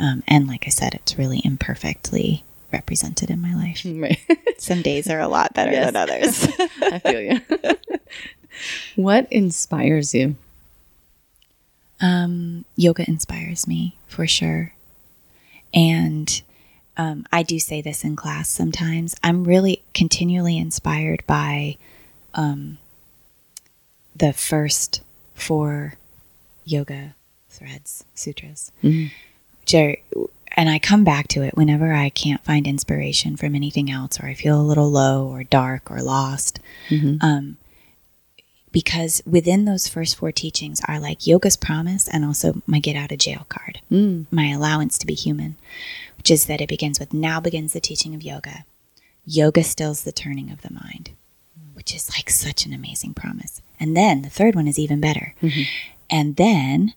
Um, 0.00 0.22
and 0.26 0.46
like 0.48 0.64
I 0.66 0.70
said, 0.70 0.94
it's 0.94 1.18
really 1.18 1.40
imperfectly 1.44 2.42
represented 2.72 3.30
in 3.30 3.40
my 3.40 3.54
life. 3.54 3.82
Right. 3.84 4.18
Some 4.58 4.82
days 4.82 5.08
are 5.08 5.20
a 5.20 5.28
lot 5.28 5.54
better 5.54 5.70
Yes. 5.70 5.86
than 5.86 5.96
others. 5.96 6.48
I 6.82 6.98
feel 6.98 7.20
you. 7.20 7.40
what 8.96 9.30
inspires 9.32 10.14
you? 10.14 10.36
um, 12.00 12.64
yoga 12.76 13.04
inspires 13.08 13.66
me 13.66 13.96
for 14.06 14.26
sure. 14.26 14.72
And 15.74 16.42
um, 16.96 17.26
I 17.32 17.42
do 17.42 17.58
say 17.58 17.80
this 17.80 18.04
in 18.04 18.16
class 18.16 18.48
sometimes. 18.48 19.14
I'm 19.22 19.44
really 19.44 19.82
continually 19.94 20.58
inspired 20.58 21.22
by 21.26 21.76
um, 22.34 22.78
the 24.16 24.32
first 24.32 25.02
four 25.34 25.94
yoga 26.64 27.14
threads, 27.50 28.04
sutras. 28.14 28.72
Which 29.60 29.74
are, 29.74 29.96
and 30.56 30.68
I 30.68 30.78
come 30.78 31.04
back 31.04 31.28
to 31.28 31.42
it 31.42 31.56
whenever 31.56 31.92
I 31.92 32.08
can't 32.10 32.42
find 32.44 32.66
inspiration 32.66 33.36
from 33.36 33.54
anything 33.54 33.90
else, 33.90 34.18
or 34.20 34.26
I 34.26 34.34
feel 34.34 34.60
a 34.60 34.62
little 34.62 34.90
low 34.90 35.28
or 35.28 35.44
dark 35.44 35.90
or 35.90 36.00
lost. 36.02 36.58
Um, 37.20 37.56
because 38.72 39.22
within 39.26 39.64
those 39.64 39.88
first 39.88 40.16
four 40.16 40.32
teachings 40.32 40.80
are 40.86 41.00
like 41.00 41.26
yoga's 41.26 41.56
promise 41.56 42.08
and 42.08 42.24
also 42.24 42.62
my 42.66 42.80
get 42.80 42.96
out 42.96 43.12
of 43.12 43.18
jail 43.18 43.46
card, 43.48 43.80
mm. 43.90 44.26
my 44.30 44.50
allowance 44.50 44.98
to 44.98 45.06
be 45.06 45.14
human, 45.14 45.56
which 46.16 46.30
is 46.30 46.46
that 46.46 46.60
it 46.60 46.68
begins 46.68 47.00
with 47.00 47.12
now 47.12 47.40
begins 47.40 47.72
the 47.72 47.80
teaching 47.80 48.14
of 48.14 48.22
yoga. 48.22 48.64
Yoga 49.24 49.62
stills 49.62 50.02
the 50.02 50.12
turning 50.12 50.50
of 50.50 50.62
the 50.62 50.72
mind, 50.72 51.10
which 51.74 51.94
is 51.94 52.10
like 52.10 52.30
such 52.30 52.64
an 52.66 52.72
amazing 52.72 53.14
promise. 53.14 53.60
And 53.78 53.96
then 53.96 54.22
the 54.22 54.30
third 54.30 54.54
one 54.54 54.68
is 54.68 54.78
even 54.78 55.00
better. 55.00 55.34
Mm-hmm. 55.42 55.62
And 56.10 56.36
then 56.36 56.94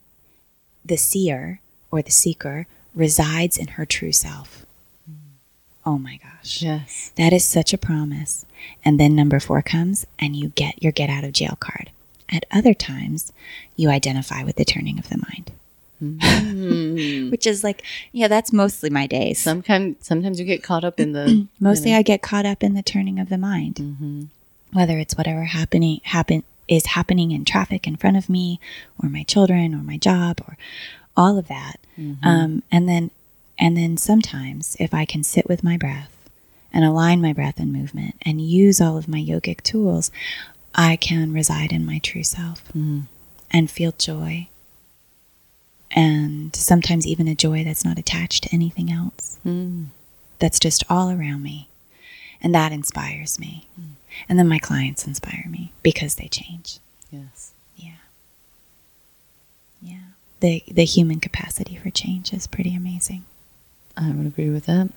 the 0.84 0.98
seer 0.98 1.60
or 1.92 2.02
the 2.02 2.12
seeker 2.12 2.68
resides 2.96 3.58
in 3.58 3.68
her 3.70 3.86
true 3.86 4.12
self. 4.12 4.66
Oh 5.86 5.98
my 5.98 6.18
gosh. 6.18 6.62
Yes. 6.62 7.12
That 7.16 7.34
is 7.34 7.44
such 7.44 7.74
a 7.74 7.78
promise. 7.78 8.46
And 8.86 9.00
then 9.00 9.16
number 9.16 9.40
four 9.40 9.62
comes 9.62 10.06
and 10.20 10.36
you 10.36 10.50
get 10.50 10.82
your 10.82 10.92
get 10.92 11.10
out 11.10 11.24
of 11.24 11.34
jail 11.34 11.58
card. 11.60 11.90
At 12.30 12.46
other 12.52 12.74
times, 12.74 13.34
you 13.76 13.90
identify 13.90 14.44
with 14.44 14.56
the 14.56 14.66
turning 14.66 15.00
of 15.00 15.10
the 15.10 15.18
mind. 15.18 15.52
Mm. 16.02 17.32
Which 17.32 17.46
is 17.46 17.64
like, 17.64 17.84
yeah, 18.12 18.28
that's 18.28 18.54
mostly 18.54 18.90
my 18.90 19.08
days. 19.08 19.40
Sometimes, 19.40 19.98
sometimes 20.02 20.40
you 20.40 20.46
get 20.46 20.64
caught 20.64 20.84
up 20.84 21.00
in 21.00 21.12
the 21.12 21.48
mostly 21.60 21.94
I 21.94 22.02
get 22.02 22.22
caught 22.22 22.46
up 22.46 22.64
in 22.64 22.74
the 22.74 22.82
turning 22.82 23.20
of 23.20 23.30
the 23.30 23.38
mind. 23.38 23.76
Mm-hmm. 23.76 24.24
Whether 24.74 24.98
it's 24.98 25.18
whatever 25.18 25.44
happening 25.44 26.00
happen 26.04 26.44
is 26.68 26.86
happening 26.88 27.32
in 27.32 27.44
traffic 27.44 27.86
in 27.86 27.98
front 27.98 28.16
of 28.16 28.30
me, 28.30 28.60
or 29.02 29.10
my 29.10 29.24
children, 29.24 29.76
or 29.76 29.80
my 29.80 29.98
job, 29.98 30.42
or 30.48 30.58
all 31.18 31.38
of 31.38 31.50
that. 31.50 31.80
Mm-hmm. 32.00 32.26
Um, 32.26 32.64
and 32.72 32.88
then, 32.88 33.12
and 33.58 33.78
then 33.78 33.98
sometimes, 33.98 34.76
if 34.80 34.94
I 34.94 35.06
can 35.06 35.24
sit 35.24 35.48
with 35.48 35.64
my 35.64 35.78
breath 35.78 36.12
and 36.74 36.86
align 36.86 37.22
my 37.22 37.34
breath 37.34 37.60
and 37.60 37.72
movement, 37.72 38.16
and 38.22 38.42
use 38.42 38.80
all 38.80 38.98
of 38.98 39.08
my 39.08 39.20
yogic 39.20 39.62
tools, 39.62 40.10
I 40.74 40.96
can 40.96 41.34
reside 41.34 41.72
in 41.72 41.86
my 41.86 42.00
true 42.00 42.24
self 42.24 42.72
mm. 42.74 43.04
and 43.52 43.70
feel 43.70 43.92
joy. 43.92 44.48
And 45.92 46.56
sometimes 46.56 47.06
even 47.06 47.28
a 47.28 47.36
joy 47.36 47.64
that's 47.66 47.84
not 47.84 48.00
attached 48.00 48.44
to 48.44 48.54
anything 48.54 48.90
else 48.92 49.38
mm. 49.46 49.88
that's 50.40 50.60
just 50.60 50.84
all 50.90 51.10
around 51.10 51.44
me. 51.44 51.68
And 52.42 52.56
that 52.56 52.72
inspires 52.72 53.38
me. 53.38 53.68
Mm. 53.80 53.90
And 54.30 54.40
then 54.40 54.48
my 54.48 54.58
clients 54.60 55.06
inspire 55.06 55.46
me 55.50 55.74
because 55.84 56.16
they 56.16 56.28
change. 56.28 56.80
yes. 57.12 57.52
Yeah. 57.76 57.92
Yeah. 59.82 59.98
The 60.40 60.64
the 60.68 60.86
human 60.86 61.20
capacity 61.20 61.76
for 61.76 61.90
change 61.90 62.34
is 62.34 62.48
pretty 62.48 62.76
amazing. 62.76 63.26
I 63.98 64.10
would 64.12 64.26
agree 64.26 64.50
with 64.50 64.66
that. 64.66 64.90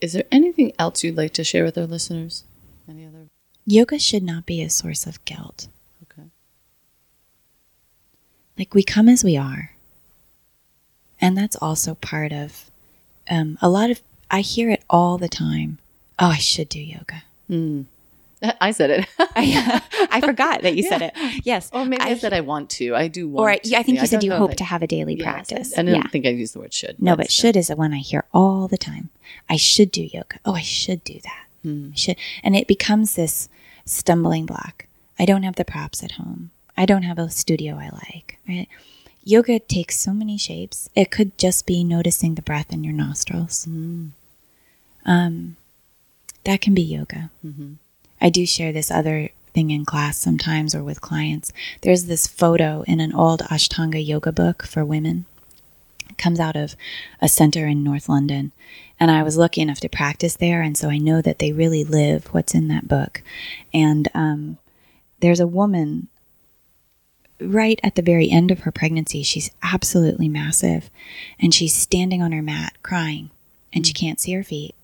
Is 0.00 0.12
there 0.14 0.24
anything 0.32 0.72
else 0.78 1.04
you'd 1.04 1.16
like 1.16 1.32
to 1.34 1.44
share 1.44 1.64
with 1.64 1.76
our 1.76 1.86
listeners? 1.86 2.44
Any 2.88 3.06
other? 3.06 3.28
Yoga 3.66 3.98
should 3.98 4.22
not 4.22 4.46
be 4.46 4.62
a 4.62 4.70
source 4.70 5.06
of 5.06 5.24
guilt. 5.24 5.68
Okay. 6.02 6.28
Like 8.58 8.74
we 8.74 8.82
come 8.82 9.08
as 9.08 9.22
we 9.22 9.36
are. 9.36 9.72
And 11.20 11.36
that's 11.36 11.56
also 11.56 11.94
part 11.94 12.32
of 12.32 12.70
um, 13.28 13.58
a 13.60 13.68
lot 13.68 13.90
of 13.90 14.00
I 14.30 14.40
hear 14.40 14.70
it 14.70 14.82
all 14.88 15.18
the 15.18 15.28
time. 15.28 15.78
Oh, 16.18 16.28
I 16.28 16.36
should 16.38 16.68
do 16.68 16.80
yoga. 16.80 17.24
I 18.60 18.70
said 18.70 18.90
it. 18.90 19.06
I, 19.18 19.82
I 20.10 20.20
forgot 20.20 20.62
that 20.62 20.76
you 20.76 20.82
said 20.82 21.02
it. 21.14 21.44
Yes. 21.44 21.70
or 21.72 21.84
maybe 21.84 22.02
I, 22.02 22.16
said 22.16 22.32
I 22.32 22.40
want 22.40 22.70
to. 22.70 22.94
I 22.94 23.08
do 23.08 23.28
want 23.28 23.40
or 23.40 23.50
I, 23.50 23.58
to. 23.58 23.76
I 23.76 23.82
think 23.82 23.96
Yeah, 23.96 24.02
you 24.02 24.06
said 24.06 24.24
you 24.24 24.32
hope 24.32 24.54
to 24.56 24.64
have 24.64 24.82
a 24.82 24.86
daily 24.86 25.16
practice. 25.16 25.76
I, 25.76 25.80
I 25.80 25.84
didn't 25.84 26.02
yeah. 26.02 26.08
think 26.08 26.26
I 26.26 26.30
used 26.30 26.54
the 26.54 26.60
word 26.60 26.72
should. 26.72 27.00
No, 27.00 27.16
but 27.16 27.30
should 27.30 27.56
is 27.56 27.68
the 27.68 27.76
one 27.76 27.92
I 27.92 27.98
hear 27.98 28.24
all 28.32 28.68
the 28.68 28.78
time. 28.78 29.10
I 29.48 29.56
should 29.56 29.90
do 29.90 30.02
yoga. 30.02 30.38
Oh, 30.44 30.54
I 30.54 30.62
should 30.62 31.04
do 31.04 31.20
that. 31.22 31.46
Hmm. 31.62 31.90
I 31.92 31.96
should, 31.96 32.16
and 32.42 32.56
it 32.56 32.66
becomes 32.66 33.14
this 33.14 33.48
stumbling 33.84 34.46
block. 34.46 34.86
I 35.18 35.26
don't 35.26 35.42
have 35.42 35.56
the 35.56 35.64
props 35.64 36.02
at 36.02 36.12
home. 36.12 36.50
I 36.76 36.86
don't 36.86 37.02
have 37.02 37.18
a 37.18 37.28
studio 37.28 37.76
I 37.76 37.90
like. 37.90 38.38
Right? 38.48 38.68
Yoga 39.22 39.58
takes 39.58 39.98
so 39.98 40.12
many 40.12 40.38
shapes. 40.38 40.88
It 40.94 41.10
could 41.10 41.36
just 41.36 41.66
be 41.66 41.84
noticing 41.84 42.36
the 42.36 42.42
breath 42.42 42.72
in 42.72 42.84
your 42.84 42.94
nostrils. 42.94 43.64
Hmm. 43.64 44.08
Um, 45.04 45.56
that 46.44 46.60
can 46.60 46.74
be 46.74 46.82
yoga. 46.82 47.30
Mm-hmm. 47.44 47.74
I 48.20 48.30
do 48.30 48.46
share 48.46 48.72
this 48.72 48.90
other 48.90 49.30
thing 49.52 49.70
in 49.70 49.84
class 49.84 50.18
sometimes 50.18 50.74
or 50.74 50.82
with 50.82 51.00
clients. 51.00 51.52
There's 51.80 52.04
this 52.04 52.26
photo 52.26 52.84
in 52.86 53.00
an 53.00 53.14
old 53.14 53.40
Ashtanga 53.40 54.04
yoga 54.04 54.32
book 54.32 54.64
for 54.64 54.84
women 54.84 55.26
comes 56.20 56.38
out 56.38 56.56
of 56.56 56.76
a 57.20 57.28
center 57.28 57.66
in 57.66 57.82
North 57.82 58.08
London. 58.08 58.52
And 59.00 59.10
I 59.10 59.22
was 59.22 59.38
lucky 59.38 59.62
enough 59.62 59.80
to 59.80 59.88
practice 59.88 60.36
there. 60.36 60.60
And 60.62 60.76
so 60.76 60.90
I 60.90 60.98
know 60.98 61.22
that 61.22 61.38
they 61.38 61.52
really 61.52 61.84
live 61.84 62.26
what's 62.26 62.54
in 62.54 62.68
that 62.68 62.86
book. 62.86 63.22
And 63.72 64.08
um, 64.14 64.58
there's 65.20 65.40
a 65.40 65.46
woman 65.46 66.08
right 67.40 67.80
at 67.82 67.94
the 67.94 68.02
very 68.02 68.30
end 68.30 68.50
of 68.50 68.60
her 68.60 68.70
pregnancy. 68.70 69.22
She's 69.22 69.50
absolutely 69.62 70.28
massive. 70.28 70.90
And 71.40 71.54
she's 71.54 71.74
standing 71.74 72.22
on 72.22 72.32
her 72.32 72.42
mat 72.42 72.74
crying. 72.82 73.30
And 73.72 73.86
she 73.86 73.94
can't 73.94 74.20
see 74.20 74.32
her 74.32 74.44
feet. 74.44 74.74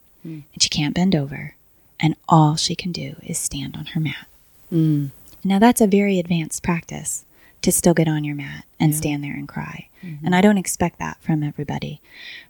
And 0.54 0.62
she 0.62 0.68
can't 0.68 0.94
bend 0.94 1.14
over. 1.14 1.55
And 1.98 2.16
all 2.28 2.56
she 2.56 2.74
can 2.74 2.92
do 2.92 3.16
is 3.22 3.38
stand 3.38 3.76
on 3.76 3.86
her 3.86 4.00
mat. 4.00 4.26
Mm. 4.72 5.10
Now, 5.44 5.58
that's 5.58 5.80
a 5.80 5.86
very 5.86 6.18
advanced 6.18 6.62
practice 6.62 7.24
to 7.62 7.72
still 7.72 7.94
get 7.94 8.08
on 8.08 8.24
your 8.24 8.34
mat 8.34 8.64
and 8.78 8.94
stand 8.94 9.24
there 9.24 9.32
and 9.32 9.48
cry. 9.48 9.88
Mm-hmm. 10.02 10.26
And 10.26 10.34
I 10.34 10.40
don't 10.40 10.58
expect 10.58 10.98
that 10.98 11.18
from 11.20 11.42
everybody. 11.42 12.00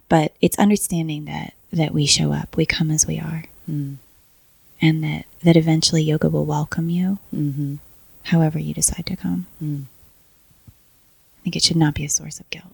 But 0.09 0.33
it's 0.41 0.59
understanding 0.59 1.25
that, 1.25 1.53
that 1.71 1.93
we 1.93 2.05
show 2.05 2.33
up, 2.33 2.55
we 2.57 2.65
come 2.65 2.91
as 2.91 3.07
we 3.07 3.19
are. 3.19 3.45
Mm. 3.69 3.97
And 4.81 5.03
that, 5.03 5.25
that 5.43 5.57
eventually 5.57 6.03
yoga 6.03 6.29
will 6.29 6.45
welcome 6.45 6.89
you 6.89 7.19
mm-hmm. 7.33 7.75
however 8.23 8.59
you 8.59 8.73
decide 8.73 9.05
to 9.07 9.15
come. 9.15 9.47
Mm. 9.63 9.85
I 10.67 11.43
think 11.43 11.55
it 11.55 11.63
should 11.63 11.77
not 11.77 11.95
be 11.95 12.05
a 12.05 12.09
source 12.09 12.39
of 12.39 12.49
guilt. 12.49 12.73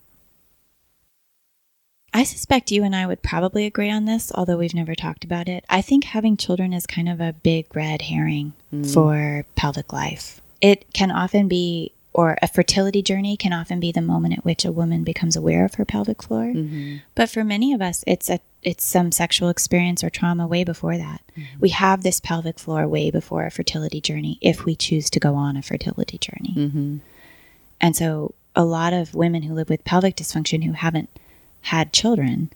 I 2.13 2.23
suspect 2.23 2.71
you 2.71 2.83
and 2.83 2.95
I 2.95 3.07
would 3.07 3.23
probably 3.23 3.65
agree 3.65 3.89
on 3.89 4.05
this, 4.05 4.31
although 4.35 4.57
we've 4.57 4.73
never 4.73 4.93
talked 4.93 5.23
about 5.23 5.49
it. 5.49 5.65
I 5.67 5.81
think 5.81 6.03
having 6.03 6.37
children 6.37 6.71
is 6.71 6.85
kind 6.85 7.09
of 7.09 7.19
a 7.19 7.33
big 7.33 7.75
red 7.75 8.03
herring 8.03 8.53
mm. 8.73 8.93
for 8.93 9.45
pelvic 9.55 9.91
life. 9.91 10.39
It 10.61 10.93
can 10.93 11.09
often 11.09 11.47
be, 11.47 11.91
or 12.13 12.37
a 12.41 12.47
fertility 12.47 13.01
journey 13.01 13.35
can 13.35 13.51
often 13.51 13.79
be 13.79 13.91
the 13.91 14.01
moment 14.01 14.37
at 14.37 14.45
which 14.45 14.63
a 14.63 14.71
woman 14.71 15.03
becomes 15.03 15.35
aware 15.35 15.65
of 15.65 15.75
her 15.75 15.85
pelvic 15.85 16.21
floor. 16.21 16.45
Mm-hmm. 16.45 16.97
But 17.15 17.29
for 17.29 17.43
many 17.43 17.73
of 17.73 17.81
us, 17.81 18.03
it's 18.05 18.29
a 18.29 18.39
it's 18.61 18.85
some 18.85 19.11
sexual 19.11 19.49
experience 19.49 20.05
or 20.05 20.09
trauma 20.09 20.47
way 20.47 20.63
before 20.63 20.97
that. 20.97 21.21
Mm-hmm. 21.31 21.59
We 21.59 21.69
have 21.69 22.03
this 22.03 22.21
pelvic 22.21 22.59
floor 22.59 22.87
way 22.87 23.11
before 23.11 23.45
a 23.45 23.51
fertility 23.51 23.99
journey 23.99 24.37
if 24.39 24.63
we 24.63 24.73
choose 24.73 25.09
to 25.09 25.19
go 25.19 25.35
on 25.35 25.57
a 25.57 25.61
fertility 25.61 26.17
journey. 26.17 26.53
Mm-hmm. 26.55 26.97
And 27.81 27.95
so 27.95 28.35
a 28.55 28.63
lot 28.63 28.93
of 28.93 29.13
women 29.13 29.43
who 29.43 29.53
live 29.53 29.69
with 29.69 29.83
pelvic 29.83 30.15
dysfunction 30.15 30.63
who 30.63 30.71
haven't 30.71 31.09
had 31.63 31.91
children 31.93 32.49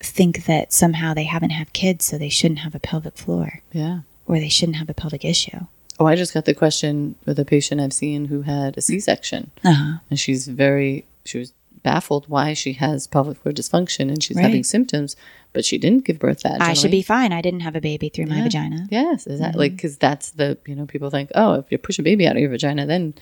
think 0.00 0.44
that 0.46 0.72
somehow 0.72 1.12
they 1.14 1.24
haven't 1.24 1.50
had 1.50 1.72
kids, 1.72 2.04
so 2.04 2.18
they 2.18 2.28
shouldn't 2.28 2.60
have 2.60 2.74
a 2.74 2.78
pelvic 2.80 3.16
floor 3.16 3.62
Yeah. 3.72 4.00
or 4.26 4.38
they 4.38 4.48
shouldn't 4.48 4.76
have 4.76 4.88
a 4.88 4.94
pelvic 4.94 5.24
issue. 5.24 5.58
Oh, 6.00 6.06
I 6.06 6.14
just 6.14 6.32
got 6.32 6.44
the 6.44 6.54
question 6.54 7.16
with 7.26 7.38
a 7.40 7.44
patient 7.44 7.80
I've 7.80 7.92
seen 7.92 8.26
who 8.26 8.42
had 8.42 8.78
a 8.78 8.80
C-section, 8.80 9.50
Uh-huh. 9.64 9.98
and 10.10 10.18
she's 10.18 10.46
very 10.46 11.04
she 11.24 11.38
was 11.38 11.52
baffled 11.82 12.28
why 12.28 12.54
she 12.54 12.72
has 12.74 13.06
pelvic 13.06 13.36
floor 13.38 13.52
dysfunction 13.52 14.08
and 14.08 14.22
she's 14.22 14.36
Right. 14.36 14.44
having 14.44 14.64
symptoms, 14.64 15.16
but 15.52 15.64
she 15.64 15.78
didn't 15.78 16.04
give 16.04 16.18
birth 16.18 16.40
that. 16.42 16.60
I 16.62 16.72
should 16.74 16.90
be 16.90 17.02
fine. 17.02 17.32
I 17.32 17.40
didn't 17.40 17.60
have 17.60 17.76
a 17.76 17.80
baby 17.80 18.08
through 18.08 18.26
my 18.26 18.42
vagina. 18.42 18.86
Yes, 18.90 19.26
is 19.26 19.40
that 19.40 19.56
like 19.56 19.72
because 19.76 19.96
that's 19.96 20.30
the 20.30 20.56
you 20.66 20.74
know 20.76 20.86
people 20.86 21.10
think 21.10 21.30
oh 21.34 21.54
if 21.54 21.66
you 21.70 21.78
push 21.78 21.98
a 21.98 22.02
baby 22.02 22.26
out 22.26 22.36
of 22.36 22.40
your 22.40 22.50
vagina 22.50 22.86
then 22.86 23.14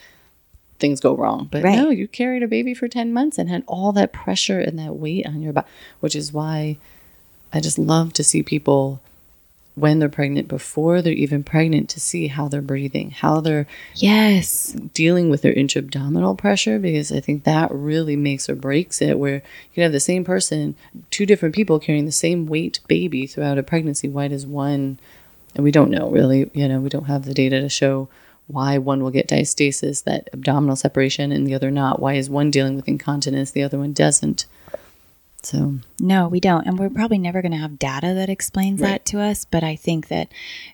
things 0.79 1.01
go 1.01 1.17
wrong, 1.17 1.49
but 1.51 1.63
Right. 1.65 1.77
no, 1.77 1.91
you 1.91 2.07
carried 2.09 2.43
a 2.43 2.49
baby 2.49 2.75
for 2.75 2.89
ten 2.89 3.13
months 3.13 3.39
and 3.39 3.49
had 3.49 3.63
all 3.67 3.93
that 3.93 4.13
pressure 4.13 4.61
and 4.61 4.79
that 4.79 4.97
weight 4.97 5.27
on 5.27 5.43
your 5.43 5.53
back, 5.53 5.67
which 6.01 6.15
is 6.15 6.33
why 6.33 6.77
I 7.53 7.61
just 7.61 7.79
love 7.79 8.13
to 8.15 8.25
see 8.25 8.43
people 8.43 9.01
when 9.75 9.99
they're 9.99 10.09
pregnant, 10.09 10.49
before 10.49 11.03
they're 11.03 11.13
even 11.13 11.45
pregnant, 11.45 11.91
to 11.91 12.01
see 12.01 12.29
how 12.29 12.49
they're 12.49 12.63
breathing, 12.63 13.11
how 13.11 13.41
they're 13.41 13.67
Yes. 13.95 14.75
dealing 14.95 15.29
with 15.29 15.43
their 15.43 15.53
intra-abdominal 15.53 16.35
pressure, 16.35 16.79
because 16.79 17.13
I 17.13 17.21
think 17.21 17.45
that 17.45 17.71
really 17.71 18.17
makes 18.17 18.49
or 18.49 18.55
breaks 18.55 19.03
it. 19.03 19.19
Where 19.19 19.35
you 19.35 19.75
can 19.75 19.83
have 19.83 19.93
the 19.93 20.01
same 20.01 20.25
person, 20.25 20.77
two 21.11 21.27
different 21.27 21.55
people 21.55 21.79
carrying 21.79 22.07
the 22.07 22.13
same 22.13 22.47
weight 22.47 22.81
baby 22.89 23.27
throughout 23.27 23.59
a 23.59 23.63
pregnancy. 23.63 24.09
Why 24.09 24.29
does 24.29 24.47
one, 24.47 24.99
and 25.55 25.63
we 25.63 25.71
don't 25.73 25.91
know 25.91 26.09
really, 26.11 26.51
you 26.55 26.67
know, 26.69 26.81
we 26.81 26.89
don't 26.89 27.05
have 27.05 27.27
the 27.27 27.35
data 27.35 27.61
to 27.61 27.69
show 27.69 28.09
why 28.49 28.79
one 28.79 29.03
will 29.03 29.11
get 29.11 29.29
diastasis, 29.29 30.05
that 30.05 30.29
abdominal 30.33 30.77
separation, 30.77 31.33
and 31.33 31.47
the 31.47 31.55
other 31.55 31.71
not. 31.71 32.01
Why 32.01 32.15
is 32.15 32.31
one 32.31 32.51
dealing 32.51 32.77
with 32.77 32.89
incontinence, 32.89 33.51
the 33.51 33.63
other 33.63 33.79
one 33.79 33.93
doesn't? 33.93 34.47
So 35.43 35.75
No, 36.01 36.27
we 36.29 36.41
don't. 36.41 36.67
And 36.67 36.77
we're 36.79 36.91
probably 36.91 37.19
never 37.19 37.41
going 37.41 37.53
to 37.53 37.59
have 37.59 37.79
data 37.79 38.15
that 38.15 38.29
explains 38.29 38.81
Right. 38.81 38.89
that 38.89 39.05
to 39.07 39.21
us. 39.21 39.45
But 39.45 39.63
I 39.63 39.77
think 39.77 40.09
that 40.09 40.29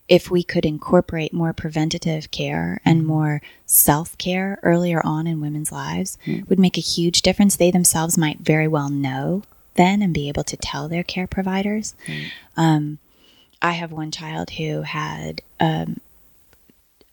if 0.09 0.31
we 0.31 0.43
could 0.43 0.65
incorporate 0.65 1.35
more 1.35 1.53
preventative 1.53 2.31
care 2.31 2.81
and 2.85 3.07
more 3.07 3.43
self 3.67 4.17
care 4.17 4.59
earlier 4.63 5.05
on 5.05 5.27
in 5.27 5.41
women's 5.43 5.73
lives, 5.73 6.17
would 6.49 6.59
make 6.59 6.79
a 6.79 6.83
huge 6.83 7.21
difference. 7.23 7.57
They 7.57 7.71
themselves 7.71 8.17
might 8.17 8.39
very 8.41 8.69
well 8.69 8.89
know 8.89 9.43
then 9.75 10.01
and 10.03 10.13
be 10.15 10.29
able 10.29 10.45
to 10.45 10.57
tell 10.57 10.89
their 10.89 11.03
care 11.03 11.27
providers. 11.27 11.95
Um, 12.57 12.99
I 13.61 13.73
have 13.73 13.93
one 13.93 14.11
child 14.11 14.51
who 14.51 14.83
had 14.83 15.41
um, 15.61 16.01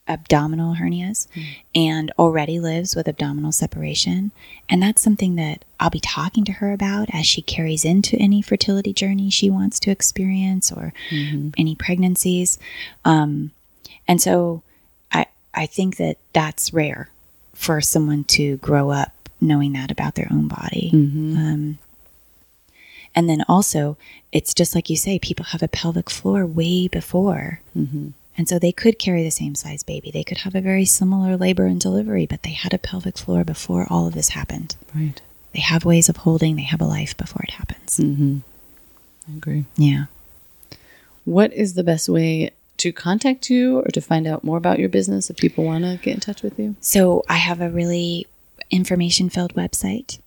abdominal 0.09 0.75
hernias 0.75 1.27
and 1.75 2.11
already 2.17 2.59
lives 2.59 2.95
with 2.95 3.07
abdominal 3.07 3.51
separation. 3.51 4.31
And 4.67 4.81
that's 4.81 5.01
something 5.01 5.35
that 5.35 5.63
I'll 5.79 5.89
be 5.89 5.99
talking 5.99 6.43
to 6.45 6.51
her 6.53 6.73
about 6.73 7.07
as 7.13 7.25
she 7.25 7.41
carries 7.41 7.85
into 7.85 8.17
any 8.17 8.41
fertility 8.41 8.91
journey 8.91 9.29
she 9.29 9.49
wants 9.49 9.79
to 9.81 9.91
experience 9.91 10.71
or 10.71 10.91
any 11.57 11.75
pregnancies. 11.75 12.59
Um, 13.05 13.51
and 14.07 14.19
so 14.21 14.63
I, 15.11 15.27
I 15.53 15.67
think 15.67 15.97
that 15.97 16.17
that's 16.33 16.73
rare 16.73 17.09
for 17.53 17.79
someone 17.79 18.23
to 18.25 18.57
grow 18.57 18.89
up 18.89 19.13
knowing 19.39 19.73
that 19.73 19.91
about 19.91 20.15
their 20.15 20.27
own 20.31 20.47
body. 20.47 20.89
Um, 21.37 21.77
and 23.15 23.29
then 23.29 23.43
also, 23.47 23.97
it's 24.31 24.53
just 24.53 24.75
like 24.75 24.89
you 24.89 24.95
say, 24.95 25.17
people 25.19 25.45
have 25.45 25.63
a 25.63 25.67
pelvic 25.67 26.09
floor 26.09 26.45
way 26.45 26.87
before. 26.87 27.61
And 28.39 28.47
so 28.47 28.57
they 28.57 28.71
could 28.71 28.97
carry 28.97 29.21
the 29.21 29.31
same 29.31 29.53
size 29.53 29.83
baby. 29.83 30.11
They 30.11 30.23
could 30.23 30.37
have 30.39 30.55
a 30.55 30.61
very 30.61 30.85
similar 30.85 31.35
labor 31.35 31.65
and 31.65 31.77
delivery, 31.77 32.25
but 32.25 32.43
they 32.43 32.51
had 32.53 32.73
a 32.73 32.77
pelvic 32.77 33.17
floor 33.17 33.43
before 33.43 33.85
all 33.89 34.07
of 34.07 34.13
this 34.13 34.29
happened. 34.29 34.77
right, 34.95 35.21
They 35.53 35.59
have 35.59 35.83
ways 35.83 36.07
of 36.07 36.15
holding, 36.15 36.55
they 36.55 36.61
have 36.61 36.79
a 36.79 36.85
life 36.85 37.17
before 37.17 37.43
it 37.43 37.51
happens. 37.51 37.97
Mm-hmm. 37.97 38.37
I 39.29 39.35
agree. 39.35 39.65
Yeah. 39.75 40.05
What 41.25 41.51
is 41.51 41.73
the 41.73 41.83
best 41.83 42.07
way 42.07 42.51
to 42.77 42.93
contact 42.93 43.49
you 43.49 43.79
or 43.79 43.89
to 43.89 43.99
find 43.99 44.25
out 44.25 44.45
more 44.45 44.57
about 44.57 44.79
your 44.79 44.87
business 44.87 45.29
if 45.29 45.35
people 45.35 45.65
want 45.65 45.83
to 45.83 45.99
get 46.01 46.13
in 46.13 46.21
touch 46.21 46.41
with 46.41 46.57
you? 46.57 46.77
So 46.79 47.25
I 47.27 47.35
have 47.35 47.59
a 47.59 47.69
really 47.69 48.25
information 48.71 49.29
filled 49.29 49.53
website. 49.55 50.19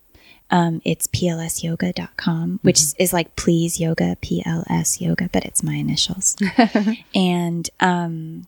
Um, 0.52 0.82
it's 0.84 1.06
plsyoga.com, 1.06 2.60
which 2.60 2.80
is 2.98 3.12
like 3.12 3.34
please 3.36 3.80
yoga, 3.80 4.16
PLS 4.20 5.00
yoga, 5.00 5.30
but 5.32 5.46
it's 5.46 5.62
my 5.62 5.74
initials. 5.74 6.36
and 7.14 7.70
um, 7.80 8.46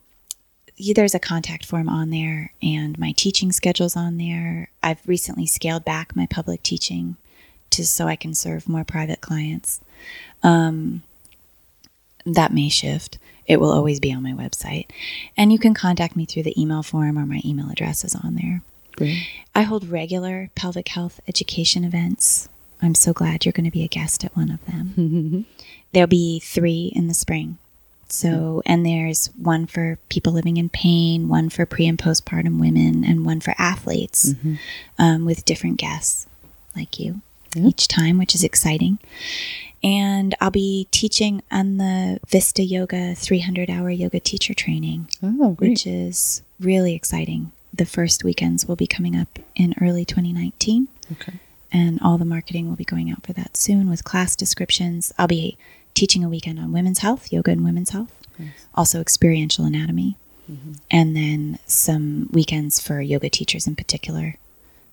there's 0.78 1.14
a 1.14 1.18
contact 1.18 1.64
form 1.64 1.88
on 1.88 2.11
there, 2.11 2.52
and 2.62 2.98
my 2.98 3.12
teaching 3.12 3.52
schedule's 3.52 3.96
on 3.96 4.18
there. 4.18 4.68
I've 4.82 5.00
recently 5.09 5.46
scaled 5.46 5.86
back 5.86 6.14
my 6.14 6.26
public 6.26 6.62
teaching 6.62 7.16
just 7.70 7.96
so 7.96 8.07
I 8.07 8.16
can 8.16 8.34
serve 8.34 8.68
more 8.68 8.84
private 8.84 9.22
clients. 9.22 9.80
Um, 10.42 11.02
that 12.26 12.52
may 12.52 12.68
shift. 12.68 13.18
It 13.46 13.61
will 13.61 13.72
always 13.72 13.98
be 13.98 14.12
on 14.12 14.22
my 14.22 14.32
website. 14.32 14.88
And 15.36 15.52
you 15.52 15.59
can 15.59 15.74
contact 15.74 16.16
me 16.16 16.26
through 16.26 16.44
the 16.44 16.61
email 16.61 16.82
form 16.82 17.18
or 17.18 17.26
my 17.26 17.40
email 17.44 17.70
address 17.70 18.05
is 18.05 18.14
on 18.14 18.36
there. 18.36 18.62
Great. 18.97 19.26
I 19.55 19.62
hold 19.62 19.88
regular 19.88 20.51
pelvic 20.55 20.88
health 20.88 21.20
education 21.28 21.84
events. 21.84 22.49
I'm 22.82 22.95
so 22.95 23.12
glad 23.12 23.45
you're 23.45 23.53
going 23.53 23.64
to 23.64 23.70
be 23.70 23.84
a 23.84 23.88
guest 23.88 24.24
at 24.24 24.36
one 24.36 24.51
of 24.51 24.64
them. 24.66 25.47
There'll 25.92 26.07
be 26.07 26.40
three 26.40 26.92
in 26.95 27.09
the 27.09 27.14
spring. 27.14 27.59
So, 28.09 28.62
and 28.66 28.84
there's 28.84 29.26
one 29.36 29.66
for 29.66 29.99
people 30.09 30.32
living 30.32 30.57
in 30.59 30.68
pain, 30.68 31.28
one 31.28 31.49
for 31.49 31.64
pre 31.66 31.86
and 31.86 31.99
postpartum 31.99 32.61
women, 32.61 33.03
and 33.05 33.24
one 33.24 33.40
for 33.40 33.55
athletes 33.59 34.34
um, 34.99 35.24
with 35.24 35.45
different 35.45 35.78
guests 35.78 36.26
like 36.76 37.01
you 37.01 37.22
Yeah. 37.55 37.68
each 37.68 37.88
time, 37.88 38.18
which 38.18 38.34
is 38.34 38.45
exciting. 38.45 38.99
And 39.82 40.34
I'll 40.40 40.51
be 40.51 40.86
teaching 40.90 41.42
on 41.51 41.78
the 41.78 42.20
Vista 42.28 42.62
Yoga 42.62 43.14
300 43.14 43.68
hour 43.70 43.90
yoga 43.90 44.20
teacher 44.20 44.55
training 44.55 45.09
Oh, 45.22 45.57
which 45.59 45.86
is 45.86 46.42
really 46.61 46.95
exciting. 46.95 47.53
The 47.74 47.84
first 47.86 48.22
weekends 48.22 48.66
will 48.66 48.76
be 48.76 48.86
coming 48.86 49.16
up 49.16 49.38
in 49.56 49.74
early 49.80 50.04
2019, 50.04 50.86
Okay. 51.12 51.34
and 51.72 52.00
all 52.00 52.18
the 52.18 52.24
marketing 52.24 52.68
will 52.68 52.76
be 52.76 52.84
going 52.84 53.10
out 53.10 53.24
for 53.26 53.32
that 53.32 53.56
soon 53.56 53.90
with 53.90 54.04
class 54.04 54.36
descriptions. 54.36 55.12
I'll 55.18 55.26
be 55.26 55.56
teaching 55.92 56.22
a 56.22 56.28
weekend 56.28 56.58
on 56.60 56.72
women's 56.72 57.00
health, 57.00 57.32
yoga 57.32 57.50
and 57.50 57.64
women's 57.64 57.90
health, 57.90 58.12
also 58.74 59.00
experiential 59.00 59.64
anatomy, 59.64 60.16
and 60.90 61.16
then 61.16 61.58
some 61.66 62.28
weekends 62.32 62.78
for 62.80 63.00
yoga 63.00 63.28
teachers 63.30 63.66
in 63.66 63.74
particular. 63.74 64.36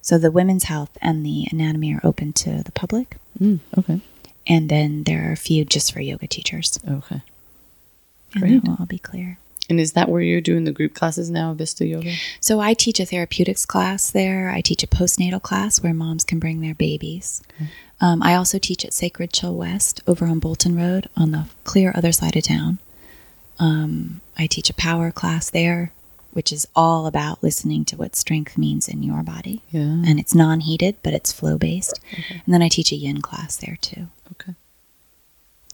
So 0.01 0.17
the 0.17 0.31
women's 0.31 0.63
health 0.63 0.97
and 1.01 1.23
the 1.25 1.47
anatomy 1.51 1.93
are 1.93 2.01
open 2.03 2.33
to 2.33 2.63
the 2.63 2.71
public, 2.71 3.17
Mm, 3.39 3.59
okay. 3.77 4.01
and 4.47 4.69
then 4.69 5.03
there 5.03 5.29
are 5.29 5.33
a 5.33 5.37
few 5.37 5.65
just 5.65 5.91
for 5.93 6.01
yoga 6.01 6.25
teachers. 6.27 6.79
Okay. 6.87 7.21
And 8.33 8.41
Great. 8.41 8.53
that 8.63 8.67
will 8.69 8.77
all 8.79 8.85
be 8.87 8.97
clear. 8.97 9.37
And 9.71 9.79
is 9.79 9.93
that 9.93 10.09
where 10.09 10.21
you're 10.21 10.41
doing 10.41 10.65
the 10.65 10.73
group 10.73 10.93
classes 10.93 11.29
now, 11.29 11.53
Vista 11.53 11.85
Yoga? 11.85 12.11
So 12.41 12.59
I 12.59 12.73
teach 12.73 12.99
a 12.99 13.05
therapeutics 13.05 13.65
class 13.65 14.11
there. 14.11 14.49
I 14.49 14.59
teach 14.59 14.83
a 14.83 14.87
postnatal 14.87 15.41
class 15.41 15.81
where 15.81 15.93
moms 15.93 16.25
can 16.25 16.39
bring 16.39 16.59
their 16.59 16.75
babies. 16.75 17.41
Um, 18.01 18.21
I 18.21 18.35
also 18.35 18.59
teach 18.59 18.83
at 18.83 18.91
Sacred 18.91 19.31
Chill 19.31 19.55
West 19.55 20.01
over 20.05 20.25
on 20.25 20.39
Bolton 20.39 20.75
Road 20.75 21.07
on 21.15 21.31
the 21.31 21.45
clear 21.63 21.93
other 21.95 22.11
side 22.11 22.35
of 22.35 22.43
town. 22.43 22.79
Um, 23.59 24.19
I 24.37 24.45
teach 24.45 24.69
a 24.69 24.73
power 24.73 25.09
class 25.09 25.49
there, 25.49 25.93
which 26.31 26.51
is 26.51 26.67
all 26.75 27.05
about 27.07 27.41
listening 27.41 27.85
to 27.85 27.95
what 27.95 28.17
strength 28.17 28.57
means 28.57 28.89
in 28.89 29.03
your 29.03 29.23
body. 29.23 29.61
Yeah. 29.71 30.03
And 30.05 30.19
it's 30.19 30.35
non 30.35 30.59
heated, 30.59 30.97
but 31.01 31.13
it's 31.13 31.31
flow 31.31 31.57
based. 31.57 31.97
And 32.29 32.53
then 32.53 32.61
I 32.61 32.67
teach 32.67 32.91
a 32.91 32.97
yin 32.97 33.21
class 33.21 33.55
there 33.55 33.77
too. 33.79 34.07
Okay. 34.33 34.53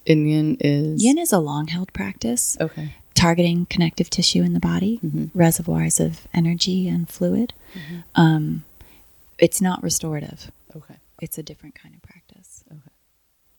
Indian 0.05 0.55
is. 0.59 1.03
Yin 1.03 1.17
is 1.17 1.33
a 1.33 1.39
long 1.39 1.67
held 1.69 1.91
practice 1.93 2.57
Okay. 2.61 2.93
Targeting 3.18 3.65
connective 3.70 4.09
tissue 4.09 4.43
in 4.43 4.53
the 4.53 4.59
body, 4.59 4.99
reservoirs 5.34 5.99
of 5.99 6.28
energy 6.34 6.88
and 6.88 7.09
fluid. 7.09 7.53
Um, 8.15 8.63
it's 9.39 9.59
not 9.61 9.82
restorative. 9.84 10.51
Okay. 10.76 10.95
It's 11.22 11.38
a 11.38 11.43
different 11.43 11.76
kind 11.76 11.95
of 11.95 12.01
practice. 12.03 12.63
Okay. 12.72 12.91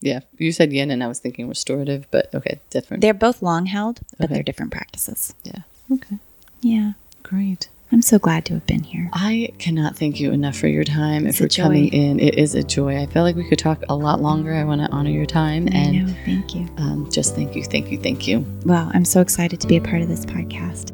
Yeah. 0.00 0.20
You 0.38 0.52
said 0.52 0.72
yin, 0.72 0.90
and 0.90 1.02
I 1.02 1.08
was 1.08 1.18
thinking 1.18 1.48
restorative, 1.48 2.06
but 2.10 2.32
okay, 2.34 2.60
different. 2.70 3.00
They're 3.00 3.12
both 3.14 3.42
long 3.42 3.66
held, 3.66 4.00
but 4.16 4.26
Okay. 4.26 4.34
they're 4.34 4.42
different 4.44 4.70
practices. 4.72 5.34
yeah. 5.42 5.62
Okay. 5.92 6.18
Yeah. 6.60 6.92
Great. 7.22 7.68
I'm 7.90 8.02
so 8.02 8.18
glad 8.18 8.44
to 8.46 8.54
have 8.54 8.66
been 8.66 8.82
here. 8.82 9.08
I 9.14 9.50
cannot 9.58 9.96
thank 9.96 10.20
you 10.20 10.30
enough 10.30 10.56
for 10.56 10.68
your 10.68 10.84
time 10.84 11.18
and 11.24 11.28
It's 11.28 11.38
for 11.38 11.48
coming 11.48 11.88
in. 11.92 12.20
It 12.20 12.34
is 12.34 12.54
a 12.54 12.62
joy. 12.62 13.00
I 13.00 13.06
feel 13.06 13.22
like 13.22 13.34
we 13.34 13.48
could 13.48 13.58
talk 13.58 13.82
a 13.88 13.96
lot 13.96 14.20
longer. 14.20 14.52
I 14.54 14.64
want 14.64 14.82
to 14.82 14.88
honor 14.90 15.10
your 15.10 15.24
time 15.26 15.68
I 15.72 15.76
and 15.76 16.06
know. 16.06 16.14
Thank 16.26 16.54
you. 16.54 16.68
um, 16.76 17.10
just 17.10 17.34
thank 17.34 17.56
you, 17.56 17.64
thank 17.64 17.90
you, 17.90 17.98
thank 17.98 18.28
you. 18.28 18.44
Well, 18.66 18.90
I'm 18.92 19.06
so 19.06 19.22
excited 19.22 19.60
to 19.60 19.66
be 19.66 19.76
a 19.76 19.80
part 19.80 20.02
of 20.02 20.08
this 20.08 20.26
podcast. 20.26 20.92